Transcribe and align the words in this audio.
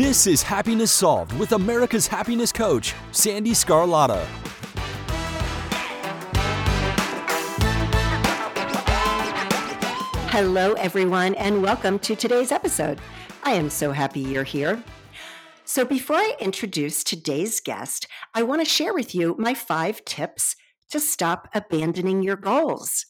This 0.00 0.26
is 0.26 0.42
Happiness 0.42 0.90
Solved 0.90 1.38
with 1.38 1.52
America's 1.52 2.06
happiness 2.06 2.52
coach, 2.52 2.94
Sandee 3.12 3.50
Sgarlata. 3.50 4.24
Hello, 10.30 10.72
everyone, 10.72 11.34
and 11.34 11.62
welcome 11.62 11.98
to 11.98 12.16
today's 12.16 12.50
episode. 12.50 12.98
I 13.42 13.52
am 13.52 13.68
so 13.68 13.92
happy 13.92 14.20
you're 14.20 14.42
here. 14.42 14.82
So, 15.66 15.84
before 15.84 16.16
I 16.16 16.34
introduce 16.40 17.04
today's 17.04 17.60
guest, 17.60 18.06
I 18.32 18.42
want 18.42 18.62
to 18.62 18.64
share 18.64 18.94
with 18.94 19.14
you 19.14 19.36
my 19.38 19.52
five 19.52 20.02
tips 20.06 20.56
to 20.92 20.98
stop 20.98 21.46
abandoning 21.54 22.22
your 22.22 22.36
goals. 22.36 23.04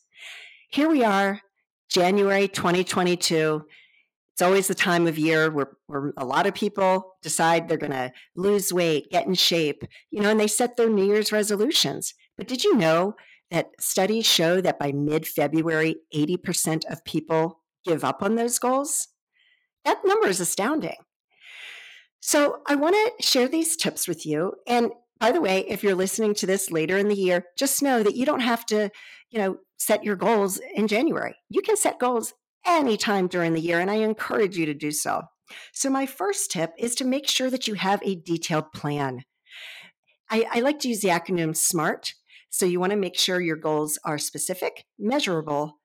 Here 0.69 0.89
we 0.89 1.05
are, 1.05 1.43
January 1.89 2.49
2022. 2.49 3.65
It's 4.41 4.47
always 4.47 4.69
the 4.69 4.75
time 4.75 5.07
of 5.07 5.19
year 5.19 5.51
where, 5.51 5.73
where 5.87 6.15
a 6.17 6.25
lot 6.25 6.47
of 6.47 6.55
people 6.55 7.17
decide 7.21 7.69
they're 7.69 7.77
going 7.77 7.93
to 7.93 8.11
lose 8.35 8.73
weight, 8.73 9.11
get 9.11 9.27
in 9.27 9.35
shape, 9.35 9.85
you 10.11 10.23
know, 10.23 10.31
and 10.31 10.41
they 10.41 10.47
set 10.47 10.79
their 10.79 10.89
New 10.89 11.05
Year's 11.05 11.31
resolutions. 11.31 12.15
But 12.39 12.49
did 12.49 12.65
you 12.65 12.75
know 12.75 13.17
that 13.51 13.73
studies 13.79 14.25
show 14.25 14.63
that 14.63 14.79
by 14.79 14.93
mid 14.93 15.27
February, 15.27 15.97
80% 16.15 16.91
of 16.91 17.05
people 17.05 17.61
give 17.85 18.03
up 18.03 18.23
on 18.23 18.37
those 18.37 18.59
goals? 18.59 19.09
That 19.85 20.01
number 20.07 20.29
is 20.29 20.41
astounding. 20.41 20.97
So 22.21 22.63
I 22.67 22.77
want 22.77 22.95
to 22.95 23.23
share 23.23 23.47
these 23.47 23.77
tips 23.77 24.09
with 24.09 24.25
you. 24.25 24.55
And 24.67 24.91
by 25.19 25.33
the 25.33 25.43
way, 25.43 25.67
if 25.69 25.83
you're 25.83 25.95
listening 25.95 26.33
to 26.37 26.47
this 26.47 26.71
later 26.71 26.97
in 26.97 27.09
the 27.09 27.15
year, 27.15 27.45
just 27.59 27.83
know 27.83 28.03
that 28.03 28.17
you 28.17 28.25
don't 28.25 28.41
have 28.41 28.65
to, 28.67 28.89
you 29.29 29.39
know, 29.39 29.59
set 29.77 30.03
your 30.03 30.17
goals 30.17 30.59
in 30.75 30.89
January. 30.89 31.35
You 31.51 31.61
can 31.61 31.77
set 31.77 31.99
goals 31.99 32.33
anytime 32.67 33.27
during 33.27 33.55
the 33.55 33.61
year, 33.61 33.81
and 33.81 33.91
I 33.91 33.97
encourage 33.97 34.57
you 34.57 34.67
to 34.67 34.75
do 34.75 34.91
so. 34.91 35.23
So, 35.73 35.91
my 35.91 36.07
first 36.07 36.51
tip 36.51 36.73
is 36.79 36.95
to 36.97 37.05
make 37.05 37.27
sure 37.27 37.51
that 37.51 37.67
you 37.67 37.75
have 37.75 38.01
a 38.05 38.15
detailed 38.15 38.73
plan. 38.73 39.25
I, 40.31 40.47
I 40.53 40.61
like 40.61 40.79
to 40.81 40.89
use 40.89 41.01
the 41.01 41.09
acronym 41.09 41.57
SMART. 41.57 42.15
So, 42.51 42.67
you 42.67 42.79
want 42.79 42.91
to 42.91 42.97
make 42.97 43.19
sure 43.19 43.41
your 43.41 43.57
goals 43.57 43.99
are 44.05 44.19
specific, 44.19 44.85
measurable, 44.99 45.81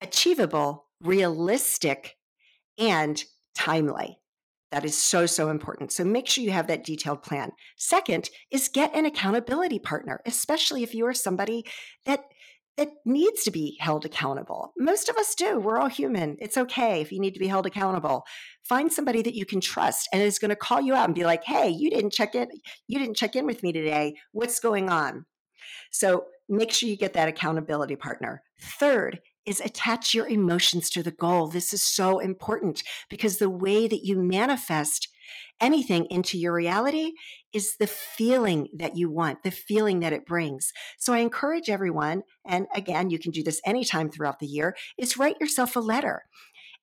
achievable, 0.00 0.86
realistic, 1.02 2.16
and 2.78 3.22
timely. 3.54 4.18
That 4.72 4.86
is 4.86 4.96
so, 4.96 5.26
so 5.26 5.50
important. 5.50 5.92
So 5.92 6.02
make 6.02 6.26
sure 6.26 6.42
you 6.42 6.50
have 6.50 6.66
that 6.68 6.84
detailed 6.84 7.22
plan. 7.22 7.50
Second 7.76 8.30
is 8.50 8.70
get 8.70 8.96
an 8.96 9.04
accountability 9.04 9.78
partner, 9.78 10.22
especially 10.24 10.82
if 10.82 10.94
you 10.94 11.06
are 11.06 11.12
somebody 11.12 11.66
that 12.06 12.24
that 12.76 12.88
needs 13.04 13.44
to 13.44 13.50
be 13.50 13.76
held 13.80 14.04
accountable. 14.04 14.72
Most 14.78 15.08
of 15.08 15.16
us 15.16 15.34
do. 15.34 15.58
We're 15.58 15.78
all 15.78 15.88
human. 15.88 16.36
It's 16.40 16.56
okay 16.56 17.00
if 17.00 17.12
you 17.12 17.20
need 17.20 17.34
to 17.34 17.40
be 17.40 17.48
held 17.48 17.66
accountable. 17.66 18.24
Find 18.64 18.92
somebody 18.92 19.22
that 19.22 19.34
you 19.34 19.44
can 19.44 19.60
trust 19.60 20.08
and 20.12 20.22
is 20.22 20.38
going 20.38 20.48
to 20.50 20.56
call 20.56 20.80
you 20.80 20.94
out 20.94 21.06
and 21.06 21.14
be 21.14 21.24
like, 21.24 21.44
"Hey, 21.44 21.68
you 21.68 21.90
didn't 21.90 22.12
check 22.12 22.34
in. 22.34 22.48
You 22.88 22.98
didn't 22.98 23.16
check 23.16 23.36
in 23.36 23.46
with 23.46 23.62
me 23.62 23.72
today. 23.72 24.16
What's 24.32 24.60
going 24.60 24.88
on?" 24.88 25.26
So 25.90 26.26
make 26.48 26.72
sure 26.72 26.88
you 26.88 26.96
get 26.96 27.12
that 27.12 27.28
accountability 27.28 27.96
partner. 27.96 28.42
Third 28.60 29.20
is 29.44 29.60
attach 29.60 30.14
your 30.14 30.28
emotions 30.28 30.88
to 30.90 31.02
the 31.02 31.10
goal. 31.10 31.48
This 31.48 31.72
is 31.72 31.82
so 31.82 32.20
important 32.20 32.82
because 33.10 33.38
the 33.38 33.50
way 33.50 33.88
that 33.88 34.04
you 34.04 34.16
manifest 34.16 35.08
anything 35.62 36.06
into 36.06 36.36
your 36.36 36.52
reality 36.52 37.12
is 37.52 37.76
the 37.76 37.86
feeling 37.86 38.68
that 38.76 38.96
you 38.96 39.10
want, 39.10 39.42
the 39.42 39.50
feeling 39.50 40.00
that 40.00 40.12
it 40.12 40.26
brings. 40.26 40.72
So 40.98 41.12
I 41.12 41.18
encourage 41.18 41.70
everyone, 41.70 42.24
and 42.44 42.66
again, 42.74 43.08
you 43.08 43.18
can 43.18 43.30
do 43.30 43.42
this 43.42 43.60
anytime 43.64 44.10
throughout 44.10 44.40
the 44.40 44.46
year, 44.46 44.76
is 44.98 45.16
write 45.16 45.40
yourself 45.40 45.76
a 45.76 45.80
letter 45.80 46.24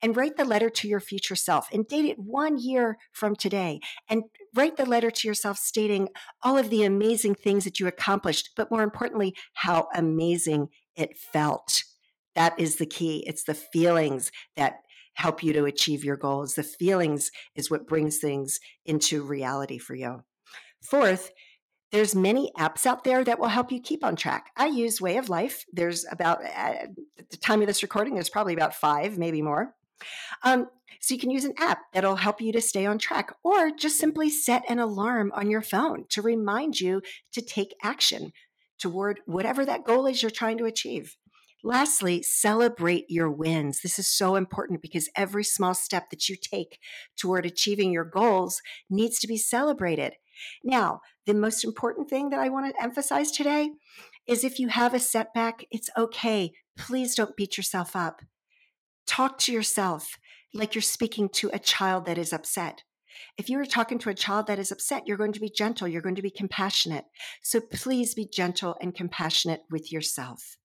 and 0.02 0.16
write 0.16 0.38
the 0.38 0.46
letter 0.46 0.70
to 0.70 0.88
your 0.88 1.00
future 1.00 1.36
self 1.36 1.68
and 1.74 1.88
date 1.88 2.06
it 2.06 2.18
one 2.18 2.58
year 2.58 2.98
from 3.12 3.36
today 3.36 3.80
and 4.10 4.24
write 4.56 4.78
the 4.78 4.86
letter 4.86 5.12
to 5.12 5.28
yourself 5.28 5.58
stating 5.58 6.08
all 6.42 6.58
of 6.58 6.70
the 6.70 6.84
amazing 6.84 7.36
things 7.36 7.66
that 7.66 7.80
you 7.80 7.88
accomplished, 7.88 8.52
but 8.56 8.72
more 8.72 8.82
importantly, 8.82 9.36
how 9.54 9.88
amazing 9.94 10.70
it 10.96 11.18
felt. 11.18 11.84
That 12.36 12.58
is 12.60 12.78
the 12.78 12.86
key. 12.86 13.24
It's 13.28 13.44
the 13.44 13.54
feelings 13.54 14.32
that 14.56 14.76
help 15.20 15.44
you 15.44 15.52
to 15.52 15.66
achieve 15.66 16.06
your 16.06 16.16
goals. 16.16 16.56
The 16.56 16.64
feelings 16.64 17.30
is 17.54 17.70
what 17.70 17.88
brings 17.88 18.20
things 18.20 18.60
into 18.86 19.22
reality 19.22 19.78
for 19.78 19.94
you. 19.94 20.24
Fourth, 20.82 21.32
there's 21.92 22.16
many 22.16 22.52
apps 22.58 22.86
out 22.86 23.04
there 23.04 23.24
that 23.26 23.38
will 23.38 23.50
help 23.50 23.70
you 23.70 23.82
keep 23.82 24.04
on 24.04 24.16
track. 24.16 24.52
I 24.56 24.68
use 24.68 25.02
Way 25.02 25.18
of 25.18 25.28
Life. 25.28 25.66
There's 25.74 26.06
about 26.10 26.44
at 26.46 26.90
the 27.30 27.38
time 27.38 27.62
of 27.62 27.68
this 27.68 27.84
recording, 27.84 28.14
there's 28.14 28.30
probably 28.30 28.54
about 28.54 28.76
five, 28.76 29.18
maybe 29.18 29.42
more. 29.42 29.76
Um, 30.44 30.70
so 31.02 31.14
you 31.14 31.20
can 31.20 31.32
use 31.32 31.44
an 31.44 31.56
app 31.58 31.80
that'll 31.94 32.16
help 32.16 32.40
you 32.40 32.54
to 32.54 32.62
stay 32.62 32.86
on 32.86 32.98
track, 32.98 33.36
or 33.44 33.72
just 33.72 33.98
simply 33.98 34.30
set 34.30 34.64
an 34.70 34.80
alarm 34.80 35.34
on 35.36 35.50
your 35.50 35.62
phone 35.62 36.06
to 36.12 36.22
remind 36.22 36.80
you 36.80 37.02
to 37.34 37.42
take 37.42 37.76
action 37.84 38.32
toward 38.80 39.20
whatever 39.26 39.66
that 39.66 39.84
goal 39.84 40.06
is 40.06 40.22
you're 40.22 40.32
trying 40.32 40.58
to 40.60 40.66
achieve. 40.66 41.18
Lastly, 41.64 42.24
celebrate 42.24 43.06
your 43.10 43.30
wins. 43.30 43.82
This 43.82 44.00
is 44.00 44.08
so 44.08 44.36
important 44.36 44.82
because 44.82 45.10
every 45.16 45.44
small 45.44 45.74
step 45.74 46.10
that 46.10 46.30
you 46.30 46.38
take 46.38 46.80
toward 47.18 47.46
achieving 47.46 47.92
your 47.92 48.06
goals 48.06 48.62
needs 48.90 49.20
to 49.20 49.28
be 49.28 49.38
celebrated. 49.38 50.14
Now, 50.64 51.02
the 51.26 51.34
most 51.34 51.66
important 51.66 52.10
thing 52.10 52.30
that 52.30 52.40
I 52.40 52.48
want 52.48 52.74
to 52.74 52.82
emphasize 52.82 53.32
today 53.32 53.72
is 54.26 54.44
if 54.44 54.58
you 54.58 54.70
have 54.70 54.94
a 54.94 55.00
setback, 55.00 55.66
it's 55.70 55.90
okay. 55.98 56.54
Please 56.78 57.14
don't 57.14 57.36
beat 57.36 57.58
yourself 57.58 57.94
up. 57.94 58.22
Talk 59.06 59.38
to 59.40 59.52
yourself 59.52 60.18
like 60.54 60.76
you're 60.76 60.82
speaking 60.82 61.28
to 61.30 61.50
a 61.52 61.60
child 61.60 62.06
that 62.06 62.18
is 62.18 62.32
upset. 62.32 62.84
If 63.38 63.50
you 63.50 63.60
are 63.60 63.66
talking 63.66 64.00
to 64.00 64.10
a 64.10 64.16
child 64.16 64.48
that 64.48 64.60
is 64.60 64.72
upset, 64.72 65.08
you're 65.08 65.18
going 65.18 65.34
to 65.34 65.42
be 65.42 65.50
gentle, 65.50 65.90
you're 65.90 66.02
going 66.02 66.16
to 66.16 66.22
be 66.22 66.30
compassionate. 66.30 67.06
So 67.44 67.60
please 67.60 68.14
be 68.14 68.26
gentle 68.26 68.78
and 68.80 68.96
compassionate 68.96 69.64
with 69.70 69.92
yourself. 69.92 70.59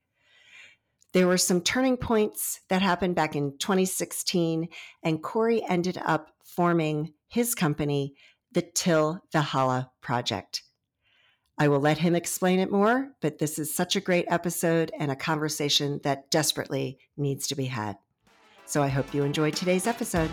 There 1.13 1.27
were 1.27 1.37
some 1.37 1.61
turning 1.61 1.95
points 1.95 2.59
that 2.67 2.81
happened 2.81 3.15
back 3.15 3.35
in 3.35 3.57
2016, 3.57 4.67
and 5.03 5.23
Korey 5.23 5.61
ended 5.69 5.97
up 6.03 6.31
forming 6.43 7.13
his 7.29 7.55
company, 7.55 8.15
the 8.51 8.61
Til 8.61 9.21
Valhalla 9.31 9.91
Project. 10.01 10.63
I 11.57 11.69
will 11.69 11.79
let 11.79 11.99
him 11.99 12.15
explain 12.15 12.59
it 12.59 12.71
more, 12.71 13.11
but 13.21 13.37
this 13.37 13.57
is 13.57 13.73
such 13.73 13.95
a 13.95 14.01
great 14.01 14.25
episode 14.27 14.91
and 14.99 15.09
a 15.09 15.15
conversation 15.15 16.01
that 16.03 16.29
desperately 16.29 16.99
needs 17.15 17.47
to 17.47 17.55
be 17.55 17.67
had. 17.67 17.95
So 18.65 18.81
I 18.81 18.87
hope 18.87 19.13
you 19.13 19.23
enjoyed 19.23 19.55
today's 19.55 19.87
episode. 19.87 20.29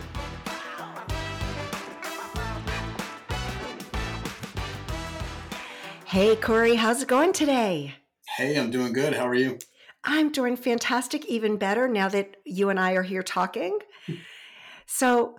Hey, 6.07 6.37
Korey, 6.37 6.77
how's 6.77 7.03
it 7.03 7.09
going 7.09 7.33
today? 7.33 7.95
Hey, 8.37 8.57
I'm 8.57 8.71
doing 8.71 8.93
good. 8.93 9.15
How 9.15 9.27
are 9.27 9.35
you? 9.35 9.59
I'm 10.05 10.33
doing 10.33 10.57
fantastic, 10.57 11.25
even 11.27 11.57
better 11.57 11.89
now 11.89 12.09
that 12.09 12.37
you 12.45 12.71
and 12.71 12.79
I 12.79 12.93
are 12.93 13.03
here 13.03 13.23
talking. 13.23 13.79
so, 14.87 15.37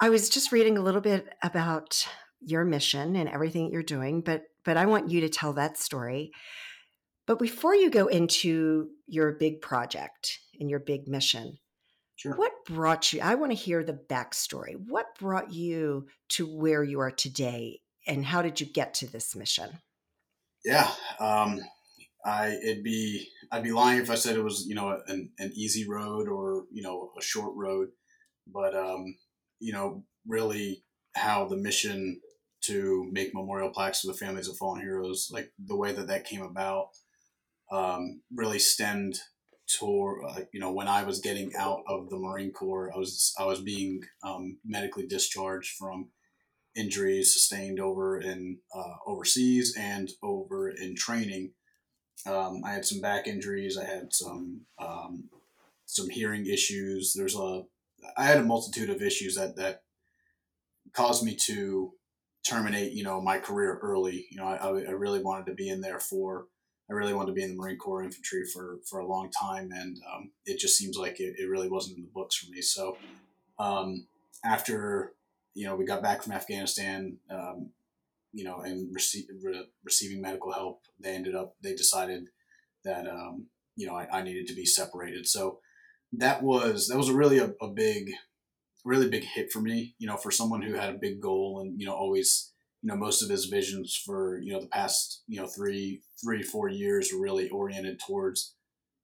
I 0.00 0.08
was 0.08 0.28
just 0.28 0.50
reading 0.50 0.76
a 0.76 0.82
little 0.82 1.00
bit 1.00 1.28
about 1.42 2.06
your 2.40 2.64
mission 2.64 3.14
and 3.14 3.28
everything 3.28 3.64
that 3.64 3.72
you're 3.72 3.82
doing, 3.82 4.20
but 4.20 4.42
but 4.64 4.76
I 4.76 4.86
want 4.86 5.10
you 5.10 5.20
to 5.20 5.28
tell 5.28 5.52
that 5.54 5.78
story. 5.78 6.32
But 7.26 7.38
before 7.38 7.74
you 7.74 7.88
go 7.88 8.06
into 8.08 8.88
your 9.06 9.32
big 9.32 9.60
project 9.60 10.40
and 10.58 10.68
your 10.68 10.80
big 10.80 11.06
mission, 11.06 11.58
Sure. 12.16 12.36
what 12.36 12.52
brought 12.66 13.12
you? 13.12 13.20
I 13.20 13.34
want 13.34 13.50
to 13.50 13.56
hear 13.56 13.82
the 13.82 13.98
backstory. 14.08 14.74
What 14.76 15.06
brought 15.18 15.52
you 15.52 16.06
to 16.30 16.46
where 16.46 16.84
you 16.84 17.00
are 17.00 17.10
today, 17.10 17.80
and 18.06 18.24
how 18.24 18.42
did 18.42 18.60
you 18.60 18.66
get 18.66 18.94
to 18.94 19.10
this 19.10 19.34
mission? 19.34 19.70
Yeah. 20.64 20.90
Um, 21.18 21.60
I 22.24 22.58
it'd 22.62 22.84
be 22.84 23.28
I'd 23.50 23.64
be 23.64 23.72
lying 23.72 24.00
if 24.00 24.10
I 24.10 24.14
said 24.14 24.36
it 24.36 24.44
was 24.44 24.66
you 24.68 24.74
know 24.74 25.00
an, 25.08 25.30
an 25.38 25.52
easy 25.54 25.88
road 25.88 26.28
or 26.28 26.64
you 26.70 26.82
know 26.82 27.10
a 27.18 27.22
short 27.22 27.54
road, 27.56 27.88
but 28.46 28.74
um, 28.74 29.16
you 29.58 29.72
know 29.72 30.04
really 30.26 30.84
how 31.14 31.46
the 31.48 31.56
mission 31.56 32.20
to 32.62 33.08
make 33.10 33.34
memorial 33.34 33.70
plaques 33.70 34.00
for 34.00 34.06
the 34.06 34.14
families 34.14 34.48
of 34.48 34.56
fallen 34.56 34.80
heroes. 34.80 35.30
Like 35.32 35.52
the 35.58 35.76
way 35.76 35.92
that 35.92 36.06
that 36.06 36.24
came 36.24 36.42
about 36.42 36.88
um, 37.72 38.22
really 38.32 38.58
stemmed 38.58 39.18
uh, 39.80 40.40
you 40.52 40.60
know 40.60 40.72
when 40.72 40.88
I 40.88 41.04
was 41.04 41.20
getting 41.20 41.54
out 41.56 41.82
of 41.86 42.10
the 42.10 42.18
Marine 42.18 42.52
Corps, 42.52 42.90
I 42.94 42.98
was 42.98 43.34
I 43.38 43.44
was 43.44 43.60
being 43.60 44.02
um, 44.22 44.58
medically 44.64 45.06
discharged 45.06 45.76
from 45.76 46.08
injuries 46.74 47.32
sustained 47.32 47.80
over 47.80 48.20
in 48.20 48.58
uh, 48.74 48.94
overseas 49.06 49.76
and 49.78 50.10
over 50.22 50.70
in 50.70 50.94
training. 50.96 51.52
Um, 52.26 52.62
I 52.64 52.72
had 52.72 52.84
some 52.84 53.00
back 53.00 53.26
injuries. 53.26 53.76
I 53.76 53.84
had 53.84 54.12
some 54.12 54.62
um, 54.78 55.28
some 55.86 56.08
hearing 56.08 56.46
issues. 56.46 57.14
There's 57.14 57.36
a 57.36 57.62
I 58.16 58.24
had 58.24 58.38
a 58.38 58.44
multitude 58.44 58.90
of 58.90 59.02
issues 59.02 59.36
that 59.36 59.56
that 59.56 59.82
caused 60.92 61.24
me 61.24 61.34
to 61.46 61.92
terminate 62.46 62.92
you 62.92 63.04
know 63.04 63.20
my 63.20 63.38
career 63.38 63.78
early. 63.82 64.26
You 64.30 64.38
know 64.38 64.46
I, 64.46 64.56
I 64.56 64.92
really 64.92 65.22
wanted 65.22 65.46
to 65.46 65.54
be 65.54 65.68
in 65.68 65.80
there 65.80 66.00
for 66.00 66.46
I 66.92 66.94
really 66.94 67.14
wanted 67.14 67.28
to 67.28 67.32
be 67.32 67.42
in 67.42 67.50
the 67.50 67.56
Marine 67.56 67.78
Corps 67.78 68.02
infantry 68.02 68.44
for 68.44 68.78
for 68.88 69.00
a 69.00 69.06
long 69.06 69.30
time, 69.30 69.70
and 69.72 69.98
um, 70.12 70.30
it 70.44 70.58
just 70.58 70.76
seems 70.76 70.98
like 70.98 71.20
it, 71.20 71.36
it 71.38 71.48
really 71.48 71.70
wasn't 71.70 71.96
in 71.96 72.02
the 72.02 72.10
books 72.12 72.36
for 72.36 72.50
me. 72.50 72.60
So 72.60 72.98
um, 73.58 74.06
after 74.44 75.14
you 75.54 75.66
know 75.66 75.74
we 75.74 75.86
got 75.86 76.02
back 76.02 76.22
from 76.22 76.32
Afghanistan, 76.32 77.16
um, 77.30 77.70
you 78.32 78.44
know, 78.44 78.60
and 78.60 78.94
rece- 78.94 79.26
re- 79.42 79.68
receiving 79.82 80.20
medical 80.20 80.52
help, 80.52 80.82
they 81.00 81.14
ended 81.14 81.34
up 81.34 81.56
they 81.62 81.74
decided 81.74 82.28
that 82.84 83.08
um, 83.08 83.46
you 83.74 83.86
know 83.86 83.94
I, 83.94 84.06
I, 84.12 84.22
needed 84.22 84.46
to 84.48 84.54
be 84.54 84.66
separated. 84.66 85.26
So 85.26 85.60
that 86.12 86.42
was 86.42 86.88
that 86.88 86.98
was 86.98 87.08
a 87.08 87.14
really 87.14 87.38
a, 87.38 87.54
a 87.62 87.68
big 87.68 88.10
really 88.84 89.08
big 89.08 89.24
hit 89.24 89.50
for 89.50 89.60
me. 89.60 89.94
You 89.98 90.08
know, 90.08 90.18
for 90.18 90.30
someone 90.30 90.60
who 90.60 90.74
had 90.74 90.90
a 90.90 90.98
big 90.98 91.22
goal 91.22 91.60
and 91.62 91.80
you 91.80 91.86
know 91.86 91.94
always 91.94 92.52
you 92.82 92.88
know 92.88 92.96
most 92.96 93.22
of 93.22 93.30
his 93.30 93.46
visions 93.46 94.00
for 94.04 94.38
you 94.38 94.52
know 94.52 94.60
the 94.60 94.66
past 94.66 95.22
you 95.26 95.40
know 95.40 95.46
three 95.46 96.02
three 96.22 96.42
four 96.42 96.68
years 96.68 97.10
were 97.12 97.20
really 97.20 97.48
oriented 97.50 98.00
towards 98.00 98.54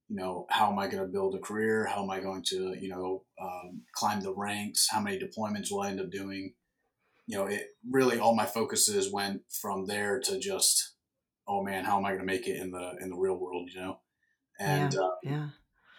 you 0.08 0.16
know 0.16 0.46
how 0.50 0.70
am 0.70 0.78
i 0.78 0.88
going 0.88 1.02
to 1.02 1.12
build 1.12 1.34
a 1.34 1.38
career? 1.38 1.86
How 1.86 2.02
am 2.02 2.10
i 2.10 2.20
going 2.20 2.42
to 2.48 2.76
you 2.80 2.88
know 2.88 3.25
um, 3.40 3.82
climb 3.94 4.20
the 4.20 4.34
ranks? 4.34 4.88
How 4.90 5.00
many 5.00 5.19
deployments 5.19 5.70
will 5.70 5.82
i 5.82 5.90
end 5.90 6.00
up 6.00 6.10
doing? 6.10 6.54
You 7.26 7.38
know 7.38 7.46
it 7.46 7.69
really 7.88 8.19
all 8.19 8.34
my 8.34 8.46
focuses 8.46 9.12
went 9.12 9.42
from 9.50 9.86
there 9.86 10.20
to 10.20 10.38
just 10.38 10.94
oh 11.46 11.62
man 11.62 11.84
how 11.84 11.98
am 11.98 12.04
i 12.04 12.10
going 12.10 12.20
to 12.20 12.26
make 12.26 12.46
it 12.46 12.56
in 12.56 12.70
the 12.70 12.92
in 13.00 13.10
the 13.10 13.16
real 13.16 13.38
world 13.38 13.70
you 13.72 13.80
know? 13.80 14.00
And 14.58 14.92
yeah, 14.92 15.00
uh, 15.00 15.10
yeah. 15.22 15.48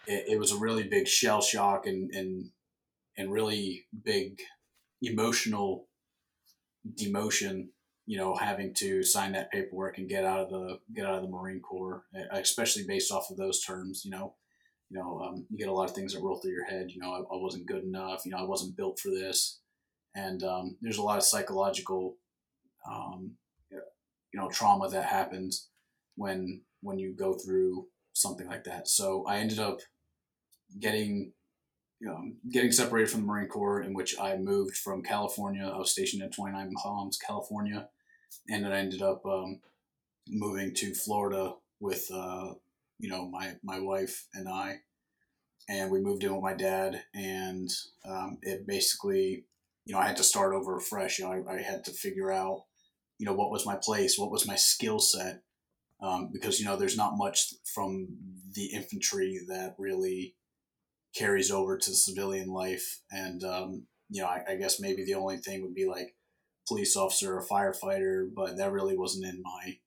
It, 0.06 0.24
it 0.32 0.38
was 0.38 0.52
a 0.52 0.58
really 0.58 0.82
big 0.82 1.06
shell 1.06 1.40
shock 1.40 1.86
and 1.86 2.10
and 2.12 2.50
and 3.16 3.32
really 3.32 3.86
big 4.04 4.40
emotional 5.02 5.86
demotion 6.94 7.68
you 8.06 8.16
know 8.16 8.34
having 8.34 8.74
to 8.74 9.02
sign 9.02 9.32
that 9.32 9.50
paperwork 9.50 9.98
and 9.98 10.08
get 10.08 10.24
out 10.24 10.40
of 10.40 10.50
the 10.50 10.78
get 10.94 11.06
out 11.06 11.16
of 11.16 11.22
the 11.22 11.28
marine 11.28 11.60
corps 11.60 12.04
especially 12.32 12.84
based 12.86 13.12
off 13.12 13.30
of 13.30 13.36
those 13.36 13.62
terms 13.62 14.02
you 14.04 14.10
know? 14.10 14.34
You 14.88 14.98
know 14.98 15.20
um, 15.20 15.46
you 15.50 15.58
get 15.58 15.68
a 15.68 15.72
lot 15.72 15.88
of 15.88 15.94
things 15.94 16.14
that 16.14 16.22
roll 16.22 16.38
through 16.40 16.52
your 16.52 16.64
head 16.64 16.90
you 16.90 17.00
know 17.00 17.12
I, 17.12 17.18
I, 17.18 17.38
wasn't 17.38 17.66
good 17.66 17.84
enough 17.84 18.24
you 18.24 18.32
know 18.32 18.38
i 18.38 18.42
wasn't 18.42 18.76
built 18.76 18.98
for 18.98 19.10
this. 19.10 19.60
And 20.14 20.42
um, 20.42 20.76
there's 20.80 20.98
a 20.98 21.02
lot 21.02 21.18
of 21.18 21.24
psychological 21.24 22.16
um, 22.90 23.36
you 23.70 24.40
know 24.40 24.48
trauma 24.48 24.88
that 24.88 25.04
happens 25.04 25.68
when 26.16 26.62
when 26.82 26.98
you 26.98 27.14
go 27.14 27.34
through 27.34 27.86
something 28.12 28.46
like 28.46 28.64
that. 28.64 28.88
So 28.88 29.24
i 29.26 29.38
ended 29.38 29.58
up 29.58 29.80
getting 30.78 31.32
um, 32.08 32.36
getting 32.50 32.72
separated 32.72 33.10
from 33.10 33.20
the 33.20 33.26
Marine 33.26 33.48
Corps, 33.48 33.82
in 33.82 33.92
which 33.92 34.18
I 34.18 34.36
moved 34.36 34.76
from 34.76 35.02
California. 35.02 35.70
I 35.72 35.78
was 35.78 35.90
stationed 35.90 36.22
at 36.22 36.32
29 36.32 36.72
Palms, 36.82 37.18
California, 37.18 37.88
and 38.48 38.64
then 38.64 38.72
I 38.72 38.78
ended 38.78 39.02
up 39.02 39.24
um, 39.26 39.60
moving 40.28 40.74
to 40.74 40.94
Florida 40.94 41.54
with 41.78 42.10
uh, 42.12 42.54
you 42.98 43.08
know 43.08 43.28
my 43.28 43.54
my 43.62 43.80
wife 43.80 44.26
and 44.34 44.48
I, 44.48 44.80
and 45.68 45.90
we 45.90 46.00
moved 46.00 46.24
in 46.24 46.32
with 46.32 46.42
my 46.42 46.54
dad, 46.54 47.02
and 47.14 47.70
um, 48.06 48.38
it 48.42 48.66
basically 48.66 49.44
you 49.84 49.94
know 49.94 49.98
I 49.98 50.06
had 50.06 50.16
to 50.16 50.24
start 50.24 50.54
over 50.54 50.80
fresh. 50.80 51.18
You 51.18 51.26
know, 51.26 51.44
I, 51.48 51.54
I, 51.54 51.62
had 51.62 51.84
to 51.84 51.92
figure 51.92 52.32
out 52.32 52.64
you 53.18 53.26
know 53.26 53.34
what 53.34 53.50
was 53.50 53.66
my 53.66 53.76
place, 53.76 54.18
what 54.18 54.30
was 54.30 54.46
my 54.46 54.56
skill 54.56 55.00
set, 55.00 55.42
um, 56.00 56.30
because 56.32 56.60
you 56.60 56.66
know 56.66 56.76
there's 56.76 56.96
not 56.96 57.18
much 57.18 57.54
from 57.74 58.08
the 58.54 58.66
infantry 58.66 59.40
that 59.48 59.74
really 59.78 60.34
carries 61.14 61.50
over 61.50 61.76
to 61.76 61.94
civilian 61.94 62.48
life. 62.48 63.00
And, 63.10 63.42
um, 63.44 63.86
you 64.08 64.22
know, 64.22 64.28
I, 64.28 64.42
I, 64.50 64.56
guess 64.56 64.80
maybe 64.80 65.04
the 65.04 65.14
only 65.14 65.38
thing 65.38 65.62
would 65.62 65.74
be 65.74 65.86
like 65.86 66.14
police 66.68 66.96
officer 66.96 67.34
or 67.36 67.46
firefighter, 67.46 68.28
but 68.34 68.56
that 68.56 68.72
really 68.72 68.96
wasn't 68.96 69.26
in 69.26 69.42
my, 69.42 69.78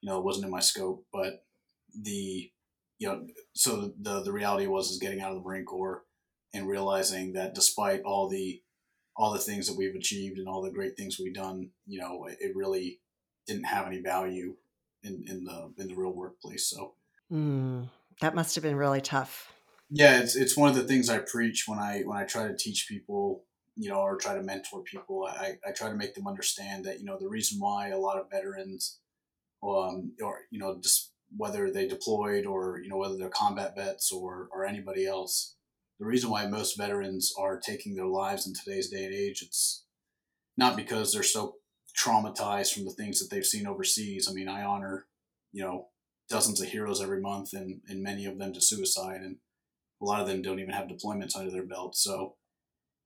you 0.00 0.10
know, 0.10 0.18
it 0.18 0.24
wasn't 0.24 0.46
in 0.46 0.50
my 0.50 0.60
scope. 0.60 1.04
But 1.12 1.44
the, 2.00 2.50
you 2.98 3.08
know, 3.08 3.26
so 3.54 3.92
the, 4.00 4.22
the 4.22 4.32
reality 4.32 4.66
was 4.66 4.90
is 4.90 4.98
getting 4.98 5.20
out 5.20 5.30
of 5.30 5.36
the 5.36 5.42
Marine 5.42 5.64
Corps 5.64 6.04
and 6.52 6.68
realizing 6.68 7.34
that 7.34 7.54
despite 7.54 8.02
all 8.02 8.28
the, 8.28 8.62
all 9.16 9.32
the 9.32 9.38
things 9.38 9.66
that 9.66 9.76
we've 9.76 9.94
achieved 9.94 10.38
and 10.38 10.48
all 10.48 10.62
the 10.62 10.72
great 10.72 10.96
things 10.96 11.18
we've 11.18 11.34
done, 11.34 11.70
you 11.86 12.00
know, 12.00 12.26
it 12.26 12.52
really 12.54 13.00
didn't 13.46 13.64
have 13.64 13.86
any 13.86 14.00
value 14.00 14.54
in, 15.02 15.24
in 15.26 15.44
the, 15.44 15.72
in 15.78 15.88
the 15.88 15.94
real 15.94 16.12
workplace. 16.12 16.70
So, 16.70 16.94
mm, 17.30 17.88
that 18.20 18.34
must 18.34 18.54
have 18.54 18.64
been 18.64 18.76
really 18.76 19.00
tough 19.00 19.52
yeah 19.90 20.20
it's 20.20 20.36
it's 20.36 20.56
one 20.56 20.70
of 20.70 20.76
the 20.76 20.84
things 20.84 21.08
i 21.08 21.18
preach 21.18 21.64
when 21.66 21.78
i 21.78 22.00
when 22.02 22.16
i 22.16 22.24
try 22.24 22.46
to 22.46 22.56
teach 22.56 22.86
people 22.88 23.44
you 23.76 23.88
know 23.88 24.00
or 24.00 24.16
try 24.16 24.34
to 24.34 24.42
mentor 24.42 24.82
people. 24.82 25.26
I 25.26 25.58
i 25.66 25.72
try 25.72 25.88
to 25.88 25.96
make 25.96 26.14
them 26.14 26.28
understand 26.28 26.84
that 26.84 27.00
you 27.00 27.06
know 27.06 27.18
the 27.18 27.28
reason 27.28 27.58
why 27.58 27.88
a 27.88 27.98
lot 27.98 28.18
of 28.18 28.30
veterans 28.30 28.98
um 29.62 30.12
or 30.22 30.40
you 30.50 30.58
know 30.58 30.78
just 30.80 31.12
whether 31.36 31.70
they 31.70 31.86
deployed 31.86 32.44
or 32.44 32.80
you 32.82 32.88
know 32.88 32.96
whether 32.98 33.16
they're 33.16 33.28
combat 33.28 33.74
vets 33.76 34.12
or 34.12 34.48
or 34.52 34.64
anybody 34.64 35.06
else 35.06 35.56
the 35.98 36.06
reason 36.06 36.30
why 36.30 36.46
most 36.46 36.76
veterans 36.76 37.32
are 37.38 37.58
taking 37.58 37.94
their 37.94 38.06
lives 38.06 38.46
in 38.46 38.54
today's 38.54 38.88
day 38.90 39.04
and 39.04 39.14
age 39.14 39.42
it's 39.42 39.84
not 40.56 40.76
because 40.76 41.12
they're 41.12 41.22
so 41.22 41.56
traumatized 41.98 42.72
from 42.72 42.84
the 42.84 42.90
things 42.92 43.18
that 43.18 43.28
they've 43.30 43.46
seen 43.46 43.66
overseas. 43.66 44.28
I 44.28 44.32
mean 44.32 44.48
i 44.48 44.62
honor 44.62 45.06
you 45.52 45.62
know 45.62 45.88
dozens 46.28 46.60
of 46.60 46.68
heroes 46.68 47.00
every 47.00 47.20
month 47.20 47.52
and 47.52 47.80
and 47.88 48.02
many 48.02 48.24
of 48.24 48.38
them 48.38 48.52
to 48.52 48.60
suicide. 48.60 49.20
And 49.20 49.36
a 50.00 50.04
lot 50.04 50.20
of 50.20 50.26
them 50.26 50.42
don't 50.42 50.60
even 50.60 50.72
have 50.72 50.88
deployments 50.88 51.36
under 51.36 51.50
their 51.50 51.66
belt. 51.66 51.96
So, 51.96 52.36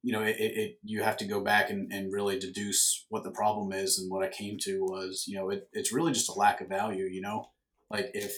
you 0.02 0.12
know, 0.12 0.22
it, 0.22 0.36
it 0.38 0.78
you 0.82 1.02
have 1.02 1.16
to 1.18 1.24
go 1.24 1.40
back 1.40 1.70
and, 1.70 1.92
and 1.92 2.12
really 2.12 2.38
deduce 2.38 3.06
what 3.08 3.24
the 3.24 3.30
problem 3.30 3.72
is. 3.72 3.98
And 3.98 4.10
what 4.10 4.24
I 4.24 4.28
came 4.28 4.58
to 4.62 4.82
was, 4.82 5.24
you 5.26 5.36
know, 5.36 5.50
it, 5.50 5.68
it's 5.72 5.92
really 5.92 6.12
just 6.12 6.28
a 6.28 6.38
lack 6.38 6.60
of 6.60 6.68
value. 6.68 7.06
You 7.06 7.22
know, 7.22 7.50
like 7.90 8.10
if 8.14 8.34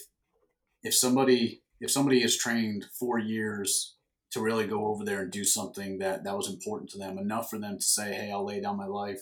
if 0.83 0.95
somebody 0.95 1.63
if 1.81 1.91
somebody 1.91 2.23
is 2.23 2.37
trained 2.37 2.87
four 2.99 3.19
years 3.19 3.97
to 4.33 4.41
really 4.41 4.67
go 4.67 4.87
over 4.87 5.05
there 5.05 5.23
and 5.23 5.31
do 5.31 5.45
something 5.45 5.99
that 5.99 6.25
that 6.25 6.37
was 6.37 6.49
important 6.49 6.91
to 6.91 6.99
them 6.99 7.19
enough 7.19 7.51
for 7.51 7.59
them 7.59 7.77
to 7.79 7.85
say, 7.85 8.15
"Hey, 8.15 8.31
I'll 8.31 8.47
lay 8.47 8.61
down 8.61 8.77
my 8.77 8.87
life," 8.87 9.21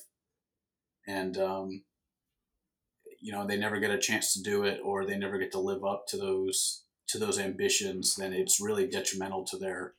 and 1.06 1.36
um, 1.38 1.84
you 3.20 3.32
know, 3.32 3.46
they 3.46 3.56
never 3.56 3.80
get 3.80 3.90
a 3.90 3.98
chance 3.98 4.34
to 4.34 4.42
do 4.42 4.64
it, 4.64 4.80
or 4.84 5.04
they 5.04 5.16
never 5.16 5.38
get 5.38 5.52
to 5.52 5.58
live 5.58 5.84
up 5.84 6.06
to 6.08 6.16
those 6.16 6.83
to 7.14 7.20
those 7.20 7.38
ambitions, 7.38 8.16
then 8.16 8.32
it's 8.32 8.60
really 8.60 8.88
detrimental 8.88 9.44
to 9.44 9.56
their 9.56 9.94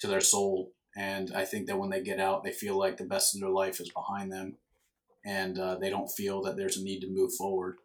to 0.00 0.08
their 0.08 0.20
soul. 0.20 0.72
And 0.96 1.32
I 1.34 1.44
think 1.44 1.68
that 1.68 1.78
when 1.78 1.90
they 1.90 2.02
get 2.02 2.18
out, 2.18 2.42
they 2.42 2.50
feel 2.50 2.76
like 2.76 2.96
the 2.96 3.04
best 3.04 3.34
of 3.34 3.40
their 3.40 3.48
life 3.48 3.80
is 3.80 3.90
behind 3.90 4.32
them, 4.32 4.56
and 5.24 5.56
uh, 5.56 5.76
they 5.76 5.88
don't 5.88 6.10
feel 6.10 6.42
that 6.42 6.56
there's 6.56 6.76
a 6.76 6.82
need 6.82 6.98
to 7.00 7.08
move 7.08 7.32
forward, 7.38 7.76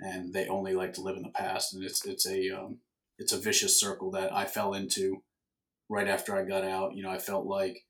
and 0.00 0.32
they 0.32 0.48
only 0.48 0.72
like 0.72 0.94
to 0.94 1.02
live 1.02 1.18
in 1.18 1.24
the 1.24 1.28
past. 1.28 1.74
And 1.74 1.84
it's 1.84 2.06
it's 2.06 2.26
a 2.26 2.48
um, 2.48 2.78
it's 3.18 3.34
a 3.34 3.38
vicious 3.38 3.78
circle 3.78 4.10
that 4.12 4.34
I 4.34 4.46
fell 4.46 4.72
into 4.72 5.22
right 5.90 6.08
after 6.08 6.34
I 6.34 6.44
got 6.44 6.64
out. 6.64 6.96
You 6.96 7.02
know, 7.02 7.10
I 7.10 7.18
felt 7.18 7.44
like 7.44 7.84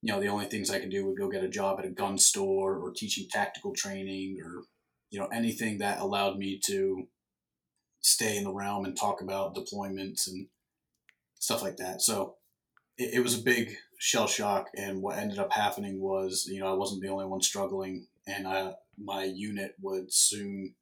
you 0.00 0.10
know 0.10 0.20
the 0.20 0.28
only 0.28 0.46
things 0.46 0.70
I 0.70 0.80
could 0.80 0.90
do 0.90 1.04
would 1.06 1.18
go 1.18 1.28
get 1.28 1.44
a 1.44 1.50
job 1.50 1.78
at 1.78 1.84
a 1.84 1.90
gun 1.90 2.16
store 2.16 2.78
or 2.78 2.92
teaching 2.96 3.28
tactical 3.30 3.74
training 3.74 4.38
or 4.42 4.62
you 5.10 5.20
know 5.20 5.26
anything 5.26 5.78
that 5.78 6.00
allowed 6.00 6.38
me 6.38 6.58
to 6.64 7.08
stay 8.00 8.36
in 8.36 8.44
the 8.44 8.52
realm 8.52 8.84
and 8.84 8.96
talk 8.96 9.20
about 9.20 9.54
deployments 9.54 10.28
and 10.28 10.46
stuff 11.38 11.62
like 11.62 11.76
that. 11.76 12.00
So 12.00 12.36
it, 12.96 13.14
it, 13.14 13.20
was 13.20 13.38
a 13.38 13.42
big 13.42 13.74
shell 13.98 14.26
shock. 14.26 14.68
And 14.76 15.02
what 15.02 15.18
ended 15.18 15.38
up 15.38 15.52
happening 15.52 16.00
was, 16.00 16.46
you 16.50 16.60
know, 16.60 16.70
I 16.70 16.76
wasn't 16.76 17.02
the 17.02 17.08
only 17.08 17.26
one 17.26 17.42
struggling, 17.42 18.06
and 18.26 18.46
I, 18.46 18.72
my 18.96 19.24
unit 19.24 19.74
would 19.80 20.12
soon 20.12 20.74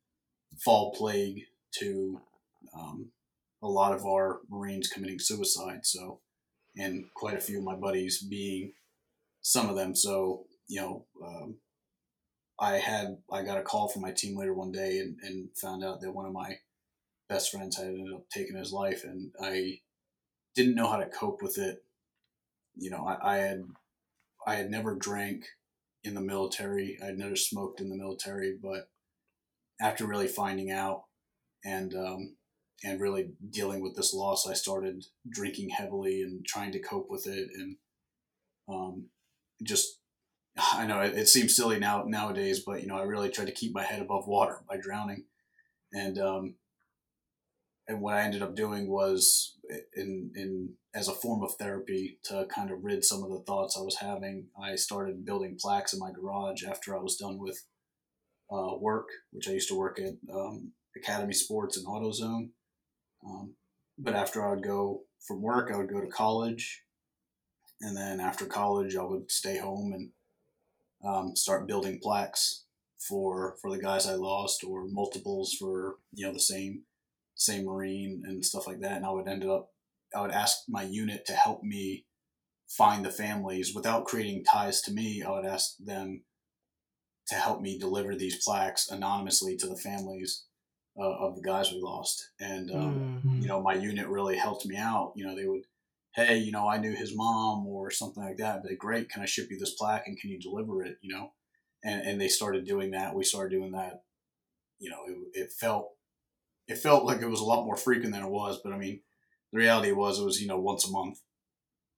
fall 0.59 0.93
plague 0.93 1.43
to 1.79 2.21
um, 2.75 3.07
a 3.63 3.69
lot 3.69 3.93
of 3.93 4.05
our 4.07 4.41
Marines 4.51 4.89
committing 4.89 5.19
suicide. 5.19 5.81
So, 5.85 6.21
and 6.77 7.07
quite 7.15 7.37
a 7.37 7.41
few 7.41 7.59
of 7.59 7.65
my 7.65 7.75
buddies 7.75 8.23
being 8.23 8.73
some 9.41 9.69
of 9.69 9.77
them. 9.77 9.95
So, 9.95 10.45
you 10.69 10.81
know, 10.81 11.05
um, 11.25 11.57
I 12.59 12.75
had 12.79 13.19
I 13.31 13.43
got 13.43 13.59
a 13.59 13.63
call 13.63 13.89
from 13.89 14.03
my 14.03 14.13
team 14.13 14.37
leader 14.37 14.55
one 14.55 14.73
day 14.73 14.99
and, 14.99 15.17
and 15.23 15.49
found 15.57 15.85
out 15.85 16.01
that 16.01 16.13
one 16.13 16.27
of 16.27 16.33
my 16.33 16.59
best 17.29 17.51
friends 17.51 17.77
had 17.77 17.89
ended 17.89 18.15
up 18.15 18.29
taking 18.31 18.57
his 18.57 18.73
life, 18.73 19.05
and 19.05 19.33
I 19.41 19.81
didn't 20.55 20.75
know 20.75 20.89
how 20.89 20.97
to 20.97 21.07
cope 21.07 21.43
with 21.43 21.59
it. 21.59 21.85
You 22.77 22.91
know, 22.91 23.07
I, 23.07 23.35
I 23.35 23.37
had 23.39 23.65
I 24.47 24.55
had 24.55 24.71
never 24.71 24.95
drank 24.95 25.47
in 26.05 26.15
the 26.15 26.21
military. 26.21 26.99
I'd 27.03 27.19
never 27.19 27.37
smoked 27.37 27.81
in 27.81 27.89
the 27.89 27.97
military, 27.97 28.57
but 28.61 28.89
after 29.81 30.07
really 30.07 30.29
finding 30.29 30.71
out 30.71 31.05
and 31.65 31.95
um, 31.95 32.37
and 32.85 33.01
really 33.01 33.31
dealing 33.51 33.83
with 33.83 33.97
this 33.97 34.15
loss, 34.15 34.47
I 34.47 34.55
started 34.55 35.05
drinking 35.29 35.71
heavily 35.71 36.23
and 36.23 36.45
trying 36.45 36.73
to 36.73 36.79
cope 36.79 37.11
with 37.11 37.27
it, 37.27 37.49
and 37.55 37.77
um, 38.69 39.07
just 39.63 39.99
I 40.57 40.87
know 40.87 41.01
it, 41.01 41.17
it, 41.17 41.29
seems 41.29 41.55
silly 41.57 41.79
now 41.79 42.05
nowadays, 42.07 42.61
but 42.61 42.83
you 42.83 42.89
know 42.89 42.97
I 42.97 43.03
really 43.03 43.31
tried 43.31 43.47
to 43.47 43.53
keep 43.53 43.75
my 43.75 43.83
head 43.83 44.01
above 44.01 44.27
water 44.27 44.63
by 44.69 44.77
drowning, 44.77 45.25
and 45.93 46.19
um, 46.19 46.55
and 47.89 48.01
what 48.01 48.15
I 48.15 48.23
ended 48.23 48.43
up 48.43 48.57
doing 48.57 48.89
was 48.89 49.57
in 49.95 50.31
in 50.35 50.75
as 50.95 51.09
a 51.09 51.15
form 51.15 51.43
of 51.43 51.55
therapy 51.55 52.19
to 52.25 52.47
kind 52.53 52.71
of 52.71 52.83
rid 52.83 53.05
some 53.05 53.23
of 53.23 53.31
the 53.31 53.43
thoughts 53.47 53.77
I 53.77 53.83
was 53.83 53.97
having. 53.97 54.47
I 54.61 54.77
started 54.77 55.25
building 55.25 55.59
plaques 55.61 55.93
in 55.93 56.01
my 56.01 56.11
garage 56.11 56.65
after 56.65 56.97
I 56.97 57.01
was 57.01 57.17
done 57.17 57.39
with 57.39 57.65
uh, 58.51 58.77
work, 58.79 59.09
which 59.31 59.49
I 59.49 59.53
used 59.53 59.69
to 59.69 59.79
work 59.79 59.99
at 59.99 60.15
um, 60.35 60.73
Academy 60.97 61.35
Sports 61.35 61.77
and 61.77 61.87
AutoZone. 61.87 62.51
Um, 63.25 63.55
but 63.99 64.15
after 64.15 64.45
I 64.45 64.51
would 64.51 64.65
go 64.65 65.03
from 65.27 65.43
work, 65.43 65.71
I 65.73 65.77
would 65.77 65.91
go 65.91 66.01
to 66.01 66.07
college, 66.07 66.83
and 67.81 67.97
then 67.97 68.21
after 68.21 68.47
college, 68.47 68.97
I 68.97 69.03
would 69.03 69.31
stay 69.31 69.59
home 69.59 69.93
and 69.93 70.11
um, 71.05 71.37
start 71.37 71.69
building 71.69 71.99
plaques 72.03 72.65
for 72.99 73.57
for 73.61 73.71
the 73.71 73.83
guys 73.83 74.07
I 74.07 74.15
lost, 74.15 74.65
or 74.65 74.87
multiples 74.89 75.55
for 75.59 75.97
you 76.13 76.27
know 76.27 76.33
the 76.33 76.41
same 76.41 76.83
same 77.37 77.67
Marine 77.67 78.23
and 78.27 78.45
stuff 78.45 78.67
like 78.67 78.81
that. 78.81 78.97
And 78.97 79.07
I 79.07 79.11
would 79.11 79.29
end 79.29 79.45
up, 79.45 79.71
I 80.15 80.23
would 80.23 80.33
ask 80.33 80.59
my 80.69 80.83
unit 80.83 81.25
to 81.27 81.35
help 81.35 81.63
me 81.63 82.07
find 82.67 83.05
the 83.05 83.11
families 83.11 83.73
without 83.75 84.07
creating 84.07 84.45
ties 84.45 84.81
to 84.83 84.93
me. 84.93 85.23
I 85.23 85.31
would 85.31 85.47
ask 85.47 85.77
them 85.79 86.25
to 87.29 87.35
help 87.35 87.61
me 87.61 87.79
deliver 87.79 88.15
these 88.15 88.43
plaques 88.45 88.91
anonymously 88.91 89.57
to 89.59 89.67
the 89.67 89.77
families 89.77 90.45
uh, 90.99 91.05
of 91.05 91.37
the 91.37 91.43
guys 91.43 91.71
we 91.71 91.81
lost. 91.81 92.31
And, 92.41 92.71
um, 92.71 93.23
mm-hmm. 93.25 93.43
you 93.43 93.49
know, 93.49 93.61
my 93.63 93.75
unit 93.75 94.09
really 94.09 94.37
helped 94.37 94.65
me 94.65 94.77
out. 94.77 95.13
You 95.15 95.27
know, 95.27 95.37
they 95.37 95.47
would, 95.47 95.63
hey, 96.15 96.39
you 96.39 96.53
know, 96.53 96.67
I 96.67 96.79
knew 96.79 96.95
his 96.95 97.15
mom 97.15 97.67
or 97.67 97.91
something 97.91 98.23
like 98.23 98.39
that. 98.39 98.63
But 98.63 98.79
great, 98.79 99.11
can 99.11 99.23
I 99.23 99.27
ship 99.27 99.49
you 99.51 99.59
this 99.59 99.75
plaque 99.75 100.05
and 100.07 100.19
can 100.19 100.31
you 100.31 100.41
deliver 100.41 100.83
it? 100.83 100.97
You 101.03 101.15
know, 101.15 101.33
and 101.85 102.01
and 102.03 102.21
they 102.21 102.29
started 102.29 102.65
doing 102.65 102.93
that. 102.93 103.15
We 103.15 103.25
started 103.25 103.55
doing 103.55 103.73
that. 103.73 104.05
You 104.79 104.91
know, 104.91 105.01
it, 105.07 105.43
it 105.43 105.53
felt 105.53 105.96
it 106.69 106.79
felt 106.79 107.05
like 107.05 107.23
it 107.23 107.31
was 107.31 107.41
a 107.41 107.45
lot 107.45 107.65
more 107.65 107.77
frequent 107.77 108.13
than 108.13 108.25
it 108.25 108.31
was. 108.31 108.61
But 108.63 108.73
I 108.73 108.79
mean, 108.79 109.01
the 109.53 109.59
reality 109.59 109.93
was 109.93 110.19
it 110.19 110.25
was 110.25 110.41
you 110.41 110.49
know 110.49 110.59
once 110.59 110.87
a 110.87 110.91
month. 110.91 111.19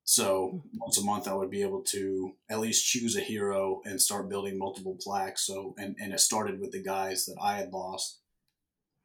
So 0.05 0.53
mm-hmm. 0.55 0.79
once 0.81 0.99
a 0.99 1.05
month, 1.05 1.29
I 1.29 1.35
would 1.35 1.51
be 1.51 1.63
able 1.63 1.83
to 1.89 2.33
at 2.49 2.61
least 2.61 2.87
choose 2.87 3.17
a 3.17 3.21
hero 3.21 3.83
and 3.85 4.01
start 4.01 4.31
building 4.31 4.59
multiple 4.59 4.97
plaques. 5.01 5.47
So 5.47 5.75
and 5.79 5.97
and 6.01 6.13
it 6.13 6.21
started 6.21 6.61
with 6.61 6.73
the 6.73 6.83
guys 6.83 7.27
that 7.27 7.37
I 7.43 7.57
had 7.57 7.73
lost, 7.73 8.21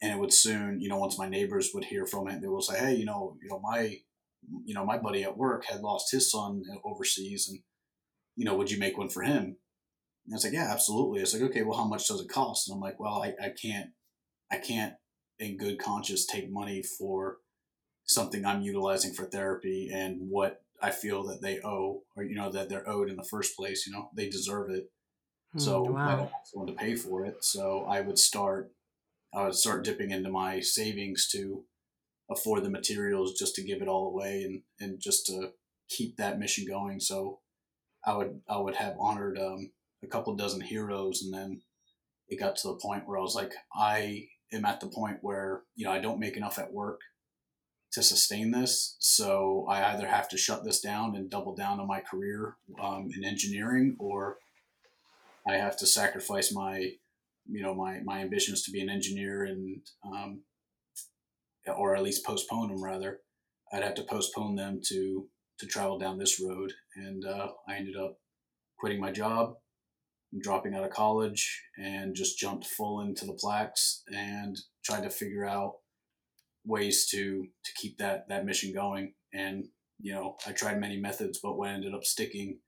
and 0.02 0.12
it 0.12 0.20
would 0.20 0.34
soon, 0.34 0.80
you 0.82 0.90
know, 0.90 0.98
once 0.98 1.18
my 1.18 1.30
neighbors 1.30 1.72
would 1.74 1.86
hear 1.86 2.06
from 2.06 2.28
it, 2.28 2.42
they 2.42 2.48
will 2.48 2.62
say, 2.62 2.78
hey, 2.78 2.96
you 2.96 3.06
know, 3.06 3.38
you 3.42 3.50
know 3.50 3.60
my, 3.60 3.98
you 4.66 4.74
know, 4.74 4.86
my 4.86 4.98
buddy 4.98 5.24
at 5.24 5.38
work 5.38 5.66
had 5.66 5.82
lost 5.82 6.12
his 6.12 6.32
son 6.32 6.64
overseas, 6.84 7.50
and 7.50 7.60
you 8.36 8.46
know, 8.46 8.56
would 8.56 8.72
you 8.72 8.80
make 8.80 8.98
one 8.98 9.10
for 9.10 9.24
him? 9.24 9.58
And 10.26 10.34
I 10.34 10.36
was 10.36 10.46
like, 10.46 10.54
yeah, 10.54 10.70
absolutely. 10.72 11.22
It's 11.22 11.34
like, 11.34 11.44
okay, 11.44 11.64
well, 11.64 11.78
how 11.78 11.86
much 11.86 12.08
does 12.08 12.22
it 12.22 12.30
cost? 12.30 12.68
And 12.68 12.76
I'm 12.76 12.82
like, 12.82 13.00
well, 13.00 13.22
I, 13.22 13.34
I 13.44 13.50
can't, 13.50 13.90
I 14.50 14.58
can't 14.58 14.94
in 15.40 15.58
good 15.58 15.80
conscience 15.80 16.26
take 16.26 16.52
money 16.52 16.82
for 16.82 17.38
something 18.06 18.46
I'm 18.46 18.62
utilizing 18.62 19.14
for 19.14 19.26
therapy 19.26 19.90
and 19.94 20.30
what 20.30 20.62
I 20.82 20.92
feel 20.92 21.24
that 21.28 21.42
they 21.42 21.60
owe 21.62 22.04
or 22.16 22.24
you 22.24 22.36
know 22.36 22.52
that 22.52 22.70
they're 22.70 22.88
owed 22.88 23.10
in 23.10 23.16
the 23.16 23.24
first 23.24 23.56
place. 23.56 23.88
You 23.88 23.94
know 23.94 24.10
they 24.16 24.30
deserve 24.30 24.70
it, 24.70 24.92
hmm, 25.54 25.60
so 25.60 25.84
wow. 25.84 26.08
I 26.08 26.16
don't 26.16 26.32
have 26.32 26.42
someone 26.46 26.68
to 26.68 26.74
pay 26.74 26.96
for 26.96 27.26
it. 27.26 27.44
So 27.44 27.86
I 27.88 28.02
would 28.02 28.20
start, 28.20 28.72
I 29.34 29.46
would 29.46 29.56
start 29.56 29.86
dipping 29.86 30.12
into 30.12 30.30
my 30.30 30.60
savings 30.60 31.28
to 31.30 31.64
afford 32.30 32.64
the 32.64 32.70
materials 32.70 33.38
just 33.38 33.56
to 33.56 33.64
give 33.64 33.82
it 33.82 33.88
all 33.88 34.08
away 34.08 34.44
and 34.44 34.62
and 34.80 35.00
just 35.00 35.26
to 35.28 35.52
keep 35.90 36.18
that 36.18 36.40
mission 36.40 36.66
going. 36.68 37.00
So 37.00 37.40
I 38.06 38.16
would 38.18 38.42
I 38.50 38.58
would 38.58 38.76
have 38.76 38.96
honored 39.00 39.40
um, 39.40 39.72
a 40.04 40.08
couple 40.08 40.36
dozen 40.36 40.62
heroes, 40.62 41.22
and 41.24 41.34
then 41.34 41.62
it 42.28 42.40
got 42.40 42.58
to 42.58 42.68
the 42.70 42.80
point 42.82 43.08
where 43.08 43.18
I 43.18 43.22
was 43.22 43.36
like, 43.36 43.54
I 43.74 44.28
am 44.54 44.66
at 44.66 44.80
the 44.80 44.88
point 44.88 45.18
where 45.22 45.64
you 45.76 45.86
know 45.86 45.92
I 45.92 46.00
don't 46.00 46.20
make 46.20 46.38
enough 46.38 46.60
at 46.60 46.74
work 46.74 47.02
to 47.94 48.02
sustain 48.02 48.52
this, 48.52 48.96
so 49.00 49.66
I 49.70 49.94
either 49.94 50.08
have 50.08 50.28
to 50.30 50.38
shut 50.38 50.64
this 50.64 50.80
down 50.80 51.16
and 51.16 51.30
double 51.30 51.56
down 51.56 51.80
on 51.80 51.88
my 51.88 52.00
career 52.00 52.56
um, 52.82 53.10
in 53.16 53.24
engineering, 53.24 53.96
or 54.00 54.38
I 55.48 55.54
have 55.56 55.78
to 55.78 55.86
sacrifice 55.86 56.54
my 56.54 56.92
you 57.46 57.62
know 57.62 57.74
my 57.74 58.00
my 58.04 58.22
ambitions 58.22 58.64
to 58.64 58.72
be 58.72 58.82
an 58.82 58.90
engineer 58.90 59.44
and 59.44 59.82
um, 60.06 60.42
or 61.76 61.96
at 61.96 62.04
least 62.04 62.26
postpone 62.26 62.70
them 62.70 62.84
rather. 62.84 63.20
I'd 63.72 63.84
have 63.84 63.96
to 63.96 64.04
postpone 64.04 64.56
them 64.56 64.82
to 64.90 65.28
to 65.60 65.68
travel 65.68 66.00
down 66.00 66.18
this 66.18 66.40
road, 66.40 66.74
and 66.96 67.26
uh, 67.26 67.50
I 67.68 67.76
ended 67.76 67.96
up 67.96 68.18
quitting 68.78 69.00
my 69.00 69.12
job 69.12 69.56
dropping 70.42 70.74
out 70.74 70.84
of 70.84 70.90
college 70.90 71.62
and 71.78 72.16
just 72.16 72.40
jumped 72.40 72.66
full 72.66 73.02
into 73.02 73.26
the 73.26 73.34
plaques 73.34 74.04
and 74.08 74.58
tried 74.84 75.04
to 75.04 75.10
figure 75.10 75.46
out 75.46 75.76
ways 76.66 77.08
to 77.12 77.46
to 77.64 77.72
keep 77.76 77.98
that 77.98 78.28
that 78.30 78.46
mission 78.46 78.74
going. 78.74 79.14
And 79.34 79.66
you 80.04 80.14
know 80.14 80.36
i 80.46 80.52
tried 80.52 80.80
many 80.80 80.98
methods 80.98 81.40
but 81.42 81.58
what 81.58 81.70
ended 81.70 81.94
up 81.94 82.04
sticking 82.04 82.60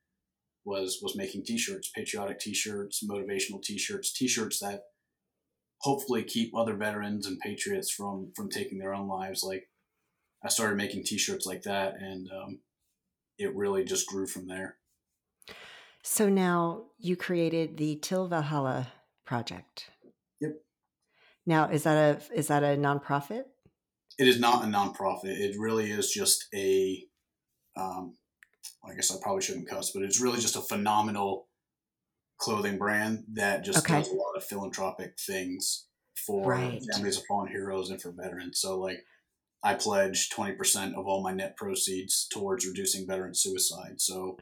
was 0.64 1.00
was 1.04 1.16
making 1.16 1.44
t-shirts 1.44 1.92
patriotic 1.96 2.40
t-shirts 2.40 3.04
motivational 3.08 3.62
t-shirts 3.62 4.14
t-shirts 4.14 4.60
that 4.60 4.82
hopefully 5.82 6.24
keep 6.24 6.56
other 6.56 6.76
veterans 6.76 7.28
and 7.28 7.40
patriots 7.40 7.92
from 7.92 8.32
from 8.36 8.50
taking 8.50 8.80
their 8.80 8.94
own 8.94 9.08
lives. 9.08 9.44
Like 9.44 9.70
i 10.44 10.50
started 10.50 10.78
making 10.78 11.04
t-shirts 11.04 11.46
like 11.46 11.64
that 11.64 11.96
and 12.00 12.28
um, 12.32 12.60
it 13.38 13.56
really 13.56 13.84
just 13.84 14.08
grew 14.08 14.26
from 14.26 14.48
there 14.48 14.78
so 16.06 16.30
now 16.30 16.84
you 17.00 17.16
created 17.16 17.78
the 17.78 17.96
Til 17.96 18.28
Valhalla 18.28 18.92
project. 19.26 19.90
Yep. 20.40 20.52
Now 21.48 21.70
is 21.70 21.84
that 21.84 21.98
a 21.98 22.34
is 22.34 22.48
that 22.48 22.64
a 22.64 22.78
nonprofit? 22.78 23.44
It 24.20 24.28
is 24.28 24.40
not 24.40 24.64
a 24.64 24.68
nonprofit. 24.68 25.40
It 25.40 25.56
really 25.60 25.90
is 25.92 26.12
just 26.12 26.46
a. 26.54 27.04
Um, 27.76 28.16
I 28.88 28.94
guess 28.94 29.12
I 29.12 29.16
probably 29.22 29.42
shouldn't 29.42 29.68
cuss, 29.68 29.92
but 29.92 30.04
it's 30.04 30.22
really 30.22 30.40
just 30.40 30.56
a 30.56 30.62
phenomenal 30.62 31.48
clothing 32.38 32.78
brand 32.78 33.24
that 33.34 33.64
just 33.64 33.80
okay. 33.80 34.00
does 34.00 34.10
a 34.10 34.16
lot 34.16 34.38
of 34.38 34.44
philanthropic 34.44 35.18
things 35.20 35.88
for 36.26 36.52
right. 36.52 36.82
families 36.94 37.18
of 37.18 37.26
fallen 37.26 37.50
heroes 37.50 37.90
and 37.90 38.02
for 38.02 38.12
veterans. 38.12 38.60
So 38.60 38.80
like 38.80 39.00
I 39.64 39.74
pledge 39.74 40.30
20% 40.30 40.94
of 40.94 41.08
all 41.08 41.24
my 41.24 41.34
net 41.34 41.58
proceeds 41.58 42.28
towards 42.32 42.66
reducing 42.66 43.08
veteran 43.08 43.34
suicide. 43.34 44.00
So 44.00 44.38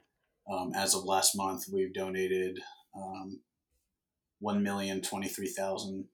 um, 0.49 0.71
as 0.75 0.93
of 0.93 1.05
last 1.05 1.35
month, 1.35 1.65
we've 1.71 1.93
donated 1.93 2.59
um, 2.95 3.39
one 4.39 4.63
million 4.63 5.01
twenty 5.01 5.27
three 5.27 5.47
thousand 5.47 6.05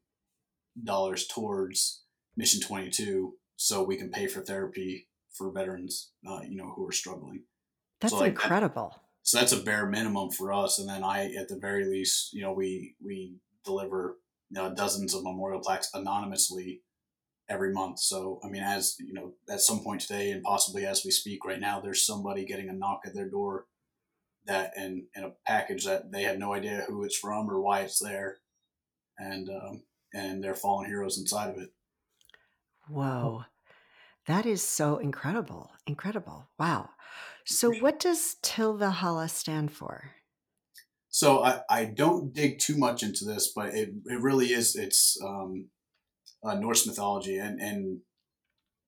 dollars 0.84 1.28
towards 1.28 2.04
Mission 2.38 2.62
Twenty 2.62 2.90
Two, 2.90 3.36
so 3.56 3.84
we 3.84 3.98
can 3.98 4.10
pay 4.10 4.28
for 4.28 4.42
therapy 4.42 5.08
for 5.32 5.52
veterans, 5.52 6.12
uh, 6.28 6.42
you 6.48 6.58
know, 6.58 6.72
who 6.76 6.88
are 6.88 6.92
struggling. 6.92 7.44
That's 8.02 8.14
so, 8.14 8.20
like, 8.20 8.32
incredible. 8.32 8.90
That, 8.94 9.02
so 9.24 9.38
that's 9.40 9.52
a 9.52 9.62
bare 9.62 9.86
minimum 9.86 10.32
for 10.32 10.54
us, 10.54 10.80
and 10.80 10.88
then 10.88 11.04
I, 11.04 11.34
at 11.34 11.50
the 11.50 11.58
very 11.58 11.86
least, 11.86 12.34
you 12.34 12.42
know, 12.42 12.54
we 12.54 12.96
we 13.04 13.36
deliver 13.66 14.18
you 14.50 14.62
know, 14.62 14.74
dozens 14.74 15.14
of 15.14 15.24
memorial 15.24 15.62
plaques 15.62 15.90
anonymously 15.94 16.82
every 17.48 17.72
month. 17.72 18.00
So, 18.00 18.40
I 18.44 18.48
mean, 18.48 18.64
as 18.64 18.96
you 19.00 19.14
know, 19.14 19.34
at 19.50 19.62
some 19.62 19.80
point 19.80 20.02
today, 20.02 20.32
and 20.32 20.44
possibly 20.44 20.86
as 20.86 21.04
we 21.06 21.12
speak 21.12 21.46
right 21.46 21.60
now, 21.60 21.80
there's 21.80 22.06
somebody 22.06 22.46
getting 22.46 22.70
a 22.70 22.74
knock 22.74 23.02
at 23.06 23.14
their 23.14 23.30
door 23.30 23.66
that 24.46 24.74
in, 24.78 25.08
in 25.16 25.24
a 25.24 25.34
package 25.46 25.86
that 25.86 26.12
they 26.12 26.24
have 26.24 26.38
no 26.38 26.54
idea 26.54 26.86
who 26.88 27.04
it's 27.04 27.18
from 27.18 27.50
or 27.50 27.62
why 27.62 27.82
it's 27.82 28.00
there, 28.00 28.38
and 29.18 29.50
um, 29.50 29.84
and 30.14 30.44
they're 30.44 30.56
fallen 30.56 30.88
heroes 30.88 31.18
inside 31.18 31.50
of 31.50 31.58
it. 31.58 31.70
Whoa, 32.88 33.44
that 34.28 34.46
is 34.46 34.64
so 34.64 34.98
incredible! 34.98 35.72
Incredible! 35.86 36.50
Wow. 36.58 36.90
So, 37.46 37.72
what 37.80 38.00
does 38.00 38.36
Til 38.42 38.78
Valhalla 38.78 39.28
stand 39.28 39.72
for? 39.72 40.12
So 41.10 41.44
I, 41.44 41.62
I 41.70 41.86
don't 41.86 42.34
dig 42.34 42.60
too 42.60 42.78
much 42.78 43.02
into 43.02 43.26
this, 43.26 43.52
but 43.56 43.74
it, 43.74 43.90
it 44.06 44.22
really 44.22 44.54
is 44.54 44.76
it's 44.76 45.18
um, 45.24 45.70
uh, 46.44 46.54
Norse 46.56 46.86
mythology, 46.86 47.38
and 47.38 47.60
and 47.60 48.00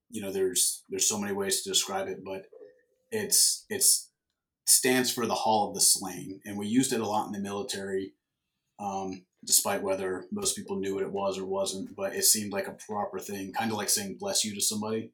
you 0.10 0.22
know 0.22 0.32
there's 0.32 0.84
there's 0.90 1.10
so 1.10 1.20
many 1.20 1.34
ways 1.34 1.62
to 1.62 1.70
describe 1.70 2.08
it, 2.08 2.24
but 2.24 2.46
it's 3.12 3.66
it's 3.70 4.11
stands 4.72 5.12
for 5.12 5.26
the 5.26 5.36
Hall 5.36 5.68
of 5.68 5.76
the 5.76 5.82
Slain, 5.82 6.40
and 6.46 6.58
we 6.58 6.68
used 6.68 6.94
it 6.94 7.02
a 7.02 7.08
lot 7.08 7.28
in 7.28 7.34
the 7.34 7.40
military, 7.40 8.14
um, 8.80 9.26
despite 9.46 9.84
whether 9.84 10.26
most 10.32 10.56
people 10.56 10.80
knew 10.80 10.96
what 10.96 11.04
it 11.04 11.12
was 11.12 11.38
or 11.38 11.46
wasn't. 11.46 11.96
But 11.96 12.16
it 12.16 12.24
seemed 12.24 12.54
like 12.54 12.68
a 12.68 12.78
proper 12.88 13.20
thing, 13.20 13.54
kind 13.54 13.72
of 13.72 13.78
like 13.78 13.90
saying 13.90 14.18
"bless 14.20 14.46
you" 14.46 14.56
to 14.56 14.62
somebody. 14.62 15.14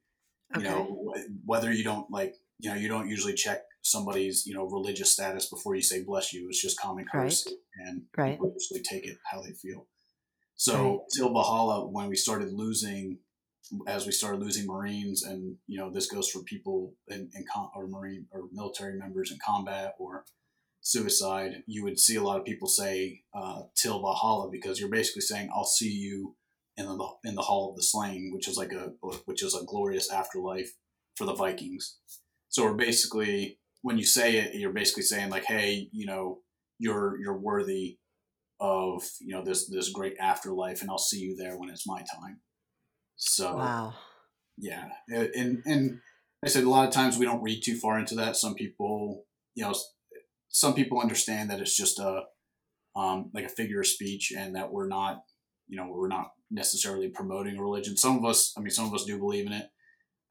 Okay. 0.56 0.66
You 0.66 0.72
know, 0.72 1.14
whether 1.46 1.72
you 1.74 1.84
don't 1.84 2.10
like, 2.10 2.36
you 2.60 2.70
know, 2.70 2.76
you 2.76 2.88
don't 2.88 3.10
usually 3.10 3.34
check 3.34 3.64
somebody's 3.82 4.46
you 4.46 4.54
know 4.54 4.66
religious 4.66 5.12
status 5.12 5.50
before 5.50 5.76
you 5.76 5.82
say 5.82 6.04
bless 6.04 6.34
you. 6.34 6.48
It's 6.50 6.62
just 6.62 6.80
common 6.80 7.06
courtesy, 7.12 7.52
right. 7.52 7.88
and 7.88 8.04
right. 8.16 8.34
people 8.34 8.54
usually 8.54 8.82
take 8.82 9.08
it 9.08 9.18
how 9.32 9.42
they 9.42 9.54
feel. 9.54 9.88
So 10.56 10.76
right. 10.76 11.00
till 11.16 11.34
Valhalla, 11.34 11.88
when 11.88 12.08
we 12.08 12.16
started 12.16 12.52
losing, 12.52 13.20
as 13.88 14.06
we 14.06 14.12
started 14.12 14.42
losing 14.42 14.68
Marines, 14.68 15.24
and 15.24 15.58
you 15.68 15.80
know 15.80 15.92
this 15.92 16.08
goes 16.08 16.30
for 16.30 16.42
people 16.44 16.94
in, 17.08 17.30
in 17.34 17.46
com- 17.52 17.72
or 17.76 17.88
Marine 17.88 18.28
or 18.32 18.44
military 18.52 18.98
members 18.98 19.32
in 19.32 19.38
combat 19.46 19.96
or 20.00 20.26
suicide, 20.82 21.64
you 21.68 21.84
would 21.84 22.00
see 22.00 22.16
a 22.16 22.24
lot 22.24 22.40
of 22.40 22.46
people 22.46 22.68
say 22.68 23.24
uh, 23.34 23.62
till 23.76 24.02
Valhalla 24.02 24.50
because 24.52 24.80
you're 24.80 24.90
basically 24.90 25.22
saying 25.22 25.50
I'll 25.54 25.66
see 25.66 25.92
you 25.92 26.36
in 26.78 26.86
the 26.86 27.08
in 27.26 27.36
the 27.36 27.42
Hall 27.42 27.70
of 27.70 27.76
the 27.76 27.84
Slain, 27.84 28.32
which 28.34 28.48
is 28.48 28.58
like 28.58 28.72
a 28.72 28.92
which 29.26 29.44
is 29.44 29.56
a 29.56 29.66
glorious 29.66 30.12
afterlife 30.12 30.74
for 31.16 31.26
the 31.26 31.34
Vikings. 31.34 31.98
So 32.50 32.64
we're 32.64 32.74
basically 32.74 33.60
when 33.82 33.98
you 33.98 34.06
say 34.06 34.38
it, 34.38 34.56
you're 34.56 34.74
basically 34.74 35.04
saying 35.04 35.30
like, 35.30 35.46
hey, 35.46 35.90
you 35.92 36.06
know, 36.06 36.40
you're 36.80 37.20
you're 37.20 37.38
worthy 37.38 37.98
of 38.60 39.04
you 39.20 39.36
know 39.36 39.44
this 39.44 39.68
this 39.70 39.90
great 39.90 40.16
afterlife, 40.20 40.82
and 40.82 40.90
I'll 40.90 40.98
see 40.98 41.20
you 41.20 41.36
there 41.36 41.58
when 41.58 41.70
it's 41.70 41.88
my 41.88 42.00
time. 42.00 42.40
So 43.18 43.56
wow, 43.56 43.94
yeah, 44.58 44.90
and 45.10 45.62
and 45.66 46.00
I 46.44 46.48
said 46.48 46.64
a 46.64 46.70
lot 46.70 46.88
of 46.88 46.94
times 46.94 47.18
we 47.18 47.26
don't 47.26 47.42
read 47.42 47.62
too 47.64 47.78
far 47.78 48.00
into 48.00 48.16
that. 48.16 48.38
Some 48.38 48.54
people, 48.54 49.26
you 49.56 49.64
know, 49.64 49.76
some 50.50 50.74
people 50.74 51.02
understand 51.02 51.50
that 51.50 51.60
it's 51.60 51.76
just 51.76 52.00
a 52.00 52.24
um, 52.96 53.32
like 53.34 53.46
a 53.46 53.50
figure 53.50 53.80
of 53.80 53.88
speech, 53.88 54.32
and 54.36 54.56
that 54.56 54.72
we're 54.72 54.88
not, 54.88 55.24
you 55.68 55.78
know, 55.78 55.88
we're 55.90 56.08
not 56.08 56.32
necessarily 56.52 57.10
promoting 57.10 57.58
a 57.58 57.62
religion. 57.62 57.98
Some 57.98 58.18
of 58.18 58.26
us, 58.26 58.54
I 58.58 58.62
mean, 58.62 58.70
some 58.70 58.86
of 58.86 58.94
us 58.94 59.06
do 59.06 59.18
believe 59.18 59.48
in 59.48 59.54
it, 59.54 59.70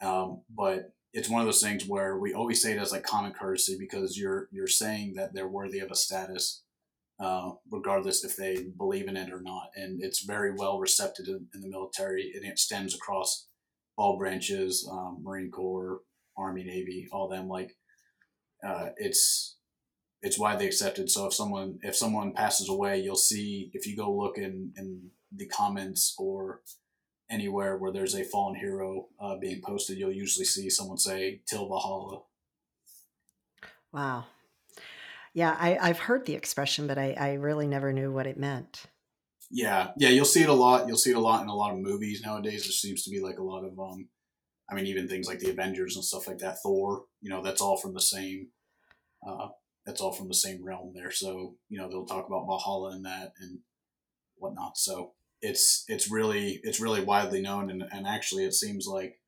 um, 0.00 0.42
but 0.48 0.92
it's 1.12 1.28
one 1.28 1.40
of 1.40 1.46
those 1.46 1.62
things 1.62 1.88
where 1.88 2.18
we 2.18 2.34
always 2.34 2.62
say 2.62 2.72
it 2.72 2.78
as 2.78 2.92
like 2.92 3.02
common 3.02 3.32
courtesy 3.32 3.76
because 3.78 4.16
you're 4.18 4.48
you're 4.52 4.66
saying 4.66 5.14
that 5.16 5.34
they're 5.34 5.48
worthy 5.48 5.80
of 5.80 5.90
a 5.90 5.96
status, 5.96 6.62
uh, 7.18 7.52
regardless 7.70 8.24
if 8.24 8.36
they 8.36 8.66
believe 8.76 9.08
in 9.08 9.16
it 9.16 9.32
or 9.32 9.40
not. 9.40 9.70
And 9.74 10.02
it's 10.02 10.24
very 10.24 10.52
well 10.52 10.78
received 10.78 11.20
in, 11.26 11.46
in 11.54 11.60
the 11.60 11.68
military. 11.68 12.24
It 12.34 12.44
extends 12.44 12.94
across 12.94 13.48
all 13.96 14.18
branches, 14.18 14.88
um, 14.90 15.20
Marine 15.22 15.50
Corps, 15.50 16.00
Army, 16.36 16.64
Navy, 16.64 17.08
all 17.12 17.28
them. 17.28 17.48
Like 17.48 17.76
uh, 18.66 18.90
it's 18.96 19.56
it's 20.22 20.38
widely 20.38 20.66
accepted. 20.66 21.10
So 21.10 21.26
if 21.26 21.34
someone 21.34 21.78
if 21.82 21.96
someone 21.96 22.32
passes 22.32 22.68
away, 22.68 23.00
you'll 23.00 23.16
see 23.16 23.70
if 23.72 23.86
you 23.86 23.96
go 23.96 24.12
look 24.12 24.38
in 24.38 24.72
in 24.76 25.10
the 25.34 25.46
comments 25.46 26.14
or 26.18 26.60
anywhere 27.30 27.76
where 27.76 27.92
there's 27.92 28.14
a 28.14 28.24
fallen 28.24 28.54
hero 28.54 29.06
uh, 29.20 29.36
being 29.36 29.60
posted, 29.64 29.98
you'll 29.98 30.12
usually 30.12 30.44
see 30.44 30.70
someone 30.70 30.98
say 30.98 31.40
"Till 31.48 31.68
Valhalla." 31.68 32.22
Wow. 33.92 34.26
Yeah, 35.36 35.54
I, 35.60 35.76
I've 35.76 35.98
heard 35.98 36.24
the 36.24 36.32
expression, 36.32 36.86
but 36.86 36.96
I, 36.96 37.12
I 37.12 37.32
really 37.34 37.66
never 37.66 37.92
knew 37.92 38.10
what 38.10 38.26
it 38.26 38.38
meant. 38.38 38.84
Yeah, 39.50 39.90
yeah, 39.98 40.08
you'll 40.08 40.24
see 40.24 40.42
it 40.42 40.48
a 40.48 40.54
lot. 40.54 40.88
You'll 40.88 40.96
see 40.96 41.10
it 41.10 41.16
a 41.16 41.20
lot 41.20 41.42
in 41.42 41.50
a 41.50 41.54
lot 41.54 41.74
of 41.74 41.78
movies 41.78 42.22
nowadays. 42.24 42.62
There 42.62 42.72
seems 42.72 43.04
to 43.04 43.10
be 43.10 43.20
like 43.20 43.36
a 43.38 43.42
lot 43.42 43.62
of, 43.62 43.78
um, 43.78 44.08
I 44.70 44.74
mean, 44.74 44.86
even 44.86 45.06
things 45.06 45.28
like 45.28 45.40
the 45.40 45.50
Avengers 45.50 45.94
and 45.94 46.02
stuff 46.02 46.26
like 46.26 46.38
that. 46.38 46.62
Thor, 46.62 47.04
you 47.20 47.28
know, 47.28 47.42
that's 47.42 47.60
all 47.60 47.76
from 47.76 47.92
the 47.92 48.00
same, 48.00 48.48
uh, 49.28 49.48
that's 49.84 50.00
all 50.00 50.10
from 50.10 50.28
the 50.28 50.34
same 50.34 50.64
realm 50.64 50.92
there. 50.94 51.10
So 51.10 51.56
you 51.68 51.78
know, 51.78 51.90
they'll 51.90 52.06
talk 52.06 52.26
about 52.26 52.46
Valhalla 52.46 52.92
and 52.92 53.04
that 53.04 53.34
and 53.38 53.58
whatnot. 54.36 54.78
So 54.78 55.12
it's 55.42 55.84
it's 55.86 56.10
really 56.10 56.60
it's 56.62 56.80
really 56.80 57.04
widely 57.04 57.42
known, 57.42 57.68
and, 57.68 57.84
and 57.92 58.06
actually, 58.06 58.46
it 58.46 58.54
seems 58.54 58.86
like 58.86 59.20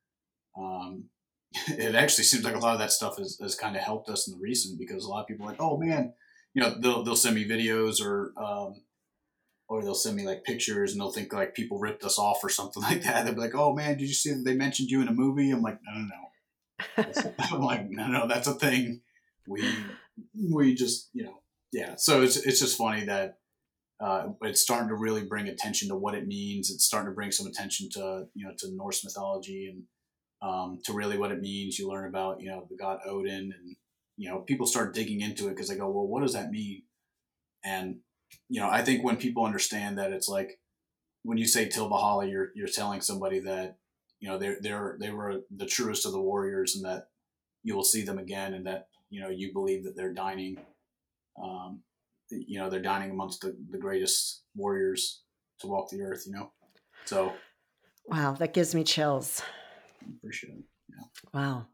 um, 0.56 1.10
it 1.68 1.94
actually 1.94 2.24
seems 2.24 2.44
like 2.44 2.54
a 2.54 2.58
lot 2.58 2.74
of 2.74 2.78
that 2.78 2.92
stuff 2.92 3.18
has, 3.18 3.38
has 3.40 3.54
kind 3.54 3.76
of 3.76 3.82
helped 3.82 4.08
us 4.08 4.28
in 4.28 4.34
the 4.34 4.40
recent 4.40 4.78
because 4.78 5.04
a 5.04 5.08
lot 5.08 5.22
of 5.22 5.26
people 5.26 5.46
are 5.46 5.50
like, 5.50 5.60
oh 5.60 5.78
man, 5.78 6.12
you 6.54 6.62
know, 6.62 6.74
they'll 6.78 7.02
they'll 7.02 7.16
send 7.16 7.34
me 7.34 7.48
videos 7.48 8.04
or 8.04 8.32
um, 8.36 8.82
or 9.68 9.82
they'll 9.82 9.94
send 9.94 10.16
me 10.16 10.26
like 10.26 10.44
pictures 10.44 10.92
and 10.92 11.00
they'll 11.00 11.12
think 11.12 11.32
like 11.32 11.54
people 11.54 11.78
ripped 11.78 12.04
us 12.04 12.18
off 12.18 12.42
or 12.42 12.48
something 12.48 12.82
like 12.90 13.02
that. 13.02 13.24
They'll 13.24 13.34
be 13.34 13.40
like, 13.40 13.54
oh 13.54 13.74
man, 13.74 13.96
did 13.96 14.08
you 14.08 14.14
see 14.14 14.30
that 14.30 14.44
they 14.44 14.54
mentioned 14.54 14.90
you 14.90 15.00
in 15.00 15.08
a 15.08 15.12
movie? 15.12 15.50
I'm 15.50 15.62
like, 15.62 15.78
no, 15.84 16.00
no, 16.00 16.06
no. 16.06 17.32
I'm 17.52 17.60
like, 17.60 17.88
no, 17.90 18.06
no, 18.06 18.28
that's 18.28 18.46
a 18.46 18.54
thing. 18.54 19.00
We 19.46 19.64
we 20.34 20.74
just 20.74 21.08
you 21.12 21.24
know 21.24 21.40
yeah. 21.72 21.94
So 21.96 22.22
it's 22.22 22.36
it's 22.36 22.60
just 22.60 22.76
funny 22.78 23.04
that 23.06 23.38
uh, 24.00 24.28
it's 24.42 24.60
starting 24.60 24.88
to 24.88 24.94
really 24.94 25.24
bring 25.24 25.48
attention 25.48 25.88
to 25.88 25.96
what 25.96 26.14
it 26.14 26.26
means. 26.26 26.70
It's 26.70 26.84
starting 26.84 27.10
to 27.10 27.14
bring 27.14 27.32
some 27.32 27.46
attention 27.46 27.88
to 27.92 28.26
you 28.34 28.46
know 28.46 28.52
to 28.58 28.74
Norse 28.74 29.04
mythology 29.04 29.68
and 29.72 29.84
um, 30.42 30.78
to 30.84 30.92
really 30.92 31.18
what 31.18 31.32
it 31.32 31.40
means. 31.40 31.78
You 31.78 31.88
learn 31.88 32.08
about 32.08 32.40
you 32.40 32.48
know 32.48 32.66
the 32.68 32.76
god 32.76 33.00
Odin, 33.06 33.52
and 33.56 33.76
you 34.16 34.28
know 34.28 34.40
people 34.40 34.66
start 34.66 34.94
digging 34.94 35.20
into 35.20 35.46
it 35.46 35.50
because 35.50 35.68
they 35.68 35.76
go, 35.76 35.90
well, 35.90 36.06
what 36.06 36.22
does 36.22 36.34
that 36.34 36.50
mean? 36.50 36.82
And 37.64 37.96
you 38.48 38.60
know, 38.60 38.68
I 38.68 38.82
think 38.82 39.04
when 39.04 39.16
people 39.16 39.44
understand 39.44 39.98
that 39.98 40.12
it's 40.12 40.28
like 40.28 40.58
when 41.22 41.38
you 41.38 41.46
say 41.46 41.68
Till 41.68 41.88
Valhalla, 41.88 42.26
you're 42.26 42.50
you're 42.54 42.68
telling 42.68 43.00
somebody 43.00 43.40
that 43.40 43.76
you 44.20 44.28
know 44.28 44.38
they're 44.38 44.58
they're 44.60 44.96
they 45.00 45.10
were 45.10 45.42
the 45.54 45.66
truest 45.66 46.06
of 46.06 46.12
the 46.12 46.20
warriors, 46.20 46.76
and 46.76 46.84
that 46.84 47.08
you 47.62 47.74
will 47.74 47.84
see 47.84 48.02
them 48.02 48.18
again, 48.18 48.54
and 48.54 48.66
that 48.66 48.88
you 49.10 49.20
know 49.20 49.28
you 49.28 49.52
believe 49.52 49.84
that 49.84 49.96
they're 49.96 50.14
dining. 50.14 50.58
Um, 51.42 51.82
you 52.30 52.58
know 52.58 52.68
they're 52.68 52.80
dining 52.80 53.10
amongst 53.10 53.40
the, 53.40 53.56
the 53.70 53.78
greatest 53.78 54.42
warriors 54.54 55.22
to 55.60 55.66
walk 55.66 55.90
the 55.90 56.02
earth 56.02 56.24
you 56.26 56.32
know 56.32 56.50
so 57.04 57.32
wow 58.06 58.32
that 58.32 58.52
gives 58.52 58.74
me 58.74 58.84
chills 58.84 59.42
appreciate 60.16 60.54
it 60.54 60.64
yeah. 60.90 61.04
wow 61.32 61.66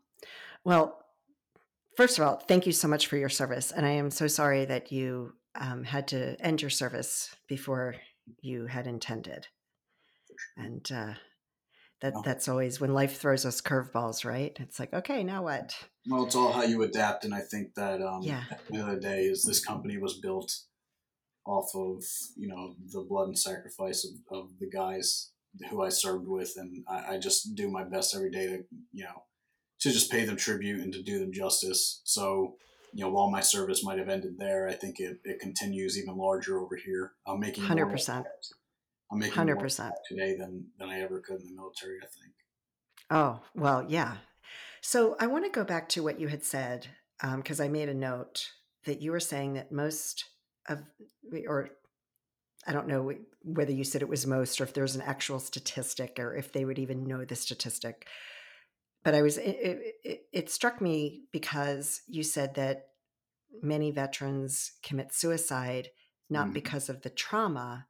well 0.65 1.05
first 1.97 2.19
of 2.19 2.27
all 2.27 2.37
thank 2.37 2.67
you 2.67 2.73
so 2.73 2.89
much 2.89 3.07
for 3.07 3.17
your 3.17 3.29
service 3.29 3.73
and 3.73 3.87
i 3.87 3.91
am 3.91 4.11
so 4.11 4.27
sorry 4.27 4.65
that 4.65 4.93
you 4.93 5.33
um, 5.57 5.85
had 5.85 6.09
to 6.09 6.37
end 6.41 6.61
your 6.61 6.71
service 6.71 7.35
before 7.49 7.95
you 8.41 8.67
had 8.67 8.87
intended 8.87 9.47
and 10.57 10.91
uh, 10.93 11.15
that 12.05 12.15
that's 12.25 12.49
always 12.49 12.81
when 12.81 12.93
life 12.93 13.19
throws 13.19 13.47
us 13.47 13.61
curveballs, 13.61 14.25
right? 14.25 14.55
It's 14.61 14.79
like, 14.79 14.93
okay, 14.93 15.25
now 15.25 15.45
what? 15.45 15.75
Well, 16.07 16.25
it's 16.25 16.35
all 16.35 16.53
how 16.53 16.63
you 16.63 16.83
adapt, 16.83 17.25
and 17.25 17.35
I 17.35 17.41
think 17.41 17.75
that 17.77 18.03
um, 18.03 18.23
yeah. 18.23 18.45
the 18.71 18.83
other 18.83 19.01
day 19.01 19.23
is 19.23 19.43
this 19.43 19.65
company 19.65 19.97
was 19.97 20.19
built 20.19 20.53
off 21.47 21.71
of 21.75 22.03
you 22.37 22.49
know 22.49 22.75
the 22.93 23.03
blood 23.03 23.29
and 23.29 23.39
sacrifice 23.39 24.05
of, 24.05 24.39
of 24.39 24.51
the 24.59 24.69
guys 24.69 25.31
who 25.71 25.83
I 25.83 25.89
served 25.89 26.27
with, 26.27 26.55
and 26.57 26.85
I, 26.89 27.15
I 27.15 27.19
just 27.19 27.55
do 27.55 27.71
my 27.71 27.85
best 27.85 28.15
every 28.15 28.31
day 28.31 28.47
to 28.47 28.65
you 28.93 29.05
know 29.05 29.25
to 29.81 29.91
just 29.91 30.11
pay 30.11 30.25
them 30.25 30.37
tribute 30.37 30.81
and 30.81 30.93
to 30.93 31.03
do 31.03 31.19
them 31.19 31.33
justice. 31.33 32.01
So 32.05 32.57
you 32.93 33.05
know, 33.05 33.11
while 33.11 33.31
my 33.31 33.41
service 33.41 33.83
might 33.85 33.99
have 33.99 34.09
ended 34.09 34.39
there, 34.39 34.69
I 34.69 34.73
think 34.73 35.01
it, 35.01 35.19
it 35.25 35.41
continues 35.41 35.99
even 35.99 36.17
larger 36.17 36.61
over 36.61 36.77
here. 36.77 37.13
I'm 37.27 37.41
making 37.41 37.65
hundred 37.65 37.87
percent. 37.87 38.27
I'm 39.11 39.19
making 39.19 39.45
100% 39.45 39.91
today 40.09 40.37
than 40.37 40.67
than 40.79 40.89
I 40.89 41.01
ever 41.01 41.21
could 41.21 41.41
in 41.41 41.47
the 41.47 41.55
military. 41.55 41.99
I 42.03 42.07
think. 42.07 42.35
Oh 43.11 43.41
well, 43.55 43.85
yeah. 43.89 44.17
So 44.81 45.17
I 45.21 45.27
want 45.27 45.45
to 45.45 45.51
go 45.51 45.65
back 45.65 45.89
to 45.91 46.03
what 46.03 46.21
you 46.21 46.29
had 46.29 46.45
said 46.45 46.87
because 47.37 47.61
um, 47.61 47.67
I 47.67 47.69
made 47.69 47.89
a 47.89 47.95
note 47.95 48.51
that 48.87 49.01
you 49.01 49.13
were 49.13 49.21
saying 49.21 49.55
that 49.55 49.73
most 49.73 50.25
of, 50.69 50.83
or 51.47 51.71
I 52.67 52.73
don't 52.73 52.89
know 52.89 53.13
whether 53.43 53.73
you 53.73 53.85
said 53.85 54.03
it 54.03 54.09
was 54.09 54.27
most 54.27 54.61
or 54.61 54.65
if 54.65 54.73
there's 54.73 54.97
an 54.97 55.03
actual 55.03 55.39
statistic 55.39 56.19
or 56.19 56.35
if 56.35 56.53
they 56.53 56.65
would 56.65 56.79
even 56.79 57.07
know 57.07 57.25
the 57.25 57.37
statistic. 57.37 58.07
But 59.03 59.15
I 59.15 59.23
was, 59.23 59.37
it, 59.37 59.97
it, 60.03 60.27
it 60.33 60.51
struck 60.51 60.81
me 60.81 61.25
because 61.31 62.01
you 62.09 62.23
said 62.23 62.55
that 62.55 62.87
many 63.63 63.91
veterans 63.91 64.73
commit 64.83 65.13
suicide 65.13 65.91
not 66.31 66.49
mm. 66.49 66.53
because 66.55 66.89
of 66.89 67.03
the 67.03 67.11
trauma, 67.11 67.87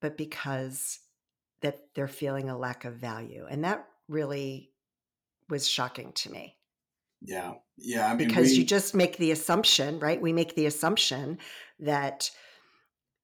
but 0.00 0.16
because 0.16 1.00
that 1.60 1.80
they're 1.94 2.08
feeling 2.08 2.48
a 2.48 2.58
lack 2.58 2.84
of 2.84 2.94
value. 2.94 3.46
And 3.48 3.64
that 3.64 3.86
really 4.08 4.70
was 5.50 5.68
shocking 5.68 6.12
to 6.12 6.30
me. 6.30 6.56
Yeah. 7.20 7.54
Yeah. 7.76 8.10
I 8.10 8.14
mean, 8.14 8.28
because 8.28 8.50
we... 8.50 8.56
you 8.56 8.64
just 8.64 8.94
make 8.94 9.18
the 9.18 9.30
assumption, 9.30 9.98
right? 9.98 10.20
We 10.20 10.32
make 10.32 10.54
the 10.54 10.66
assumption 10.66 11.38
that, 11.80 12.30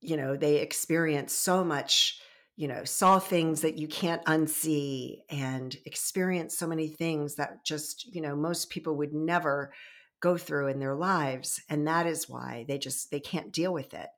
you 0.01 0.17
know, 0.17 0.37
they 0.37 0.57
experience 0.57 1.33
so 1.33 1.63
much, 1.63 2.21
you 2.57 2.69
know, 2.69 2.85
saw 2.85 3.19
things 3.19 3.61
that 3.63 3.79
you 3.79 3.89
can't 3.89 4.25
unsee 4.25 5.19
and 5.31 5.77
experience 5.85 6.57
so 6.57 6.67
many 6.67 6.89
things 6.89 7.37
that 7.37 7.65
just, 7.65 8.13
you 8.15 8.21
know, 8.21 8.35
most 8.35 8.71
people 8.71 8.97
would 8.97 9.13
never 9.13 9.73
go 10.21 10.37
through 10.37 10.69
in 10.69 10.79
their 10.79 10.95
lives. 10.95 11.61
And 11.69 11.87
that 11.87 12.07
is 12.07 12.29
why 12.29 12.65
they 12.69 12.79
just, 12.79 13.11
they 13.11 13.21
can't 13.21 13.53
deal 13.53 13.73
with 13.73 13.95
it. 13.95 14.09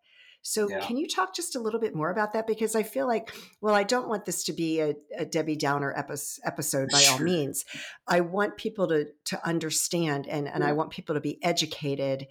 So, 0.44 0.68
yeah. 0.68 0.80
can 0.80 0.96
you 0.96 1.06
talk 1.06 1.36
just 1.36 1.54
a 1.54 1.60
little 1.60 1.78
bit 1.78 1.94
more 1.94 2.10
about 2.10 2.32
that? 2.32 2.48
Because 2.48 2.74
I 2.74 2.82
feel 2.82 3.06
like, 3.06 3.32
well, 3.60 3.76
I 3.76 3.84
don't 3.84 4.08
want 4.08 4.24
this 4.24 4.42
to 4.44 4.52
be 4.52 4.80
a, 4.80 4.94
a 5.16 5.24
Debbie 5.24 5.54
Downer 5.54 5.94
epi- 5.96 6.40
episode 6.44 6.88
by 6.90 6.98
sure. 6.98 7.12
all 7.12 7.20
means. 7.20 7.64
I 8.08 8.22
want 8.22 8.56
people 8.56 8.88
to 8.88 9.06
to 9.26 9.46
understand, 9.46 10.26
and 10.26 10.48
and. 10.48 10.64
I 10.64 10.68
mm-hmm. 10.68 10.78
want 10.78 10.90
people 10.90 11.14
to 11.14 11.20
be 11.20 11.38
educated 11.44 12.26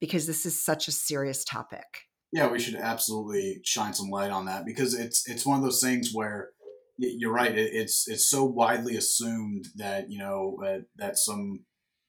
because 0.00 0.26
this 0.26 0.44
is 0.44 0.60
such 0.60 0.88
a 0.88 0.92
serious 0.92 1.44
topic. 1.44 2.08
Yeah, 2.32 2.48
we 2.48 2.58
should 2.58 2.76
absolutely 2.76 3.60
shine 3.62 3.92
some 3.92 4.08
light 4.08 4.30
on 4.30 4.46
that 4.46 4.64
because 4.64 4.94
it's 4.94 5.28
it's 5.28 5.44
one 5.44 5.58
of 5.58 5.64
those 5.64 5.82
things 5.82 6.10
where 6.12 6.50
you're 6.96 7.32
right. 7.32 7.56
it's 7.56 8.08
it's 8.08 8.28
so 8.28 8.44
widely 8.44 8.96
assumed 8.96 9.66
that 9.76 10.10
you 10.10 10.18
know 10.18 10.56
uh, 10.64 10.78
that 10.96 11.18
some 11.18 11.60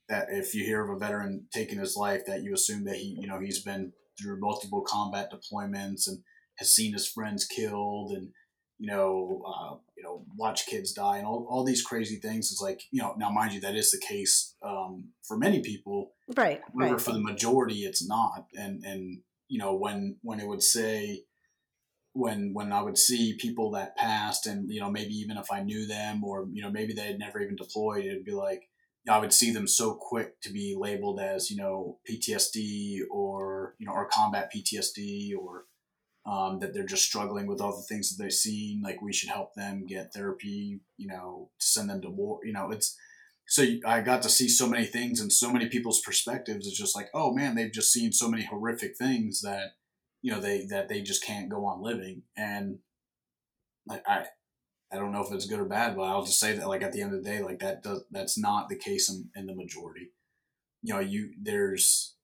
that 0.09 0.27
if 0.29 0.53
you 0.53 0.63
hear 0.63 0.83
of 0.83 0.95
a 0.95 0.99
veteran 0.99 1.47
taking 1.53 1.79
his 1.79 1.95
life, 1.95 2.25
that 2.27 2.43
you 2.43 2.53
assume 2.53 2.85
that 2.85 2.97
he, 2.97 3.17
you 3.19 3.27
know, 3.27 3.39
he's 3.39 3.61
been 3.63 3.93
through 4.21 4.39
multiple 4.39 4.83
combat 4.87 5.31
deployments 5.31 6.07
and 6.07 6.19
has 6.57 6.71
seen 6.71 6.93
his 6.93 7.07
friends 7.07 7.45
killed 7.45 8.11
and 8.11 8.29
you 8.79 8.87
know, 8.87 9.41
uh, 9.47 9.75
you 9.95 10.03
know, 10.03 10.25
watch 10.35 10.65
kids 10.65 10.91
die 10.91 11.17
and 11.17 11.25
all, 11.25 11.47
all 11.49 11.63
these 11.63 11.83
crazy 11.83 12.17
things. 12.17 12.51
It's 12.51 12.61
like, 12.61 12.81
you 12.91 13.01
know, 13.01 13.15
now 13.17 13.29
mind 13.29 13.53
you, 13.53 13.61
that 13.61 13.75
is 13.75 13.91
the 13.91 14.05
case 14.05 14.55
um, 14.61 15.09
for 15.25 15.37
many 15.37 15.61
people. 15.61 16.11
Right. 16.35 16.59
However, 16.77 16.95
right. 16.95 17.01
for 17.01 17.13
the 17.13 17.21
majority, 17.21 17.85
it's 17.85 18.05
not. 18.05 18.47
And 18.55 18.83
and 18.83 19.21
you 19.53 19.59
know, 19.59 19.75
when 19.75 20.15
when 20.23 20.39
it 20.39 20.47
would 20.47 20.63
say, 20.63 21.25
when 22.13 22.55
when 22.55 22.73
I 22.73 22.81
would 22.81 22.97
see 22.97 23.37
people 23.37 23.69
that 23.71 23.95
passed, 23.95 24.47
and 24.47 24.67
you 24.67 24.79
know, 24.79 24.89
maybe 24.89 25.13
even 25.13 25.37
if 25.37 25.51
I 25.51 25.61
knew 25.61 25.85
them, 25.85 26.23
or 26.23 26.47
you 26.51 26.63
know, 26.63 26.71
maybe 26.71 26.93
they 26.93 27.05
had 27.05 27.19
never 27.19 27.39
even 27.39 27.55
deployed, 27.55 28.03
it'd 28.03 28.25
be 28.25 28.31
like, 28.31 28.63
I 29.07 29.19
would 29.19 29.31
see 29.31 29.51
them 29.51 29.67
so 29.67 29.93
quick 29.93 30.41
to 30.41 30.51
be 30.51 30.75
labeled 30.75 31.19
as 31.19 31.51
you 31.51 31.57
know 31.57 31.99
PTSD 32.09 33.01
or 33.11 33.75
you 33.77 33.85
know 33.85 33.93
or 33.93 34.09
combat 34.11 34.51
PTSD 34.51 35.37
or 35.39 35.65
um, 36.25 36.57
that 36.59 36.73
they're 36.73 36.83
just 36.83 37.05
struggling 37.05 37.45
with 37.45 37.61
all 37.61 37.77
the 37.77 37.83
things 37.83 38.09
that 38.09 38.23
they've 38.23 38.33
seen. 38.33 38.81
Like 38.81 39.03
we 39.03 39.13
should 39.13 39.29
help 39.29 39.53
them 39.53 39.85
get 39.85 40.15
therapy, 40.15 40.79
you 40.97 41.07
know, 41.07 41.51
send 41.59 41.91
them 41.91 42.01
to 42.01 42.09
war. 42.09 42.39
You 42.43 42.53
know, 42.53 42.71
it's 42.71 42.97
so 43.47 43.65
I 43.85 44.01
got 44.01 44.21
to 44.23 44.29
see 44.29 44.47
so 44.47 44.67
many 44.67 44.85
things 44.85 45.19
and 45.19 45.31
so 45.31 45.51
many 45.51 45.67
people's 45.67 46.01
perspectives. 46.01 46.65
It's 46.65 46.77
just 46.77 46.95
like, 46.95 47.09
oh 47.13 47.33
man, 47.33 47.55
they've 47.55 47.71
just 47.71 47.91
seen 47.91 48.11
so 48.11 48.29
many 48.29 48.45
horrific 48.45 48.97
things 48.97 49.41
that 49.41 49.73
you 50.21 50.31
know 50.31 50.39
they 50.39 50.65
that 50.69 50.89
they 50.89 51.01
just 51.01 51.25
can't 51.25 51.49
go 51.49 51.65
on 51.65 51.81
living. 51.81 52.23
And 52.37 52.79
like 53.87 54.03
I, 54.07 54.25
I 54.91 54.95
don't 54.95 55.11
know 55.11 55.23
if 55.23 55.31
it's 55.31 55.47
good 55.47 55.59
or 55.59 55.65
bad, 55.65 55.95
but 55.95 56.03
I'll 56.03 56.25
just 56.25 56.39
say 56.39 56.53
that 56.53 56.67
like 56.67 56.81
at 56.81 56.93
the 56.93 57.01
end 57.01 57.13
of 57.13 57.23
the 57.23 57.29
day, 57.29 57.41
like 57.41 57.59
that 57.59 57.83
does 57.83 58.03
that's 58.11 58.37
not 58.37 58.69
the 58.69 58.77
case 58.77 59.09
in, 59.09 59.29
in 59.35 59.45
the 59.45 59.55
majority. 59.55 60.11
You 60.81 60.93
know, 60.93 60.99
you 60.99 61.33
there's 61.41 62.15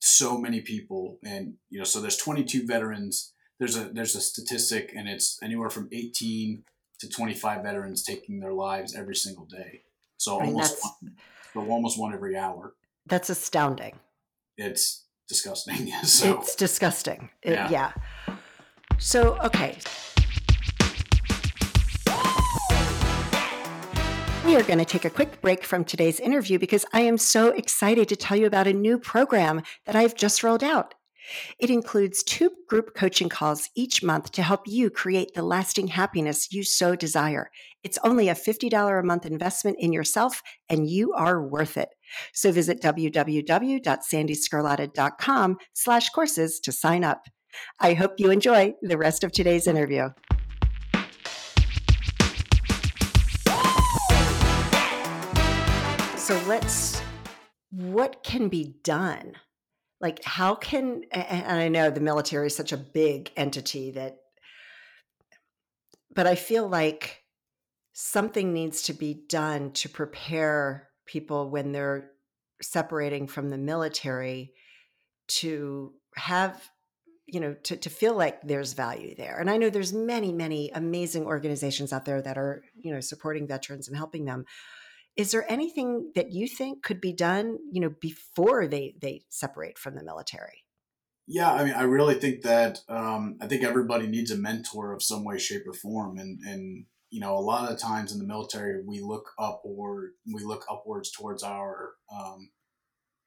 so 0.00 0.36
many 0.36 0.60
people 0.60 1.18
and 1.24 1.54
you 1.70 1.78
know 1.78 1.84
so 1.84 1.98
there's 1.98 2.18
22 2.18 2.66
veterans 2.66 3.32
there's 3.58 3.74
a 3.74 3.84
there's 3.84 4.14
a 4.14 4.20
statistic 4.20 4.92
and 4.94 5.08
it's 5.08 5.38
anywhere 5.42 5.70
from 5.70 5.88
18 5.92 6.62
to 7.00 7.08
25 7.08 7.62
veterans 7.62 8.02
taking 8.02 8.38
their 8.38 8.52
lives 8.52 8.94
every 8.94 9.14
single 9.14 9.46
day 9.46 9.80
so 10.24 10.40
I 10.40 10.44
mean, 10.44 10.52
almost 10.54 10.78
one, 10.82 11.12
so 11.52 11.70
almost 11.70 11.98
one 11.98 12.14
every 12.14 12.36
hour 12.36 12.74
That's 13.06 13.28
astounding. 13.28 13.98
it's 14.56 15.04
disgusting 15.28 15.92
so 16.04 16.38
It's 16.40 16.54
disgusting. 16.56 17.28
It- 17.42 17.52
Yeah. 17.52 17.68
yeah. 17.70 17.92
So, 18.98 19.36
okay. 19.44 19.76
We 24.46 24.56
are 24.56 24.62
going 24.62 24.78
to 24.78 24.84
take 24.84 25.04
a 25.04 25.10
quick 25.10 25.40
break 25.40 25.64
from 25.64 25.84
today's 25.84 26.20
interview 26.20 26.58
because 26.58 26.84
I 26.92 27.00
am 27.00 27.18
so 27.18 27.48
excited 27.48 28.08
to 28.08 28.16
tell 28.16 28.36
you 28.36 28.46
about 28.46 28.66
a 28.66 28.72
new 28.72 28.98
program 28.98 29.62
that 29.86 29.96
I've 29.96 30.14
just 30.14 30.42
rolled 30.42 30.62
out. 30.62 30.94
It 31.58 31.70
includes 31.70 32.22
two 32.22 32.50
group 32.68 32.94
coaching 32.94 33.28
calls 33.28 33.68
each 33.74 34.00
month 34.02 34.30
to 34.32 34.42
help 34.42 34.62
you 34.66 34.90
create 34.90 35.34
the 35.34 35.42
lasting 35.42 35.88
happiness 35.88 36.52
you 36.52 36.62
so 36.62 36.94
desire. 36.96 37.50
It's 37.82 37.98
only 38.04 38.28
a 38.28 38.34
$50 38.34 39.00
a 39.00 39.02
month 39.02 39.24
investment 39.26 39.76
in 39.80 39.92
yourself, 39.92 40.40
and 40.68 40.88
you 40.88 41.12
are 41.12 41.42
worth 41.42 41.76
it. 41.76 41.88
So 42.32 42.52
visit 42.52 42.80
www.sandeesgarlata.com 42.82 45.56
slash 45.72 46.10
courses 46.10 46.60
to 46.60 46.70
sign 46.72 47.02
up. 47.04 47.26
I 47.80 47.94
hope 47.94 48.12
you 48.18 48.30
enjoy 48.30 48.74
the 48.82 48.98
rest 48.98 49.24
of 49.24 49.32
today's 49.32 49.66
interview. 49.66 50.10
So 56.16 56.40
let's, 56.46 57.02
what 57.70 58.22
can 58.24 58.48
be 58.48 58.76
done? 58.82 59.34
Like, 60.04 60.22
how 60.22 60.54
can, 60.54 61.04
and 61.12 61.58
I 61.58 61.68
know 61.68 61.88
the 61.88 61.98
military 61.98 62.48
is 62.48 62.54
such 62.54 62.72
a 62.72 62.76
big 62.76 63.30
entity 63.38 63.90
that, 63.92 64.18
but 66.14 66.26
I 66.26 66.34
feel 66.34 66.68
like 66.68 67.22
something 67.94 68.52
needs 68.52 68.82
to 68.82 68.92
be 68.92 69.24
done 69.30 69.70
to 69.72 69.88
prepare 69.88 70.90
people 71.06 71.48
when 71.48 71.72
they're 71.72 72.10
separating 72.60 73.26
from 73.26 73.48
the 73.48 73.56
military 73.56 74.52
to 75.40 75.94
have 76.16 76.62
you 77.24 77.40
know 77.40 77.54
to, 77.62 77.74
to 77.74 77.88
feel 77.88 78.14
like 78.14 78.42
there's 78.42 78.74
value 78.74 79.14
there. 79.14 79.38
And 79.40 79.48
i 79.48 79.56
know 79.56 79.70
there's 79.70 79.94
many 79.94 80.32
many 80.32 80.70
amazing 80.74 81.24
organizations 81.24 81.94
out 81.94 82.04
there 82.04 82.20
that 82.20 82.36
are 82.36 82.62
you 82.76 82.92
know 82.92 83.00
supporting 83.00 83.46
veterans 83.46 83.88
and 83.88 83.96
helping 83.96 84.26
them 84.26 84.44
is 85.16 85.30
there 85.30 85.50
anything 85.50 86.12
that 86.14 86.32
you 86.32 86.48
think 86.48 86.82
could 86.82 87.00
be 87.00 87.12
done 87.12 87.58
you 87.70 87.80
know 87.80 87.92
before 88.00 88.66
they 88.66 88.94
they 89.00 89.22
separate 89.28 89.78
from 89.78 89.94
the 89.94 90.04
military? 90.04 90.64
Yeah 91.26 91.52
i 91.52 91.64
mean 91.64 91.74
i 91.74 91.82
really 91.82 92.14
think 92.14 92.42
that 92.42 92.80
um, 92.88 93.36
i 93.40 93.46
think 93.46 93.64
everybody 93.64 94.06
needs 94.06 94.30
a 94.30 94.36
mentor 94.36 94.92
of 94.92 95.02
some 95.02 95.24
way 95.24 95.38
shape 95.38 95.62
or 95.66 95.72
form 95.72 96.18
and 96.18 96.38
and 96.46 96.86
you 97.10 97.20
know 97.20 97.36
a 97.36 97.40
lot 97.40 97.70
of 97.70 97.78
times 97.78 98.12
in 98.12 98.18
the 98.18 98.26
military 98.26 98.82
we 98.86 99.00
look 99.00 99.30
up 99.38 99.62
or 99.64 100.10
we 100.26 100.42
look 100.44 100.64
upwards 100.70 101.10
towards 101.10 101.42
our 101.42 101.92
um, 102.14 102.50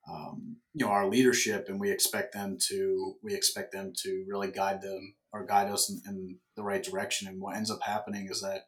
um, 0.09 0.57
you 0.73 0.85
know 0.85 0.91
our 0.91 1.09
leadership 1.09 1.65
and 1.69 1.79
we 1.79 1.91
expect 1.91 2.33
them 2.33 2.57
to 2.67 3.15
we 3.23 3.33
expect 3.33 3.71
them 3.71 3.93
to 4.03 4.25
really 4.27 4.51
guide 4.51 4.81
them 4.81 5.15
or 5.33 5.45
guide 5.45 5.69
us 5.69 5.89
in, 5.89 6.01
in 6.07 6.37
the 6.55 6.63
right 6.63 6.83
direction. 6.83 7.27
And 7.27 7.41
what 7.41 7.55
ends 7.55 7.71
up 7.71 7.81
happening 7.83 8.27
is 8.29 8.41
that 8.41 8.63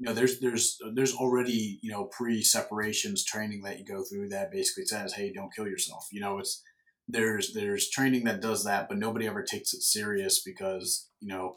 you 0.00 0.06
know 0.06 0.14
there's 0.14 0.40
there's 0.40 0.78
there's 0.94 1.14
already 1.14 1.78
you 1.82 1.92
know 1.92 2.04
pre 2.04 2.42
separations 2.42 3.24
training 3.24 3.62
that 3.62 3.78
you 3.78 3.84
go 3.84 4.02
through 4.02 4.28
that 4.30 4.50
basically 4.50 4.84
says 4.84 5.12
hey 5.12 5.32
don't 5.32 5.54
kill 5.54 5.68
yourself 5.68 6.06
you 6.10 6.20
know 6.20 6.38
it's 6.38 6.62
there's 7.06 7.52
there's 7.52 7.90
training 7.90 8.24
that 8.24 8.40
does 8.40 8.64
that 8.64 8.88
but 8.88 8.98
nobody 8.98 9.26
ever 9.26 9.42
takes 9.42 9.74
it 9.74 9.82
serious 9.82 10.42
because 10.42 11.08
you 11.20 11.28
know 11.28 11.56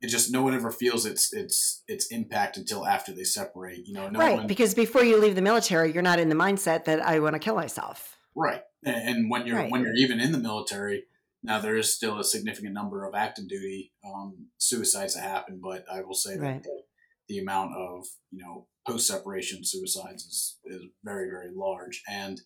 it 0.00 0.08
just 0.08 0.32
no 0.32 0.42
one 0.42 0.54
ever 0.54 0.70
feels 0.70 1.04
its 1.04 1.32
its 1.32 1.82
its 1.88 2.06
impact 2.06 2.56
until 2.56 2.86
after 2.86 3.12
they 3.12 3.24
separate 3.24 3.86
you 3.86 3.92
know 3.92 4.08
no 4.08 4.18
right 4.18 4.36
one, 4.36 4.46
because 4.46 4.74
before 4.74 5.04
you 5.04 5.18
leave 5.18 5.34
the 5.34 5.42
military 5.42 5.92
you're 5.92 6.02
not 6.02 6.20
in 6.20 6.28
the 6.28 6.34
mindset 6.34 6.84
that 6.84 7.04
i 7.04 7.18
want 7.18 7.34
to 7.34 7.38
kill 7.38 7.56
myself 7.56 8.16
Right. 8.34 8.62
And, 8.84 9.30
when 9.30 9.46
you're 9.46 9.56
Right. 9.56 9.70
when 9.70 9.82
you're 9.82 9.94
even 9.94 10.20
in 10.20 10.32
the 10.32 10.38
military, 10.38 11.04
now 11.42 11.60
there 11.60 11.76
is 11.76 11.94
still 11.94 12.18
a 12.18 12.24
significant 12.24 12.74
number 12.74 13.04
of 13.04 13.14
active 13.14 13.48
duty 13.48 13.92
um, 14.04 14.46
suicides 14.58 15.14
that 15.14 15.22
happen, 15.22 15.60
but 15.62 15.84
I 15.90 16.02
will 16.02 16.14
say 16.14 16.36
Right. 16.38 16.62
that 16.62 16.82
the, 17.28 17.38
amount 17.38 17.72
of 17.76 18.06
you 18.30 18.42
know 18.42 18.66
post 18.86 19.06
separation 19.06 19.64
suicides 19.64 20.24
is 20.24 20.58
is 20.66 20.82
very 21.04 21.28
very 21.30 21.50
large, 21.54 22.02
and 22.08 22.40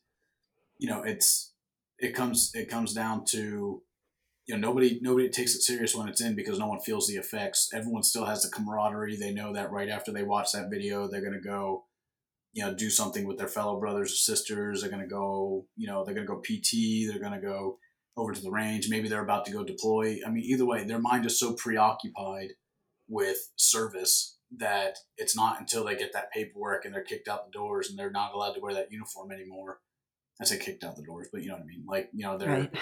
you 0.78 0.88
know 0.88 1.02
it's 1.02 1.52
it 1.98 2.14
comes 2.14 2.50
it 2.54 2.68
comes 2.68 2.92
down 2.92 3.24
to 3.26 3.82
you 4.46 4.54
know 4.54 4.68
nobody 4.68 4.98
nobody 5.02 5.28
takes 5.28 5.54
it 5.54 5.62
serious 5.62 5.94
when 5.94 6.08
it's 6.08 6.20
in 6.20 6.34
because 6.34 6.58
no 6.58 6.66
one 6.66 6.80
feels 6.80 7.06
the 7.06 7.16
effects. 7.16 7.70
Everyone 7.74 8.02
still 8.02 8.24
has 8.26 8.42
the 8.42 8.50
camaraderie. 8.50 9.16
They 9.16 9.32
know 9.32 9.52
that 9.52 9.72
right 9.72 9.88
after 9.88 10.12
they 10.12 10.22
watch 10.22 10.52
that 10.52 10.70
video, 10.70 11.08
they're 11.08 11.24
gonna 11.24 11.40
go 11.40 11.84
you 12.56 12.64
know 12.64 12.74
do 12.74 12.88
something 12.88 13.26
with 13.26 13.36
their 13.36 13.46
fellow 13.46 13.78
brothers 13.78 14.10
or 14.10 14.16
sisters 14.16 14.80
they're 14.80 14.90
going 14.90 15.02
to 15.02 15.06
go 15.06 15.66
you 15.76 15.86
know 15.86 16.04
they're 16.04 16.14
going 16.14 16.26
to 16.26 16.32
go 16.32 16.40
pt 16.40 17.06
they're 17.06 17.20
going 17.20 17.38
to 17.38 17.46
go 17.46 17.78
over 18.16 18.32
to 18.32 18.40
the 18.40 18.50
range 18.50 18.88
maybe 18.88 19.08
they're 19.08 19.22
about 19.22 19.44
to 19.44 19.52
go 19.52 19.62
deploy 19.62 20.18
i 20.26 20.30
mean 20.30 20.42
either 20.42 20.64
way 20.64 20.82
their 20.82 20.98
mind 20.98 21.26
is 21.26 21.38
so 21.38 21.52
preoccupied 21.52 22.48
with 23.08 23.50
service 23.56 24.35
that 24.54 24.98
it's 25.16 25.36
not 25.36 25.60
until 25.60 25.84
they 25.84 25.96
get 25.96 26.12
that 26.12 26.32
paperwork 26.32 26.84
and 26.84 26.94
they're 26.94 27.02
kicked 27.02 27.28
out 27.28 27.46
the 27.46 27.58
doors 27.58 27.90
and 27.90 27.98
they're 27.98 28.10
not 28.10 28.34
allowed 28.34 28.52
to 28.52 28.60
wear 28.60 28.74
that 28.74 28.92
uniform 28.92 29.32
anymore. 29.32 29.80
I 30.40 30.44
say 30.44 30.58
kicked 30.58 30.84
out 30.84 30.96
the 30.96 31.02
doors 31.02 31.28
but 31.32 31.42
you 31.42 31.48
know 31.48 31.54
what 31.54 31.62
i 31.62 31.66
mean. 31.66 31.84
Like 31.86 32.10
you 32.12 32.24
know 32.24 32.38
they're 32.38 32.48
right. 32.48 32.74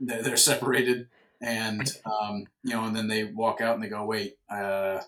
they're, 0.00 0.22
they're 0.22 0.36
separated 0.36 1.08
and 1.40 1.90
um, 2.04 2.46
you 2.62 2.74
know 2.74 2.84
and 2.84 2.96
then 2.96 3.08
they 3.08 3.24
walk 3.24 3.60
out 3.60 3.74
and 3.74 3.82
they 3.82 3.88
go 3.88 4.04
wait 4.04 4.36
uh, 4.50 5.00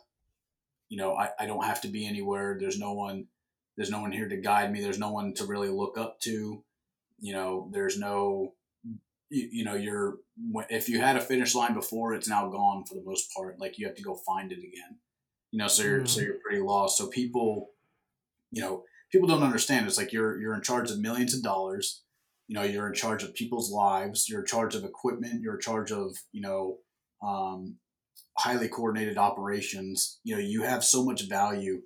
you 0.89 0.97
know 0.97 1.15
I, 1.15 1.31
I 1.39 1.47
don't 1.47 1.65
have 1.65 1.83
to 1.83 1.89
be 1.89 2.07
anywhere. 2.07 2.57
There's 2.59 2.79
no 2.79 2.93
one 2.93 3.27
there's 3.77 3.91
no 3.91 4.01
one 4.01 4.13
here 4.13 4.29
to 4.29 4.37
guide 4.37 4.73
me. 4.73 4.81
There's 4.81 4.99
no 4.99 5.13
one 5.13 5.35
to 5.35 5.45
really 5.45 5.69
look 5.69 5.99
up 5.99 6.21
to. 6.21 6.65
You 7.21 7.33
know 7.33 7.69
there's 7.73 7.99
no 7.99 8.55
you, 9.29 9.49
you 9.53 9.65
know 9.65 9.75
you're 9.75 10.19
if 10.71 10.89
you 10.89 11.01
had 11.01 11.17
a 11.17 11.21
finish 11.21 11.55
line 11.55 11.75
before 11.75 12.15
it's 12.15 12.29
now 12.29 12.49
gone 12.49 12.85
for 12.85 12.95
the 12.95 13.05
most 13.05 13.35
part. 13.35 13.61
Like 13.61 13.79
you 13.79 13.87
have 13.87 13.97
to 13.97 14.03
go 14.03 14.15
find 14.15 14.53
it 14.53 14.59
again 14.59 14.99
you 15.51 15.59
know 15.59 15.69
so 15.69 15.83
you're 15.83 16.07
so 16.07 16.21
Mm. 16.21 16.25
you're 16.25 16.39
pretty 16.45 16.63
lost. 16.63 16.99
So 16.99 17.07
people 17.09 17.71
you 18.51 18.63
know 18.63 18.85
people 19.13 19.29
don't 19.29 19.43
understand. 19.43 19.87
It's 19.87 19.99
like 19.99 20.13
you're 20.13 20.41
you're 20.41 20.55
in 20.55 20.63
charge 20.63 20.91
of 20.91 20.99
millions 21.01 21.35
of 21.35 21.43
dollars. 21.43 22.03
You 22.49 22.55
know 22.55 22.63
you're 22.63 22.87
in 22.89 22.95
charge 22.95 23.23
of 23.23 23.35
people's 23.35 23.71
lives. 23.71 24.29
You're 24.29 24.41
in 24.41 24.47
charge 24.47 24.75
of 24.75 24.85
equipment. 24.85 25.43
You're 25.43 25.55
in 25.57 25.61
charge 25.61 25.93
of 25.93 26.17
you 26.33 26.41
know 26.41 26.79
um, 27.23 27.77
highly 28.39 28.69
coordinated 28.69 29.19
operations. 29.19 30.19
You 30.25 30.35
know 30.37 30.41
you 30.43 30.63
have 30.63 30.85
so 30.85 31.05
much 31.05 31.29
value 31.29 31.83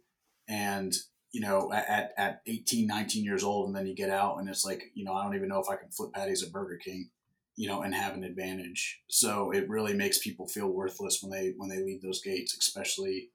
and 0.49 0.93
you 1.33 1.41
know 1.41 1.73
at, 1.73 2.13
at 2.19 2.41
18 2.47 2.87
19 2.87 3.25
years 3.25 3.43
old 3.45 3.67
and 3.67 3.75
then 3.77 3.87
you 3.87 3.95
get 3.95 4.11
out 4.11 4.37
and 4.39 4.49
it's 4.49 4.65
like 4.67 4.83
you 4.93 5.03
know 5.05 5.15
i 5.15 5.23
don't 5.23 5.35
even 5.37 5.49
know 5.49 5.61
if 5.61 5.71
i 5.71 5.77
can 5.77 5.89
flip 5.91 6.13
patties 6.13 6.43
at 6.43 6.53
burger 6.53 6.77
king 6.85 7.09
you 7.57 7.69
know 7.69 7.81
and 7.83 7.95
have 7.95 8.15
an 8.15 8.25
advantage. 8.25 9.03
So 9.09 9.51
it 9.51 9.69
really 9.69 9.95
makes 9.95 10.19
people 10.19 10.47
feel 10.49 10.69
worthless 10.69 11.21
when 11.23 11.31
they 11.31 11.55
when 11.57 11.71
they 11.71 11.83
leave 11.83 12.03
those 12.03 12.21
gates 12.23 12.57
especially 12.59 13.31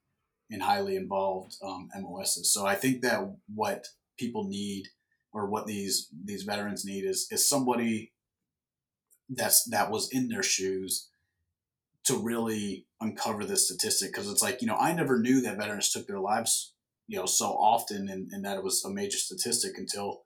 in 0.49 0.61
highly 0.61 0.95
involved 0.95 1.55
um, 1.63 1.89
mos's 1.99 2.51
so 2.51 2.65
i 2.65 2.75
think 2.75 3.01
that 3.01 3.21
what 3.53 3.87
people 4.17 4.45
need 4.47 4.87
or 5.33 5.47
what 5.47 5.67
these 5.67 6.09
these 6.25 6.43
veterans 6.43 6.85
need 6.85 7.03
is 7.03 7.27
is 7.31 7.47
somebody 7.47 8.11
that's 9.29 9.63
that 9.65 9.91
was 9.91 10.09
in 10.11 10.29
their 10.29 10.43
shoes 10.43 11.09
to 12.05 12.17
really 12.17 12.85
uncover 13.01 13.43
this 13.43 13.65
statistic. 13.65 14.11
Because 14.11 14.31
it's 14.31 14.41
like 14.41 14.61
you 14.61 14.67
know 14.67 14.77
I 14.77 14.93
never 14.93 15.19
knew 15.19 15.41
that 15.41 15.57
veterans 15.57 15.91
took 15.91 16.07
their 16.07 16.19
lives 16.19 16.73
you 17.07 17.17
know 17.17 17.25
so 17.25 17.47
often 17.47 18.09
and, 18.09 18.29
and 18.31 18.43
that 18.45 18.57
it 18.57 18.63
was 18.63 18.83
a 18.83 18.89
major 18.89 19.17
statistic 19.17 19.77
until 19.77 20.23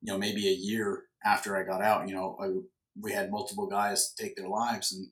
you 0.00 0.12
know 0.12 0.18
maybe 0.18 0.48
a 0.48 0.52
year 0.52 1.04
after 1.24 1.56
I 1.56 1.64
got 1.64 1.82
out 1.82 2.08
you 2.08 2.14
know 2.14 2.36
I, 2.40 2.48
we 3.00 3.12
had 3.12 3.30
multiple 3.30 3.66
guys 3.66 4.14
take 4.18 4.36
their 4.36 4.48
lives 4.48 4.92
and 4.92 5.08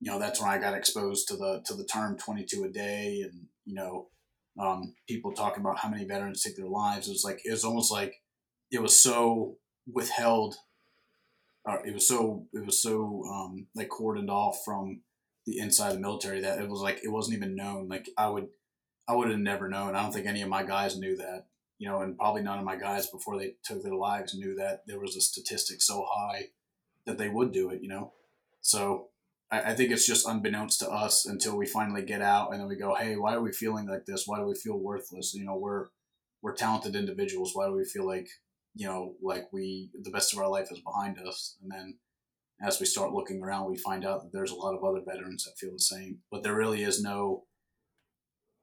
you 0.00 0.10
know 0.10 0.18
that's 0.18 0.40
when 0.40 0.50
I 0.50 0.58
got 0.58 0.74
exposed 0.74 1.28
to 1.28 1.36
the 1.36 1.62
to 1.66 1.74
the 1.74 1.84
term 1.84 2.16
22 2.16 2.64
a 2.64 2.68
day 2.68 3.22
and 3.22 3.46
you 3.64 3.74
know 3.74 4.08
um, 4.60 4.94
people 5.08 5.32
talking 5.32 5.60
about 5.60 5.78
how 5.78 5.88
many 5.88 6.04
veterans 6.04 6.42
take 6.42 6.56
their 6.56 6.66
lives 6.66 7.08
it 7.08 7.12
was 7.12 7.24
like 7.24 7.40
it 7.44 7.50
was 7.50 7.64
almost 7.64 7.90
like 7.90 8.14
it 8.70 8.82
was 8.82 9.02
so 9.02 9.56
withheld 9.86 10.56
uh, 11.68 11.78
it 11.84 11.94
was 11.94 12.06
so 12.06 12.46
it 12.52 12.64
was 12.64 12.82
so 12.82 13.22
um, 13.30 13.66
like 13.74 13.88
cordoned 13.88 14.28
off 14.28 14.58
from 14.64 15.00
the 15.46 15.58
inside 15.58 15.88
of 15.88 15.94
the 15.94 16.00
military 16.00 16.40
that 16.40 16.60
it 16.60 16.68
was 16.68 16.80
like 16.80 17.00
it 17.04 17.08
wasn't 17.08 17.36
even 17.36 17.54
known. 17.54 17.88
Like 17.88 18.08
I 18.16 18.28
would 18.28 18.48
I 19.08 19.14
would 19.14 19.30
have 19.30 19.38
never 19.38 19.68
known. 19.68 19.94
I 19.94 20.02
don't 20.02 20.12
think 20.12 20.26
any 20.26 20.42
of 20.42 20.48
my 20.48 20.62
guys 20.62 20.98
knew 20.98 21.16
that. 21.16 21.46
You 21.78 21.88
know, 21.88 22.02
and 22.02 22.16
probably 22.16 22.42
none 22.42 22.58
of 22.58 22.64
my 22.64 22.76
guys 22.76 23.08
before 23.08 23.38
they 23.38 23.54
took 23.64 23.82
their 23.82 23.94
lives 23.94 24.34
knew 24.34 24.54
that 24.56 24.82
there 24.86 25.00
was 25.00 25.16
a 25.16 25.20
statistic 25.20 25.82
so 25.82 26.06
high 26.08 26.50
that 27.06 27.18
they 27.18 27.28
would 27.28 27.52
do 27.52 27.70
it. 27.70 27.82
You 27.82 27.88
know, 27.88 28.12
so 28.60 29.08
I, 29.52 29.60
I 29.60 29.74
think 29.74 29.92
it's 29.92 30.06
just 30.06 30.26
unbeknownst 30.26 30.80
to 30.80 30.90
us 30.90 31.26
until 31.26 31.56
we 31.56 31.66
finally 31.66 32.02
get 32.02 32.22
out 32.22 32.50
and 32.50 32.60
then 32.60 32.66
we 32.66 32.76
go, 32.76 32.94
hey, 32.94 33.16
why 33.16 33.34
are 33.34 33.42
we 33.42 33.52
feeling 33.52 33.86
like 33.86 34.06
this? 34.06 34.24
Why 34.26 34.38
do 34.38 34.46
we 34.46 34.54
feel 34.54 34.78
worthless? 34.78 35.34
You 35.34 35.44
know, 35.44 35.56
we're 35.56 35.88
we're 36.40 36.54
talented 36.54 36.96
individuals. 36.96 37.52
Why 37.54 37.66
do 37.66 37.74
we 37.74 37.84
feel 37.84 38.06
like 38.06 38.28
you 38.74 38.86
know 38.86 39.14
like 39.22 39.52
we 39.52 39.90
the 40.02 40.10
best 40.10 40.32
of 40.32 40.40
our 40.40 40.48
life 40.48 40.68
is 40.72 40.80
behind 40.80 41.18
us? 41.18 41.56
And 41.62 41.70
then 41.70 41.98
as 42.60 42.80
we 42.80 42.86
start 42.86 43.12
looking 43.12 43.42
around, 43.42 43.70
we 43.70 43.76
find 43.76 44.04
out 44.04 44.22
that 44.22 44.32
there's 44.32 44.50
a 44.50 44.56
lot 44.56 44.74
of 44.74 44.82
other 44.82 45.02
veterans 45.06 45.44
that 45.44 45.58
feel 45.58 45.72
the 45.72 45.78
same. 45.78 46.18
But 46.30 46.42
there 46.42 46.54
really 46.54 46.82
is 46.82 47.02
no 47.02 47.44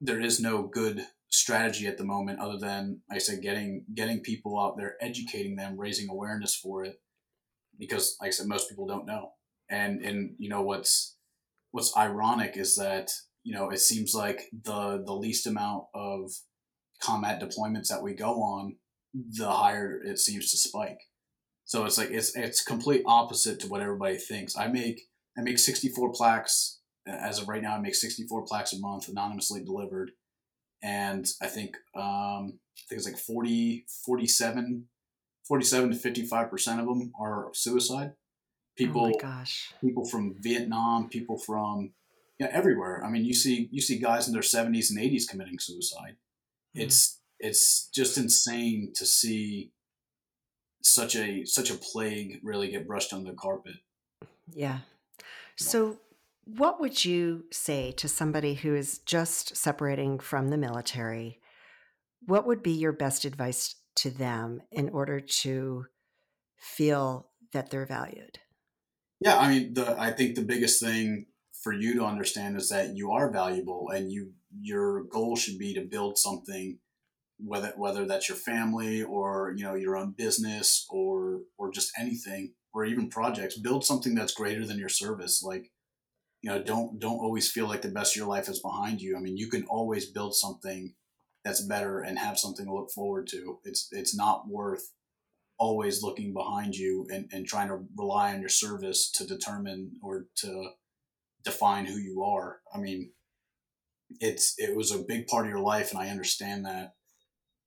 there 0.02 0.19
is 0.19 0.39
no 0.39 0.63
good 0.63 1.06
strategy 1.32 1.86
at 1.86 1.97
the 1.97 2.06
moment 2.06 2.39
other 2.39 2.58
than 2.58 3.02
like 3.10 3.17
I 3.17 3.19
said 3.19 3.41
getting 3.41 3.86
getting 3.93 4.21
people 4.21 4.60
out 4.60 4.78
there, 4.78 4.95
educating 4.99 5.56
them, 5.56 5.80
raising 5.80 6.10
awareness 6.10 6.56
for 6.56 6.84
it. 6.84 6.99
Because 7.78 8.17
like 8.19 8.30
I 8.30 8.32
said, 8.32 8.47
most 8.47 8.67
people 8.67 8.88
don't 8.88 9.06
know. 9.06 9.34
And 9.69 10.01
and 10.01 10.36
you 10.38 10.49
know 10.49 10.62
what's 10.62 11.15
what's 11.71 11.95
ironic 11.95 12.58
is 12.58 12.75
that, 12.75 13.12
you 13.43 13.53
know, 13.53 13.69
it 13.69 13.79
seems 13.79 14.13
like 14.13 14.49
the 14.63 15.03
the 15.05 15.13
least 15.13 15.47
amount 15.47 15.86
of 15.93 16.32
combat 17.01 17.41
deployments 17.41 17.88
that 17.88 18.03
we 18.03 18.13
go 18.13 18.41
on, 18.41 18.75
the 19.13 19.49
higher 19.49 20.01
it 20.03 20.19
seems 20.19 20.51
to 20.51 20.58
spike. 20.58 20.99
So 21.65 21.86
it's 21.86 21.97
like 21.97 22.10
it's 22.12 22.36
it's 22.36 22.63
complete 22.63 23.03
opposite 23.05 23.60
to 23.60 23.67
what 23.67 23.82
everybody 23.82 24.17
thinks. 24.17 24.58
I 24.58 24.67
make 24.67 25.01
I 25.38 25.41
make 25.41 25.60
64 25.60 26.12
plaques 26.13 26.79
as 27.08 27.39
of 27.39 27.47
right 27.47 27.62
now. 27.62 27.75
I 27.75 27.79
make 27.79 27.95
64 27.95 28.45
plaques 28.45 28.73
a 28.73 28.79
month 28.79 29.08
anonymously 29.08 29.63
delivered, 29.63 30.12
and 30.82 31.27
I 31.41 31.47
think 31.47 31.75
um, 31.95 32.60
I 32.77 32.82
think 32.89 32.99
it's 32.99 33.05
like 33.05 33.19
40 33.19 33.86
47 34.05 34.86
47 35.47 35.91
to 35.91 35.95
55 35.95 36.49
percent 36.49 36.79
of 36.79 36.88
them 36.88 37.12
are 37.19 37.49
suicide. 37.53 38.13
People, 38.86 39.12
oh 39.24 39.44
people 39.82 40.06
from 40.06 40.36
Vietnam, 40.39 41.10
people 41.10 41.38
from 41.38 41.92
yeah 42.39 42.48
everywhere. 42.52 43.04
I 43.06 43.10
mean, 43.10 43.26
you 43.26 43.34
see 43.34 43.68
you 43.72 43.82
see 43.82 44.00
guys 44.00 44.28
in 44.28 44.34
their 44.34 44.42
70s 44.42 44.89
and 44.89 45.00
80s 45.00 45.28
committing 45.28 45.60
suicide. 45.60 46.15
Mm. 46.76 46.84
It's 46.84 47.20
it's 47.39 47.89
just 47.94 48.18
insane 48.18 48.92
to 48.96 49.06
see 49.06 49.72
such 50.82 51.15
a 51.15 51.46
such 51.46 51.70
a 51.70 51.76
plague 51.76 52.39
really 52.44 52.70
get 52.70 52.88
brushed 52.88 53.13
under 53.13 53.32
the 53.32 53.38
carpet. 53.38 53.76
Yeah. 54.54 54.80
So 55.58 56.00
what 56.46 56.80
would 56.80 57.04
you 57.06 57.46
say 57.52 57.92
to 57.94 58.08
somebody 58.08 58.56
who 58.56 58.76
is 58.76 59.00
just 59.00 59.56
separating 59.56 60.20
from 60.20 60.48
the 60.48 60.58
military? 60.58 61.39
What 62.26 62.48
would 62.48 62.63
be 62.63 62.72
your 62.72 62.92
best 62.92 63.26
advice 63.26 63.76
to 63.98 64.10
them 64.10 64.62
in 64.72 64.89
order 64.89 65.20
to 65.20 65.86
feel 66.58 67.30
that 67.54 67.70
they're 67.70 67.86
valued? 67.86 68.39
Yeah, 69.19 69.38
I 69.38 69.49
mean, 69.49 69.73
the 69.73 69.99
I 69.99 70.12
think 70.12 70.36
the 70.36 70.41
biggest 70.41 70.82
thing 70.82 71.25
for 71.63 71.73
you 71.73 71.93
to 71.95 72.05
understand 72.05 72.55
is 72.58 72.69
that 72.69 72.95
you 72.95 73.12
are 73.12 73.29
valuable 73.32 73.89
and 73.89 74.12
you 74.12 74.32
your 74.62 75.03
goal 75.03 75.36
should 75.36 75.58
be 75.60 75.73
to 75.73 75.82
build 75.82 76.17
something 76.17 76.79
whether 77.39 77.73
whether 77.77 78.05
that's 78.05 78.29
your 78.29 78.38
family 78.38 79.03
or 79.03 79.53
you 79.58 79.63
know 79.65 79.75
your 79.75 79.97
own 79.97 80.12
business 80.17 80.88
or 80.89 81.41
or 81.58 81.71
just 81.71 81.91
anything 81.99 82.53
or 82.73 82.86
even 82.86 83.10
projects 83.10 83.58
build 83.58 83.86
something 83.86 84.15
that's 84.15 84.34
greater 84.34 84.65
than 84.65 84.79
your 84.79 84.89
service. 84.89 85.43
Like 85.43 85.71
you 86.41 86.49
know 86.49 86.62
don't 86.62 86.99
don't 86.99 87.19
always 87.19 87.51
feel 87.51 87.67
like 87.67 87.82
the 87.82 87.89
best 87.89 88.13
of 88.15 88.17
your 88.19 88.27
life 88.29 88.49
is 88.49 88.60
behind 88.62 89.01
you. 89.01 89.17
I 89.17 89.21
mean 89.21 89.38
you 89.38 89.49
can 89.49 89.63
always 89.65 90.05
build 90.08 90.36
something 90.36 90.95
that's 91.43 91.62
better 91.62 92.01
and 92.01 92.19
have 92.19 92.39
something 92.39 92.65
to 92.65 92.73
look 92.73 92.91
forward 92.91 93.27
to. 93.27 93.60
It's 93.65 93.89
it's 93.91 94.15
not 94.15 94.47
worth 94.47 94.91
always 95.60 96.02
looking 96.02 96.34
behind 96.34 96.76
you 96.76 97.06
and, 97.10 97.30
and 97.32 97.45
trying 97.45 97.67
to 97.67 97.84
rely 97.98 98.34
on 98.34 98.39
your 98.39 98.50
service 98.50 99.12
to 99.12 99.28
determine 99.28 99.91
or 100.02 100.26
to 100.36 100.69
define 101.43 101.86
who 101.86 101.98
you 101.98 102.24
are. 102.24 102.60
I 102.74 102.80
mean 102.80 103.12
it's 104.19 104.56
it 104.58 104.76
was 104.76 104.91
a 104.91 105.00
big 105.08 105.28
part 105.28 105.45
of 105.45 105.52
your 105.52 105.60
life 105.60 105.91
and 105.91 106.00
i 106.00 106.10
understand 106.10 106.65
that 106.65 106.95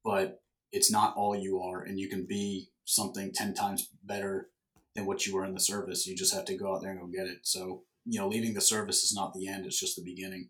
but 0.05 0.43
it's 0.73 0.91
not 0.91 1.15
all 1.17 1.37
you 1.37 1.61
are 1.61 1.83
and 1.83 1.99
you 2.01 2.09
can 2.09 2.27
be 2.27 2.69
something 2.85 3.31
10 3.33 3.55
times 3.55 3.89
better 4.03 4.49
than 4.95 5.07
what 5.07 5.27
you 5.27 5.35
were 5.35 5.45
in 5.45 5.55
the 5.55 5.61
service. 5.61 6.07
You 6.07 6.17
just 6.17 6.35
have 6.35 6.45
to 6.47 6.57
go 6.57 6.75
out 6.75 6.83
there 6.83 6.91
and 6.91 7.01
go 7.01 7.07
get 7.07 7.27
it. 7.27 7.41
So 7.43 7.85
you 8.05 8.19
know 8.19 8.29
leaving 8.29 8.55
the 8.55 8.61
service 8.61 9.05
is 9.05 9.15
not 9.15 9.33
the 9.33 9.47
end 9.47 9.67
it's 9.67 9.79
just 9.79 9.97
the 9.97 10.03
beginning. 10.03 10.49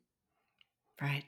Right. 1.01 1.25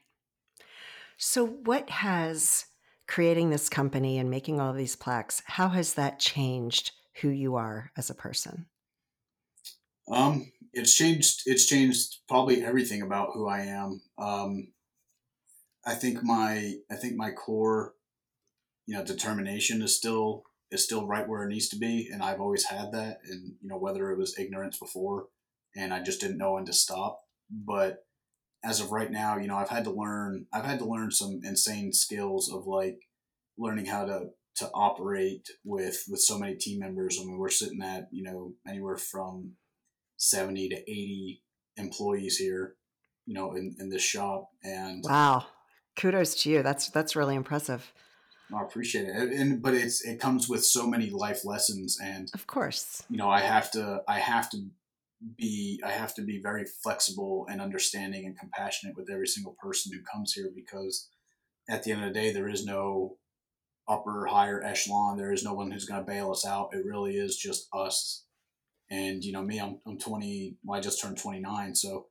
So 1.17 1.45
what 1.47 1.91
has 1.91 2.67
creating 3.07 3.51
this 3.51 3.69
company 3.69 4.19
and 4.19 4.31
making 4.31 4.61
all 4.61 4.71
of 4.71 4.77
these 4.77 4.97
plaques 4.97 5.43
how 5.47 5.69
has 5.69 5.95
that 5.95 6.19
changed 6.19 6.93
who 7.21 7.29
you 7.29 7.57
are 7.57 7.91
as 7.97 8.11
a 8.11 8.15
person? 8.15 8.67
Um 10.11 10.51
it's 10.73 10.95
changed 10.95 11.43
it's 11.47 11.67
changed 11.67 12.17
probably 12.29 12.65
everything 12.65 13.03
about 13.03 13.31
who 13.35 13.49
i 13.49 13.61
am. 13.61 14.03
Um 14.19 14.69
i 15.87 15.95
think 15.95 16.23
my 16.23 16.75
i 16.91 16.95
think 16.95 17.17
my 17.17 17.31
core 17.31 17.95
you 18.87 18.97
know 18.97 19.05
determination 19.05 19.83
is 19.83 19.97
still 19.97 20.45
is 20.71 20.83
still 20.83 21.07
right 21.07 21.29
where 21.29 21.45
it 21.45 21.49
needs 21.49 21.69
to 21.69 21.77
be 21.77 22.09
and 22.13 22.23
i've 22.23 22.41
always 22.41 22.65
had 22.65 22.93
that 22.93 23.19
and 23.29 23.55
you 23.61 23.69
know 23.69 23.79
whether 23.79 24.11
it 24.11 24.19
was 24.19 24.39
ignorance 24.39 24.79
before 24.79 25.27
and 25.77 25.93
i 25.93 26.03
just 26.03 26.21
didn't 26.21 26.39
know 26.39 26.55
when 26.55 26.65
to 26.65 26.73
stop 26.73 27.21
but 27.51 28.05
as 28.65 28.81
of 28.81 28.91
right 28.91 29.11
now 29.11 29.37
you 29.37 29.47
know 29.47 29.57
i've 29.57 29.69
had 29.69 29.85
to 29.85 29.91
learn 29.91 30.47
i've 30.53 30.65
had 30.65 30.79
to 30.79 30.85
learn 30.85 31.11
some 31.11 31.41
insane 31.45 31.93
skills 31.93 32.51
of 32.53 32.67
like 32.67 32.99
learning 33.59 33.87
how 33.87 34.05
to 34.05 34.29
to 34.57 34.71
operate 34.73 35.49
with 35.65 36.05
with 36.09 36.21
so 36.21 36.39
many 36.39 36.55
team 36.55 36.79
members. 36.79 37.19
I 37.21 37.25
mean 37.25 37.39
we're 37.39 37.49
sitting 37.49 37.83
at 37.83 38.09
you 38.13 38.23
know 38.23 38.53
anywhere 38.67 38.97
from 38.97 39.53
70 40.17 40.69
to 40.69 40.77
80 40.77 41.43
employees 41.77 42.37
here 42.37 42.77
you 43.27 43.35
know 43.35 43.55
in, 43.55 43.75
in 43.79 43.91
this 43.91 44.03
shop 44.03 44.51
and 44.63 45.05
wow. 45.05 45.47
Kudos 45.97 46.43
to 46.43 46.51
you. 46.51 46.63
That's 46.65 46.89
that's 46.89 47.15
really 47.15 47.37
impressive. 47.37 47.93
I 48.53 48.63
appreciate 48.63 49.07
it, 49.07 49.33
and 49.33 49.63
but 49.63 49.75
it's 49.75 50.05
it 50.05 50.21
comes 50.21 50.49
with 50.49 50.65
so 50.65 50.89
many 50.89 51.09
life 51.11 51.45
lessons, 51.45 51.99
and 52.03 52.29
of 52.35 52.49
course, 52.49 53.05
you 53.09 53.17
know, 53.17 53.31
I 53.31 53.39
have 53.39 53.71
to 53.73 54.03
I 54.09 54.19
have 54.19 54.51
to 54.51 54.67
be 55.37 55.81
I 55.85 55.91
have 55.91 56.15
to 56.15 56.23
be 56.23 56.41
very 56.43 56.65
flexible 56.83 57.47
and 57.51 57.61
understanding 57.61 58.27
and 58.27 58.39
compassionate 58.39 58.97
with 58.97 59.11
every 59.11 59.27
single 59.27 59.57
person 59.61 59.93
who 59.93 60.03
comes 60.03 60.33
here 60.33 60.51
because 60.55 61.09
at 61.69 61.83
the 61.83 61.93
end 61.93 62.05
of 62.05 62.13
the 62.13 62.21
day, 62.21 62.33
there 62.33 62.49
is 62.49 62.65
no 62.65 63.17
upper 63.89 64.27
higher 64.27 64.63
echelon. 64.63 65.17
There 65.17 65.33
is 65.33 65.45
no 65.45 65.55
one 65.55 65.71
who's 65.71 65.87
going 65.87 66.01
to 66.01 66.11
bail 66.11 66.31
us 66.31 66.47
out. 66.47 66.71
It 66.73 66.85
really 66.85 67.17
is 67.17 67.37
just 67.37 67.69
us. 67.73 68.25
And 68.91 69.25
you 69.25 69.33
know, 69.33 69.43
me, 69.43 69.59
I'm 69.59 69.81
I'm 69.87 69.99
20. 69.99 70.57
Well, 70.65 70.79
I 70.79 70.83
just 70.83 71.01
turned 71.01 71.19
29, 71.19 71.75
so 71.75 72.07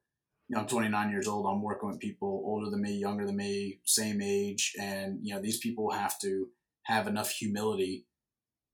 you 0.49 0.55
know, 0.55 0.61
I'm 0.61 0.67
29 0.67 1.09
years 1.11 1.27
old. 1.27 1.45
I'm 1.45 1.61
working 1.61 1.89
with 1.89 1.99
people 1.99 2.43
older 2.45 2.69
than 2.69 2.81
me, 2.81 2.93
younger 2.93 3.25
than 3.25 3.37
me, 3.37 3.79
same 3.85 4.21
age, 4.21 4.73
and 4.79 5.19
you 5.21 5.33
know, 5.33 5.41
these 5.41 5.59
people 5.59 5.91
have 5.91 6.19
to 6.21 6.47
have 6.83 7.07
enough 7.07 7.29
humility 7.29 8.05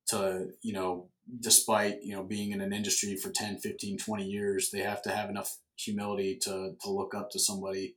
to, 0.08 0.48
you 0.64 0.74
know, 0.74 1.10
despite, 1.40 2.02
you 2.02 2.16
know, 2.16 2.24
being 2.24 2.52
in 2.52 2.62
an 2.62 2.74
industry 2.74 3.16
for 3.16 3.32
10, 3.32 3.60
15, 3.60 3.98
20 3.98 4.24
years, 4.26 4.70
they 4.72 4.80
have 4.80 5.02
to 5.04 5.12
have 5.12 5.30
enough 5.30 5.58
humility 5.76 6.38
to 6.42 6.74
to 6.82 6.90
look 6.90 7.14
up 7.16 7.30
to 7.32 7.40
somebody 7.40 7.96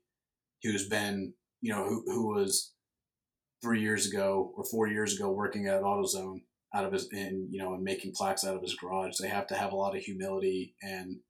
who's 0.63 0.89
been, 0.89 1.35
you 1.61 1.73
know, 1.73 1.85
who 1.85 2.05
who 2.07 2.29
was 2.35 2.75
3 3.63 3.81
years 3.81 4.07
ago 4.07 4.53
or 4.57 4.65
4 4.65 4.89
years 4.89 5.15
ago 5.15 5.31
working 5.31 5.67
at 5.67 5.83
AutoZone 5.83 6.43
out 6.75 6.85
of 6.85 6.93
his 6.93 7.09
in, 7.13 7.49
you 7.51 7.59
know, 7.63 7.75
and 7.75 7.85
making 7.85 8.13
plaques 8.13 8.45
out 8.45 8.57
of 8.57 8.63
his 8.63 8.75
garage. 8.75 9.17
They 9.19 9.29
have 9.29 9.47
to 9.49 9.55
have 9.55 9.73
a 9.73 9.77
lot 9.77 9.97
of 9.97 10.03
humility 10.03 10.75
and 10.83 11.21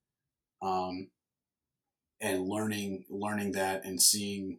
um 0.62 1.08
and 2.20 2.46
learning 2.46 3.04
learning 3.10 3.52
that 3.52 3.84
and 3.84 4.00
seeing 4.00 4.58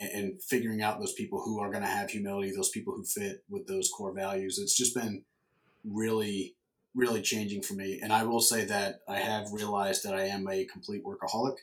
and, 0.00 0.10
and 0.10 0.42
figuring 0.42 0.82
out 0.82 0.98
those 0.98 1.12
people 1.12 1.42
who 1.44 1.60
are 1.60 1.70
going 1.70 1.84
to 1.84 1.88
have 1.88 2.10
humility, 2.10 2.52
those 2.54 2.70
people 2.70 2.94
who 2.94 3.04
fit 3.04 3.44
with 3.48 3.66
those 3.66 3.90
core 3.96 4.14
values. 4.14 4.58
It's 4.58 4.76
just 4.76 4.94
been 4.94 5.24
really, 5.84 6.56
really 6.94 7.22
changing 7.22 7.62
for 7.62 7.74
me. 7.74 8.00
And 8.02 8.12
I 8.12 8.24
will 8.24 8.40
say 8.40 8.64
that 8.64 9.00
I 9.08 9.18
have 9.18 9.52
realized 9.52 10.04
that 10.04 10.14
I 10.14 10.26
am 10.26 10.48
a 10.48 10.64
complete 10.64 11.02
workaholic. 11.04 11.56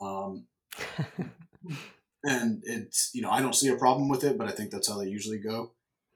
Um, 0.00 0.46
and 2.24 2.62
it's, 2.64 3.10
you 3.14 3.22
know, 3.22 3.30
I 3.30 3.40
don't 3.40 3.54
see 3.54 3.68
a 3.68 3.76
problem 3.76 4.08
with 4.08 4.24
it, 4.24 4.38
but 4.38 4.48
I 4.48 4.52
think 4.52 4.70
that's 4.70 4.88
how 4.88 4.98
they 4.98 5.08
usually 5.08 5.38
go. 5.38 5.72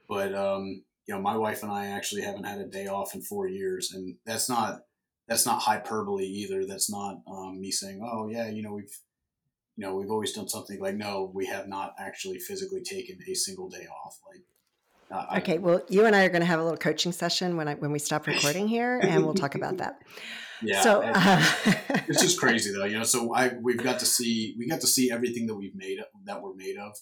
But, 0.08 0.34
um, 0.34 0.84
you 1.06 1.14
know, 1.14 1.20
my 1.20 1.36
wife 1.36 1.62
and 1.62 1.70
I 1.70 1.86
actually 1.86 2.22
haven't 2.22 2.44
had 2.44 2.60
a 2.60 2.66
day 2.66 2.86
off 2.86 3.14
in 3.14 3.20
four 3.20 3.46
years, 3.46 3.92
and 3.92 4.16
that's 4.24 4.48
not 4.48 4.82
that's 5.28 5.46
not 5.46 5.62
hyperbole 5.62 6.24
either. 6.24 6.64
That's 6.66 6.90
not 6.90 7.20
um, 7.26 7.60
me 7.60 7.70
saying, 7.70 8.00
"Oh 8.02 8.28
yeah, 8.28 8.48
you 8.48 8.62
know 8.62 8.72
we've 8.72 8.98
you 9.76 9.84
know 9.84 9.94
we've 9.94 10.10
always 10.10 10.32
done 10.32 10.48
something." 10.48 10.80
Like, 10.80 10.96
no, 10.96 11.30
we 11.34 11.46
have 11.46 11.68
not 11.68 11.94
actually 11.98 12.38
physically 12.38 12.82
taken 12.82 13.18
a 13.28 13.34
single 13.34 13.68
day 13.68 13.86
off. 14.04 14.18
Like, 14.26 14.44
uh, 15.14 15.38
okay, 15.38 15.58
well, 15.58 15.82
you 15.88 16.06
and 16.06 16.16
I 16.16 16.24
are 16.24 16.28
going 16.28 16.40
to 16.40 16.46
have 16.46 16.60
a 16.60 16.62
little 16.62 16.78
coaching 16.78 17.12
session 17.12 17.56
when 17.56 17.68
I 17.68 17.74
when 17.74 17.92
we 17.92 17.98
stop 17.98 18.26
recording 18.26 18.66
here, 18.66 18.98
and 18.98 19.24
we'll 19.24 19.34
talk 19.34 19.54
about 19.54 19.78
that. 19.78 20.00
Yeah, 20.62 20.80
so 20.80 21.02
uh, 21.02 21.44
it's 22.08 22.22
just 22.22 22.40
crazy 22.40 22.72
though, 22.72 22.84
you 22.84 22.96
know. 22.96 23.04
So 23.04 23.34
I 23.34 23.52
we've 23.60 23.82
got 23.82 23.98
to 23.98 24.06
see 24.06 24.54
we 24.56 24.66
got 24.66 24.80
to 24.80 24.86
see 24.86 25.10
everything 25.10 25.46
that 25.48 25.56
we've 25.56 25.74
made 25.74 25.98
that 26.24 26.40
we're 26.40 26.54
made 26.54 26.78
of 26.78 26.96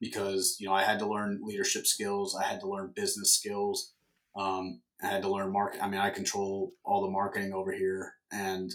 because 0.00 0.56
you 0.58 0.66
know 0.66 0.72
I 0.72 0.82
had 0.84 0.98
to 1.00 1.06
learn 1.06 1.40
leadership 1.42 1.86
skills, 1.86 2.34
I 2.34 2.44
had 2.44 2.60
to 2.60 2.68
learn 2.68 2.92
business 2.94 3.34
skills, 3.34 3.92
um, 4.34 4.80
I 5.02 5.08
had 5.08 5.22
to 5.22 5.28
learn 5.28 5.52
market. 5.52 5.82
I 5.82 5.88
mean, 5.88 6.00
I 6.00 6.10
control 6.10 6.72
all 6.84 7.02
the 7.02 7.10
marketing 7.10 7.52
over 7.52 7.72
here, 7.72 8.14
and 8.30 8.72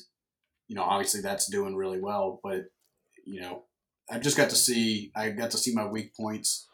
you 0.67 0.75
know, 0.75 0.83
obviously 0.83 1.21
that's 1.21 1.49
doing 1.49 1.75
really 1.75 1.99
well. 1.99 2.39
But 2.43 2.65
you 3.25 3.41
know, 3.41 3.63
I've 4.09 4.21
just 4.21 4.37
got 4.37 4.49
to 4.49 4.55
see. 4.55 5.11
I 5.15 5.29
got 5.29 5.51
to 5.51 5.57
see 5.57 5.73
my 5.73 5.85
weak 5.85 6.15
points, 6.15 6.67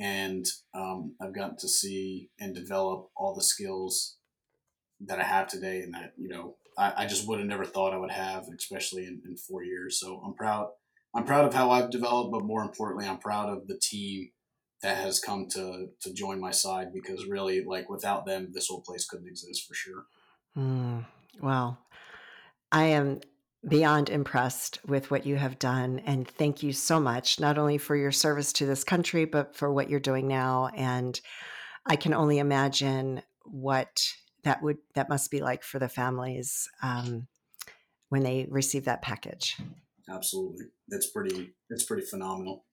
and 0.00 0.46
um, 0.74 1.14
I've 1.20 1.34
gotten 1.34 1.56
to 1.58 1.68
see 1.68 2.30
and 2.40 2.54
develop 2.54 3.10
all 3.16 3.34
the 3.34 3.42
skills 3.42 4.16
that 5.00 5.20
I 5.20 5.24
have 5.24 5.46
today, 5.46 5.82
and 5.82 5.94
that 5.94 6.14
you 6.16 6.28
know, 6.28 6.56
I, 6.76 7.04
I 7.04 7.06
just 7.06 7.28
would 7.28 7.38
have 7.38 7.48
never 7.48 7.64
thought 7.64 7.92
I 7.92 7.98
would 7.98 8.10
have, 8.10 8.46
especially 8.56 9.04
in, 9.04 9.22
in 9.26 9.36
four 9.36 9.62
years. 9.62 10.00
So 10.00 10.22
I'm 10.24 10.34
proud 10.34 10.68
I'm 11.14 11.24
proud 11.24 11.44
of 11.44 11.54
how 11.54 11.70
I've 11.70 11.90
developed, 11.90 12.32
but 12.32 12.44
more 12.44 12.62
importantly, 12.62 13.06
I'm 13.06 13.18
proud 13.18 13.48
of 13.48 13.66
the 13.66 13.78
team 13.78 14.30
that 14.82 14.96
has 14.96 15.20
come 15.20 15.46
to 15.50 15.88
to 16.00 16.12
join 16.14 16.40
my 16.40 16.50
side 16.50 16.92
because 16.92 17.26
really, 17.26 17.64
like 17.64 17.90
without 17.90 18.26
them, 18.26 18.50
this 18.52 18.68
whole 18.68 18.80
place 18.80 19.06
couldn't 19.06 19.28
exist 19.28 19.66
for 19.66 19.74
sure. 19.74 20.04
Mm, 20.56 21.04
well, 21.40 21.78
I 22.72 22.84
am 22.84 23.20
beyond 23.66 24.08
impressed 24.08 24.78
with 24.86 25.10
what 25.10 25.26
you 25.26 25.36
have 25.36 25.58
done, 25.58 26.00
and 26.06 26.26
thank 26.26 26.62
you 26.62 26.72
so 26.72 26.98
much, 26.98 27.38
not 27.40 27.58
only 27.58 27.78
for 27.78 27.94
your 27.96 28.12
service 28.12 28.52
to 28.54 28.66
this 28.66 28.84
country, 28.84 29.24
but 29.24 29.54
for 29.54 29.72
what 29.72 29.90
you're 29.90 30.00
doing 30.00 30.26
now. 30.26 30.70
And 30.74 31.20
I 31.86 31.96
can 31.96 32.14
only 32.14 32.38
imagine 32.38 33.22
what 33.44 34.06
that 34.44 34.62
would 34.62 34.78
that 34.94 35.08
must 35.08 35.30
be 35.30 35.40
like 35.40 35.62
for 35.62 35.78
the 35.78 35.88
families 35.88 36.68
um, 36.82 37.26
when 38.08 38.22
they 38.22 38.46
receive 38.50 38.86
that 38.86 39.02
package 39.02 39.56
absolutely. 40.10 40.66
It's 40.88 41.06
pretty 41.06 41.54
it's 41.68 41.84
pretty 41.84 42.04
phenomenal. 42.04 42.64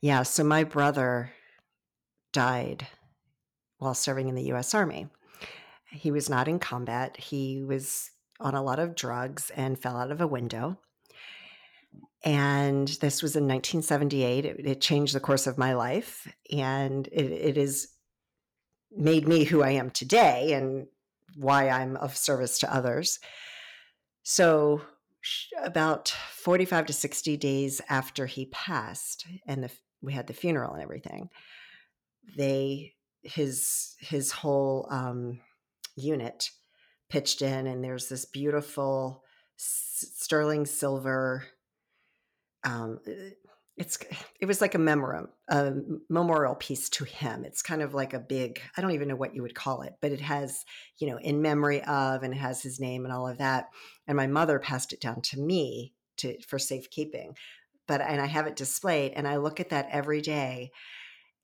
Yeah, 0.00 0.22
so 0.22 0.44
my 0.44 0.64
brother 0.64 1.32
died 2.32 2.86
while 3.78 3.94
serving 3.94 4.28
in 4.28 4.34
the 4.34 4.52
US 4.52 4.74
Army. 4.74 5.08
He 5.90 6.10
was 6.10 6.28
not 6.28 6.48
in 6.48 6.58
combat. 6.58 7.16
He 7.16 7.62
was 7.62 8.10
on 8.40 8.54
a 8.54 8.62
lot 8.62 8.78
of 8.78 8.94
drugs 8.94 9.50
and 9.50 9.78
fell 9.78 9.96
out 9.96 10.10
of 10.10 10.20
a 10.20 10.26
window. 10.26 10.78
And 12.24 12.88
this 13.00 13.22
was 13.22 13.36
in 13.36 13.44
1978. 13.44 14.44
It, 14.44 14.66
it 14.66 14.80
changed 14.80 15.14
the 15.14 15.20
course 15.20 15.46
of 15.46 15.58
my 15.58 15.74
life. 15.74 16.26
And 16.52 17.06
it, 17.08 17.30
it 17.30 17.56
has 17.56 17.88
made 18.90 19.28
me 19.28 19.44
who 19.44 19.62
I 19.62 19.70
am 19.70 19.90
today 19.90 20.52
and 20.52 20.86
why 21.36 21.68
I'm 21.68 21.96
of 21.96 22.16
service 22.16 22.58
to 22.60 22.74
others. 22.74 23.18
So 24.22 24.82
about 25.62 26.08
45 26.32 26.86
to 26.86 26.92
60 26.92 27.36
days 27.36 27.80
after 27.88 28.26
he 28.26 28.46
passed 28.46 29.26
and 29.46 29.64
the, 29.64 29.70
we 30.00 30.12
had 30.12 30.26
the 30.26 30.32
funeral 30.32 30.74
and 30.74 30.82
everything 30.82 31.30
they 32.36 32.94
his 33.22 33.94
his 34.00 34.32
whole 34.32 34.88
um, 34.90 35.40
unit 35.96 36.50
pitched 37.08 37.42
in 37.42 37.66
and 37.66 37.82
there's 37.82 38.08
this 38.08 38.24
beautiful 38.24 39.22
sterling 39.56 40.66
silver 40.66 41.44
um, 42.64 42.98
it's 43.76 43.98
it 44.40 44.46
was 44.46 44.60
like 44.60 44.74
a 44.74 44.78
memoriam 44.78 45.28
a 45.48 45.72
memorial 46.08 46.54
piece 46.54 46.88
to 46.88 47.04
him. 47.04 47.44
It's 47.44 47.62
kind 47.62 47.82
of 47.82 47.94
like 47.94 48.14
a 48.14 48.18
big 48.18 48.60
i 48.76 48.80
don't 48.80 48.92
even 48.92 49.08
know 49.08 49.16
what 49.16 49.34
you 49.34 49.42
would 49.42 49.54
call 49.54 49.82
it 49.82 49.94
but 50.00 50.12
it 50.12 50.20
has 50.20 50.64
you 50.98 51.08
know 51.08 51.18
in 51.18 51.42
memory 51.42 51.82
of 51.84 52.22
and 52.22 52.32
it 52.32 52.38
has 52.38 52.62
his 52.62 52.80
name 52.80 53.04
and 53.04 53.12
all 53.12 53.28
of 53.28 53.38
that. 53.38 53.68
And 54.06 54.16
my 54.16 54.26
mother 54.26 54.58
passed 54.58 54.92
it 54.92 55.00
down 55.00 55.20
to 55.22 55.38
me 55.38 55.94
to 56.18 56.40
for 56.42 56.58
safekeeping. 56.58 57.36
But 57.86 58.00
and 58.00 58.20
i 58.20 58.26
have 58.26 58.46
it 58.46 58.56
displayed 58.56 59.12
and 59.14 59.28
i 59.28 59.36
look 59.36 59.60
at 59.60 59.70
that 59.70 59.88
every 59.90 60.22
day. 60.22 60.72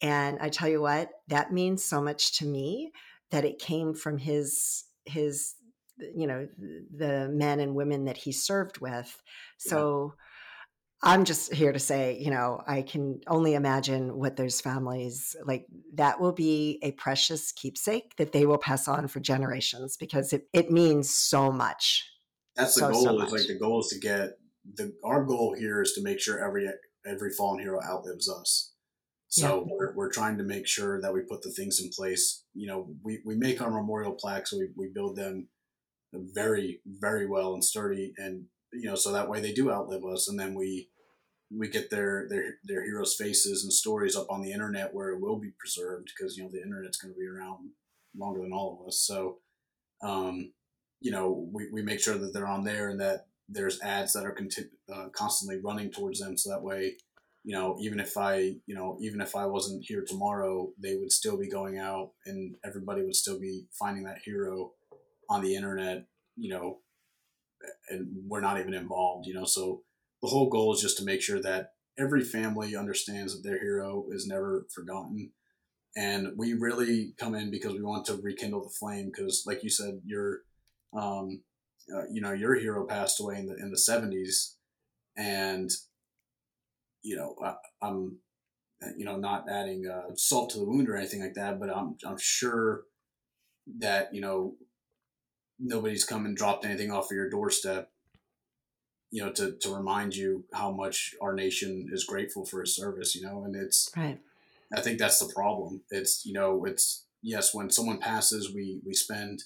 And 0.01 0.39
i 0.41 0.49
tell 0.49 0.69
you 0.69 0.81
what 0.81 1.11
that 1.29 1.53
means 1.53 1.85
so 1.85 2.01
much 2.01 2.39
to 2.39 2.47
me 2.47 2.93
that 3.31 3.45
it 3.45 3.59
came 3.59 3.95
from 3.95 4.19
his 4.19 4.85
his 5.05 5.55
you 5.99 6.27
know 6.27 6.49
the 6.97 7.29
men 7.33 7.61
and 7.61 7.75
women 7.75 8.07
that 8.07 8.17
he 8.17 8.33
served 8.33 8.79
with 8.79 9.23
so 9.59 10.15
yeah 10.15 10.23
I'm 11.05 11.25
just 11.25 11.53
here 11.53 11.73
to 11.73 11.81
say, 11.81 12.17
you 12.21 12.31
know, 12.31 12.63
I 12.65 12.83
can 12.83 13.21
only 13.27 13.55
imagine 13.55 14.17
what 14.17 14.37
those 14.37 14.61
families 14.61 15.35
like. 15.45 15.67
That 15.95 16.21
will 16.21 16.33
be 16.33 16.79
a 16.83 16.93
precious 16.93 17.51
keepsake 17.51 18.15
that 18.19 18.31
they 18.31 18.47
will 18.47 18.59
pass 18.59 18.87
on 18.87 19.09
for 19.09 19.19
generations 19.19 19.97
because 19.97 20.33
it, 20.33 20.47
it 20.53 20.71
means 20.71 21.11
so 21.11 21.51
much. 21.51 22.09
That's 22.55 22.77
the 22.77 22.83
so, 22.83 22.91
goal. 22.93 23.03
So 23.03 23.23
is 23.23 23.33
like 23.33 23.47
the 23.49 23.59
goal 23.59 23.81
is 23.81 23.89
to 23.89 23.99
get 23.99 24.39
the 24.75 24.95
our 25.03 25.25
goal 25.25 25.57
here 25.59 25.83
is 25.83 25.93
to 25.95 26.03
make 26.05 26.21
sure 26.21 26.39
every 26.39 26.69
every 27.05 27.31
fallen 27.31 27.59
hero 27.61 27.81
outlives 27.83 28.31
us. 28.31 28.72
So 29.33 29.65
yeah. 29.67 29.75
we're, 29.75 29.95
we're 29.95 30.13
trying 30.13 30.37
to 30.39 30.45
make 30.45 30.67
sure 30.67 31.01
that 31.01 31.15
we 31.15 31.23
put 31.23 31.41
the 31.41 31.51
things 31.51 31.81
in 31.81 31.89
place. 31.89 32.45
You 32.53 32.67
know, 32.67 32.89
we, 33.03 33.21
we 33.25 33.35
make 33.35 33.63
our 33.63 33.71
memorial 33.71 34.13
plaques, 34.13 34.53
we, 34.53 34.69
we 34.77 34.89
build 34.95 35.17
them 35.17 35.49
very, 36.13 36.81
very 36.87 37.27
well 37.27 37.55
and 37.55 37.65
sturdy 37.65 38.13
and 38.19 38.45
you 38.75 38.89
know, 38.89 38.95
so 38.95 39.13
that 39.13 39.29
way 39.29 39.41
they 39.41 39.53
do 39.53 39.71
outlive 39.71 40.05
us 40.05 40.29
and 40.29 40.39
then 40.39 40.55
we 40.55 40.89
we 41.55 41.69
get 41.69 41.91
their 41.91 42.27
their 42.29 42.55
their 42.65 42.85
heroes' 42.85 43.15
faces 43.15 43.63
and 43.63 43.73
stories 43.73 44.17
up 44.17 44.27
on 44.31 44.43
the 44.43 44.53
internet 44.53 44.95
where 44.95 45.11
it 45.11 45.21
will 45.21 45.39
be 45.39 45.53
preserved 45.59 46.11
because 46.17 46.37
you 46.37 46.43
know 46.43 46.51
the 46.51 46.63
internet's 46.63 46.99
going 46.99 47.13
to 47.13 47.19
be 47.19 47.27
around 47.27 47.71
longer 48.17 48.41
than 48.41 48.53
all 48.53 48.79
of 48.81 48.87
us. 48.87 48.99
So, 49.07 49.39
um, 50.03 50.53
you 51.01 51.11
know, 51.11 51.49
we, 51.53 51.69
we 51.73 51.83
make 51.83 52.01
sure 52.01 52.17
that 52.17 52.33
they're 52.33 52.47
on 52.47 52.65
there 52.65 52.91
and 52.91 53.01
that 53.01 53.27
there's 53.49 53.81
ads 53.83 54.13
that 54.13 54.25
are 54.25 54.33
conti- 54.33 54.71
uh, 54.93 55.09
constantly 55.15 55.61
running 55.63 55.91
towards 55.91 56.21
them. 56.21 56.37
So 56.37 56.51
that 56.51 56.63
way, 56.63 56.97
you 57.45 57.55
know, 57.55 57.77
even 57.81 57.99
if 57.99 58.17
I, 58.17 58.55
you 58.67 58.75
know, 58.75 58.99
even 59.01 59.21
if 59.21 59.35
I 59.35 59.47
wasn't 59.47 59.85
here 59.85 60.05
tomorrow, 60.07 60.71
they 60.81 60.97
would 60.97 61.13
still 61.13 61.37
be 61.37 61.49
going 61.49 61.79
out 61.79 62.13
and 62.25 62.55
everybody 62.65 63.03
would 63.03 63.17
still 63.17 63.41
be 63.41 63.65
finding 63.73 64.05
that 64.05 64.19
hero 64.25 64.73
on 65.29 65.43
the 65.43 65.57
internet, 65.57 66.07
you 66.37 66.51
know, 66.51 66.79
and 67.91 68.09
we're 68.29 68.41
not 68.41 68.61
even 68.61 68.75
involved, 68.75 69.27
you 69.27 69.35
know, 69.35 69.45
so 69.45 69.83
the 70.21 70.29
whole 70.29 70.49
goal 70.49 70.73
is 70.73 70.81
just 70.81 70.99
to 70.99 71.05
make 71.05 71.21
sure 71.21 71.41
that 71.43 71.73
every 71.99 72.23
family 72.23 72.77
understands 72.77 73.35
that 73.35 73.49
their 73.49 73.59
hero 73.59 74.07
is 74.11 74.27
never 74.27 74.67
forgotten. 74.75 75.33
And 75.97 76.29
we 76.37 76.55
really 76.55 77.15
come 77.19 77.35
in 77.35 77.51
because 77.51 77.75
we 77.75 77.83
want 77.83 78.07
to 78.07 78.19
rekindle 78.23 78.63
the 78.63 78.71
flame. 78.71 79.11
Because, 79.15 79.45
like 79.47 79.63
you 79.63 79.69
said, 79.69 80.01
your, 80.07 80.41
um, 80.97 81.43
uh, 81.95 82.05
you 82.11 82.23
know, 82.23 82.33
your 82.33 82.55
hero 82.55 82.87
passed 82.87 83.21
away 83.21 83.37
in 83.39 83.47
the 83.47 83.57
in 83.57 83.71
the 83.71 83.79
seventies, 83.79 84.57
and 85.17 85.71
you 87.03 87.17
know, 87.17 87.35
I, 87.43 87.55
am 87.87 88.19
you 88.97 89.05
know, 89.05 89.17
not 89.17 89.49
adding 89.51 89.87
uh, 89.87 90.15
salt 90.17 90.51
to 90.51 90.59
the 90.59 90.65
wound 90.65 90.89
or 90.89 90.97
anything 90.97 91.21
like 91.21 91.35
that, 91.35 91.61
but 91.61 91.71
I'm 91.71 91.97
I'm 92.05 92.19
sure 92.19 92.83
that 93.79 94.13
you 94.13 94.21
know 94.21 94.55
nobody's 95.59 96.05
come 96.05 96.27
and 96.27 96.37
dropped 96.37 96.65
anything 96.65 96.91
off 96.91 97.11
of 97.11 97.17
your 97.17 97.31
doorstep 97.31 97.93
you 99.13 99.23
know, 99.23 99.31
to, 99.31 99.53
to 99.61 99.75
remind 99.75 100.17
you 100.17 100.45
how 100.55 100.73
much 100.73 101.15
our 101.21 101.35
nation 101.35 101.89
is 101.93 102.05
grateful 102.05 102.47
for 102.47 102.63
his 102.63 102.75
service, 102.75 103.15
you 103.15 103.21
know, 103.23 103.45
and 103.45 103.55
it's, 103.55 103.91
right. 103.95 104.19
I 104.75 104.81
think 104.81 104.99
that's 104.99 105.19
the 105.19 105.33
problem. 105.33 105.83
It's, 105.91 106.25
you 106.25 106.33
know, 106.33 106.65
it's, 106.65 107.05
yes, 107.23 107.55
when 107.55 107.69
someone 107.71 107.99
passes, 107.99 108.55
we, 108.55 108.81
we 108.87 108.95
spend, 108.95 109.43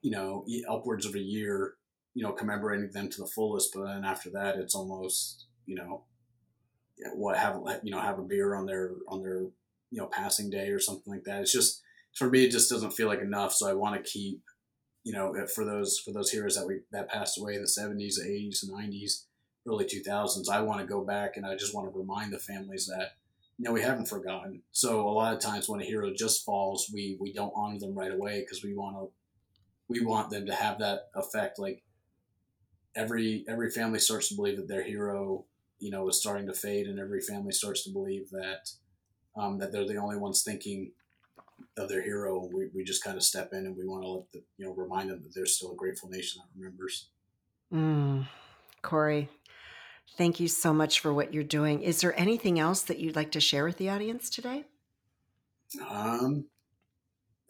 you 0.00 0.12
know, 0.12 0.46
upwards 0.68 1.04
of 1.04 1.16
a 1.16 1.20
year, 1.20 1.74
you 2.14 2.22
know, 2.22 2.30
commemorating 2.30 2.92
them 2.92 3.08
to 3.10 3.22
the 3.22 3.26
fullest. 3.26 3.72
But 3.74 3.86
then 3.86 4.04
after 4.04 4.30
that, 4.30 4.54
it's 4.56 4.76
almost, 4.76 5.46
you 5.66 5.74
know, 5.74 6.04
what 7.14 7.36
have, 7.36 7.60
you 7.82 7.90
know, 7.90 8.00
have 8.00 8.18
a 8.18 8.22
beer 8.22 8.54
on 8.54 8.66
their, 8.66 8.92
on 9.08 9.22
their, 9.22 9.40
you 9.90 10.00
know, 10.00 10.06
passing 10.06 10.50
day 10.50 10.68
or 10.68 10.80
something 10.80 11.12
like 11.12 11.24
that. 11.24 11.42
It's 11.42 11.52
just, 11.52 11.82
for 12.14 12.28
me, 12.28 12.44
it 12.44 12.50
just 12.50 12.70
doesn't 12.70 12.92
feel 12.92 13.08
like 13.08 13.20
enough. 13.20 13.52
So 13.52 13.68
I 13.68 13.74
want 13.74 13.96
to 13.96 14.10
keep, 14.10 14.42
you 15.04 15.12
know, 15.12 15.34
for 15.54 15.64
those 15.64 15.98
for 15.98 16.12
those 16.12 16.30
heroes 16.30 16.56
that 16.56 16.66
we 16.66 16.80
that 16.92 17.08
passed 17.08 17.38
away 17.38 17.54
in 17.54 17.62
the 17.62 17.68
seventies, 17.68 18.20
eighties, 18.22 18.68
nineties, 18.70 19.26
early 19.66 19.84
2000s. 19.84 20.48
I 20.48 20.62
want 20.62 20.80
to 20.80 20.86
go 20.86 21.04
back 21.04 21.36
and 21.36 21.46
I 21.46 21.56
just 21.56 21.74
want 21.74 21.90
to 21.90 21.98
remind 21.98 22.32
the 22.32 22.38
families 22.38 22.86
that 22.86 23.12
you 23.58 23.64
know 23.64 23.72
we 23.72 23.82
haven't 23.82 24.08
forgotten. 24.08 24.62
So 24.72 25.08
a 25.08 25.10
lot 25.10 25.34
of 25.34 25.40
times 25.40 25.68
when 25.68 25.80
a 25.80 25.84
hero 25.84 26.12
just 26.14 26.44
falls, 26.44 26.90
we 26.92 27.16
we 27.20 27.32
don't 27.32 27.52
honor 27.54 27.78
them 27.78 27.94
right 27.94 28.12
away 28.12 28.40
because 28.40 28.62
we 28.62 28.74
want 28.74 28.96
to 28.96 29.10
we 29.88 30.04
want 30.04 30.30
them 30.30 30.46
to 30.46 30.54
have 30.54 30.78
that 30.78 31.08
effect. 31.14 31.58
Like 31.58 31.82
every 32.94 33.44
every 33.48 33.70
family 33.70 33.98
starts 33.98 34.28
to 34.28 34.36
believe 34.36 34.56
that 34.56 34.68
their 34.68 34.84
hero 34.84 35.44
you 35.80 35.90
know 35.90 36.08
is 36.08 36.20
starting 36.20 36.46
to 36.46 36.54
fade, 36.54 36.86
and 36.86 36.98
every 36.98 37.20
family 37.20 37.52
starts 37.52 37.84
to 37.84 37.90
believe 37.90 38.30
that 38.30 38.70
um, 39.36 39.58
that 39.58 39.72
they're 39.72 39.86
the 39.86 39.96
only 39.96 40.16
ones 40.16 40.42
thinking 40.42 40.92
of 41.76 41.88
their 41.88 42.02
hero. 42.02 42.48
We, 42.52 42.68
we 42.74 42.84
just 42.84 43.02
kind 43.02 43.16
of 43.16 43.22
step 43.22 43.52
in 43.52 43.66
and 43.66 43.76
we 43.76 43.86
want 43.86 44.02
to 44.02 44.08
let 44.08 44.32
the, 44.32 44.42
you 44.58 44.66
know 44.66 44.72
remind 44.72 45.10
them 45.10 45.22
that 45.22 45.34
there's 45.34 45.56
still 45.56 45.72
a 45.72 45.76
grateful 45.76 46.08
nation 46.08 46.42
that 46.42 46.58
remembers. 46.58 47.08
Mm, 47.72 48.26
Korey, 48.82 49.28
thank 50.16 50.40
you 50.40 50.48
so 50.48 50.72
much 50.72 51.00
for 51.00 51.12
what 51.12 51.32
you're 51.32 51.44
doing. 51.44 51.82
Is 51.82 52.00
there 52.00 52.18
anything 52.18 52.58
else 52.58 52.82
that 52.82 52.98
you'd 52.98 53.16
like 53.16 53.32
to 53.32 53.40
share 53.40 53.64
with 53.64 53.78
the 53.78 53.88
audience 53.88 54.28
today? 54.28 54.64
Um, 55.88 56.46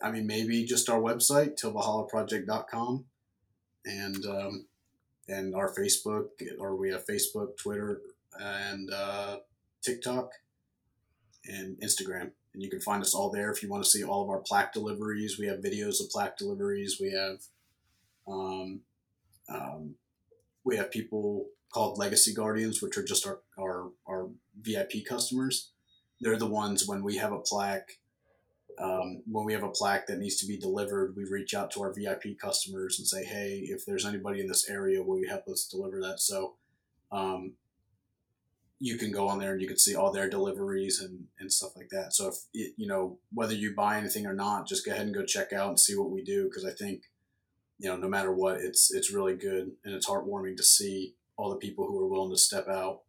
I 0.03 0.11
mean, 0.11 0.26
maybe 0.26 0.64
just 0.64 0.89
our 0.89 1.01
website, 1.01 1.61
tilvalhallaproject.com, 1.61 3.05
and 3.87 4.26
um, 4.26 4.66
and 5.28 5.55
our 5.55 5.72
Facebook, 5.74 6.28
or 6.59 6.76
we 6.76 6.91
have 6.91 7.07
Facebook, 7.07 7.57
Twitter, 7.57 8.01
and 8.39 8.91
uh, 8.93 9.39
TikTok, 9.83 10.33
and 11.47 11.78
Instagram. 11.81 12.33
And 12.53 12.62
you 12.62 12.68
can 12.68 12.81
find 12.81 13.03
us 13.03 13.14
all 13.14 13.31
there 13.31 13.51
if 13.51 13.62
you 13.62 13.68
want 13.68 13.85
to 13.85 13.91
see 13.91 14.03
all 14.03 14.22
of 14.22 14.28
our 14.28 14.41
plaque 14.41 14.72
deliveries. 14.72 15.39
We 15.39 15.47
have 15.47 15.61
videos 15.61 16.01
of 16.01 16.11
plaque 16.11 16.37
deliveries. 16.37 16.99
We 17.01 17.12
have 17.12 17.39
um, 18.26 18.81
um, 19.49 19.95
we 20.64 20.76
have 20.76 20.91
people 20.91 21.47
called 21.72 21.99
Legacy 21.99 22.35
Guardians, 22.35 22.83
which 22.83 22.97
are 22.97 23.05
just 23.05 23.26
our, 23.26 23.41
our, 23.59 23.91
our 24.09 24.28
VIP 24.61 25.05
customers. 25.09 25.70
They're 26.20 26.37
the 26.37 26.47
ones 26.47 26.87
when 26.87 27.03
we 27.03 27.16
have 27.16 27.33
a 27.33 27.39
plaque, 27.39 27.99
um, 28.78 29.22
when 29.31 29.45
we 29.45 29.53
have 29.53 29.62
a 29.62 29.70
plaque 29.70 30.07
that 30.09 30.18
needs 30.18 30.37
to 30.37 30.47
be 30.47 30.59
delivered, 30.59 31.14
we 31.16 31.24
reach 31.24 31.55
out 31.55 31.70
to 31.72 31.83
our 31.83 31.93
VIP 31.93 32.39
customers 32.41 32.99
and 32.99 33.07
say, 33.07 33.24
hey, 33.24 33.61
if 33.64 33.87
there's 33.87 34.05
anybody 34.05 34.41
in 34.41 34.49
this 34.49 34.68
area, 34.68 35.03
will 35.03 35.18
you 35.18 35.28
help 35.28 35.49
us 35.49 35.66
deliver 35.66 36.01
that? 36.01 36.20
So 36.20 36.55
um, 37.12 37.55
you 38.83 38.97
can 38.97 39.12
go 39.12 39.28
on 39.28 39.39
there 39.39 39.53
and 39.53 39.61
you 39.61 39.68
can 39.68 39.78
see 39.78 39.95
all 39.95 40.11
their 40.11 40.28
deliveries 40.28 41.01
and, 41.01 41.26
and 41.39 41.53
stuff 41.53 41.76
like 41.76 41.91
that. 41.91 42.14
So 42.14 42.28
if 42.28 42.35
it, 42.55 42.72
you 42.76 42.87
know 42.87 43.18
whether 43.33 43.55
you 43.55 43.74
buy 43.74 43.99
anything 43.99 44.26
or 44.26 44.33
not, 44.33 44.66
just 44.66 44.85
go 44.85 44.93
ahead 44.93 45.07
and 45.07 45.14
go 45.14 45.24
check 45.24 45.53
out 45.53 45.68
and 45.68 45.78
see 45.78 45.97
what 45.97 46.11
we 46.11 46.24
do 46.24 46.45
because 46.45 46.64
I 46.64 46.72
think 46.72 47.03
you 47.81 47.89
know, 47.89 47.97
no 47.97 48.09
matter 48.09 48.31
what, 48.31 48.61
it's 48.61 48.93
it's 48.93 49.11
really 49.11 49.35
good 49.35 49.72
and 49.85 49.95
it's 49.95 50.07
heartwarming 50.07 50.57
to 50.59 50.62
see 50.62 51.14
all 51.37 51.49
the 51.49 51.57
people 51.57 51.87
who 51.87 51.99
are 51.99 52.07
willing 52.07 52.31
to 52.31 52.37
step 52.37 52.68
out 52.68 53.01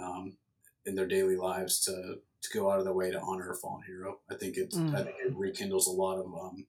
um, 0.00 0.38
in 0.86 0.94
their 0.94 1.06
daily 1.06 1.36
lives 1.36 1.78
to 1.84 2.16
to 2.40 2.58
go 2.58 2.70
out 2.70 2.78
of 2.78 2.84
their 2.84 2.94
way 2.94 3.10
to 3.10 3.20
honor 3.20 3.50
a 3.50 3.54
fallen 3.54 3.82
hero. 3.86 4.18
I 4.30 4.34
think 4.34 4.56
it 4.56 4.70
mm. 4.70 4.94
I 4.94 5.02
think 5.02 5.16
it 5.24 5.36
rekindles 5.36 5.86
a 5.86 5.92
lot 5.92 6.18
of 6.18 6.26
um, 6.26 6.66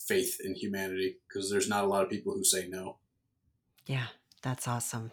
faith 0.00 0.38
in 0.42 0.54
humanity 0.54 1.18
because 1.28 1.50
there's 1.50 1.68
not 1.68 1.84
a 1.84 1.86
lot 1.86 2.02
of 2.02 2.10
people 2.10 2.34
who 2.34 2.42
say 2.42 2.66
no. 2.68 2.96
Yeah, 3.86 4.06
that's 4.42 4.66
awesome. 4.66 5.12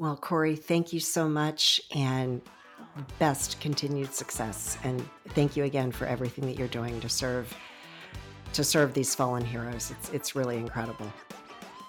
Well, 0.00 0.16
Korey, 0.16 0.58
thank 0.58 0.94
you 0.94 0.98
so 0.98 1.28
much 1.28 1.78
and 1.94 2.40
best 3.18 3.60
continued 3.60 4.14
success. 4.14 4.78
And 4.82 5.06
thank 5.34 5.58
you 5.58 5.64
again 5.64 5.92
for 5.92 6.06
everything 6.06 6.46
that 6.46 6.58
you're 6.58 6.68
doing 6.68 6.98
to 7.00 7.08
serve 7.10 7.54
to 8.54 8.64
serve 8.64 8.94
these 8.94 9.14
fallen 9.14 9.44
heroes. 9.44 9.90
It's, 9.90 10.08
it's 10.08 10.34
really 10.34 10.56
incredible. 10.56 11.12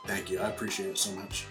Thank 0.08 0.30
you. 0.30 0.40
I 0.40 0.50
appreciate 0.50 0.90
it 0.90 0.98
so 0.98 1.16
much. 1.16 1.46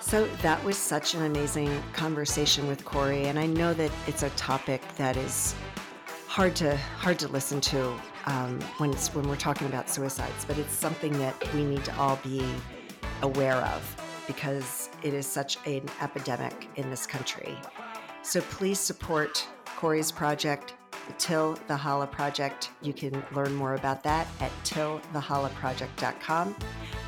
So 0.00 0.28
that 0.42 0.62
was 0.64 0.78
such 0.78 1.14
an 1.14 1.24
amazing 1.24 1.82
conversation 1.92 2.68
with 2.68 2.84
Korey, 2.84 3.24
and 3.24 3.36
I 3.36 3.46
know 3.46 3.74
that 3.74 3.90
it's 4.06 4.22
a 4.22 4.30
topic 4.30 4.80
that 4.96 5.16
is 5.16 5.54
hard 6.38 6.54
to 6.54 6.76
hard 6.76 7.18
to 7.18 7.26
listen 7.26 7.60
to 7.60 7.92
um, 8.26 8.60
when 8.76 8.92
when 8.92 9.28
we're 9.28 9.34
talking 9.34 9.66
about 9.66 9.90
suicides, 9.90 10.44
but 10.44 10.56
it's 10.56 10.72
something 10.72 11.12
that 11.18 11.34
we 11.52 11.64
need 11.64 11.84
to 11.84 11.92
all 11.96 12.14
be 12.22 12.44
aware 13.22 13.56
of 13.56 14.22
because 14.28 14.88
it 15.02 15.12
is 15.12 15.26
such 15.26 15.58
an 15.66 15.82
epidemic 16.00 16.68
in 16.76 16.88
this 16.90 17.08
country. 17.08 17.58
So 18.22 18.40
please 18.42 18.78
support 18.78 19.44
Korey's 19.64 20.12
project, 20.12 20.74
the 21.08 21.12
Til 21.14 21.58
Valhalla 21.66 22.06
Project. 22.06 22.70
You 22.82 22.92
can 22.92 23.20
learn 23.34 23.52
more 23.52 23.74
about 23.74 24.04
that 24.04 24.28
at 24.38 24.52
tilvalhallaproject.com. 24.62 26.54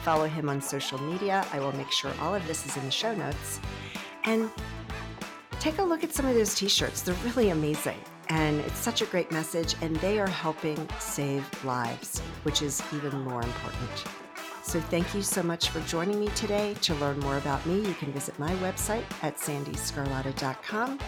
Follow 0.03 0.27
him 0.27 0.49
on 0.49 0.61
social 0.61 1.01
media. 1.03 1.47
I 1.53 1.61
will 1.61 1.77
make 1.77 1.93
sure 1.93 2.11
all 2.21 2.35
of 2.35 2.45
this 2.49 2.67
is 2.67 2.77
in 2.77 2.85
the 2.85 2.91
show 2.91 3.15
notes. 3.15 3.61
And 4.25 4.51
take 5.61 5.79
a 5.79 5.85
look 5.85 6.03
at 6.03 6.13
some 6.13 6.27
of 6.27 6.35
those 6.35 6.53
t 6.57 6.69
shirts. 6.69 7.03
They're 7.03 7.15
really 7.25 7.51
amazing. 7.51 8.01
And 8.31 8.61
it's 8.61 8.79
such 8.79 9.03
a 9.03 9.07
great 9.07 9.31
message, 9.33 9.75
and 9.83 9.97
they 9.97 10.21
are 10.21 10.29
helping 10.29 10.89
save 11.01 11.45
lives, 11.65 12.21
which 12.45 12.63
is 12.63 12.81
even 12.95 13.21
more 13.23 13.43
important. 13.43 14.05
So 14.63 14.81
thank 14.81 15.15
you 15.15 15.23
so 15.23 15.43
much 15.43 15.71
for 15.71 15.81
joining 15.81 16.21
me 16.21 16.29
today. 16.37 16.75
To 16.83 16.95
learn 16.95 17.19
more 17.21 17.39
about 17.39 17.67
me, 17.67 17.81
you 17.81 17.95
can 17.95 18.13
visit 18.13 18.39
my 18.39 18.55
website 18.57 19.03
at 19.23 19.37
sandeesgarlata.com. 19.37 21.01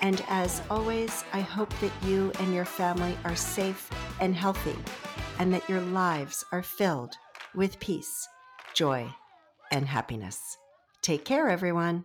And 0.00 0.24
as 0.28 0.62
always, 0.70 1.22
I 1.34 1.40
hope 1.40 1.72
that 1.80 1.92
you 2.02 2.32
and 2.40 2.54
your 2.54 2.64
family 2.64 3.14
are 3.24 3.36
safe 3.36 3.90
and 4.20 4.34
healthy, 4.34 4.76
and 5.38 5.52
that 5.52 5.68
your 5.68 5.82
lives 5.82 6.46
are 6.50 6.62
filled 6.62 7.14
with 7.54 7.78
peace, 7.78 8.26
joy, 8.72 9.06
and 9.70 9.86
happiness. 9.86 10.56
Take 11.02 11.26
care, 11.26 11.50
everyone. 11.50 12.04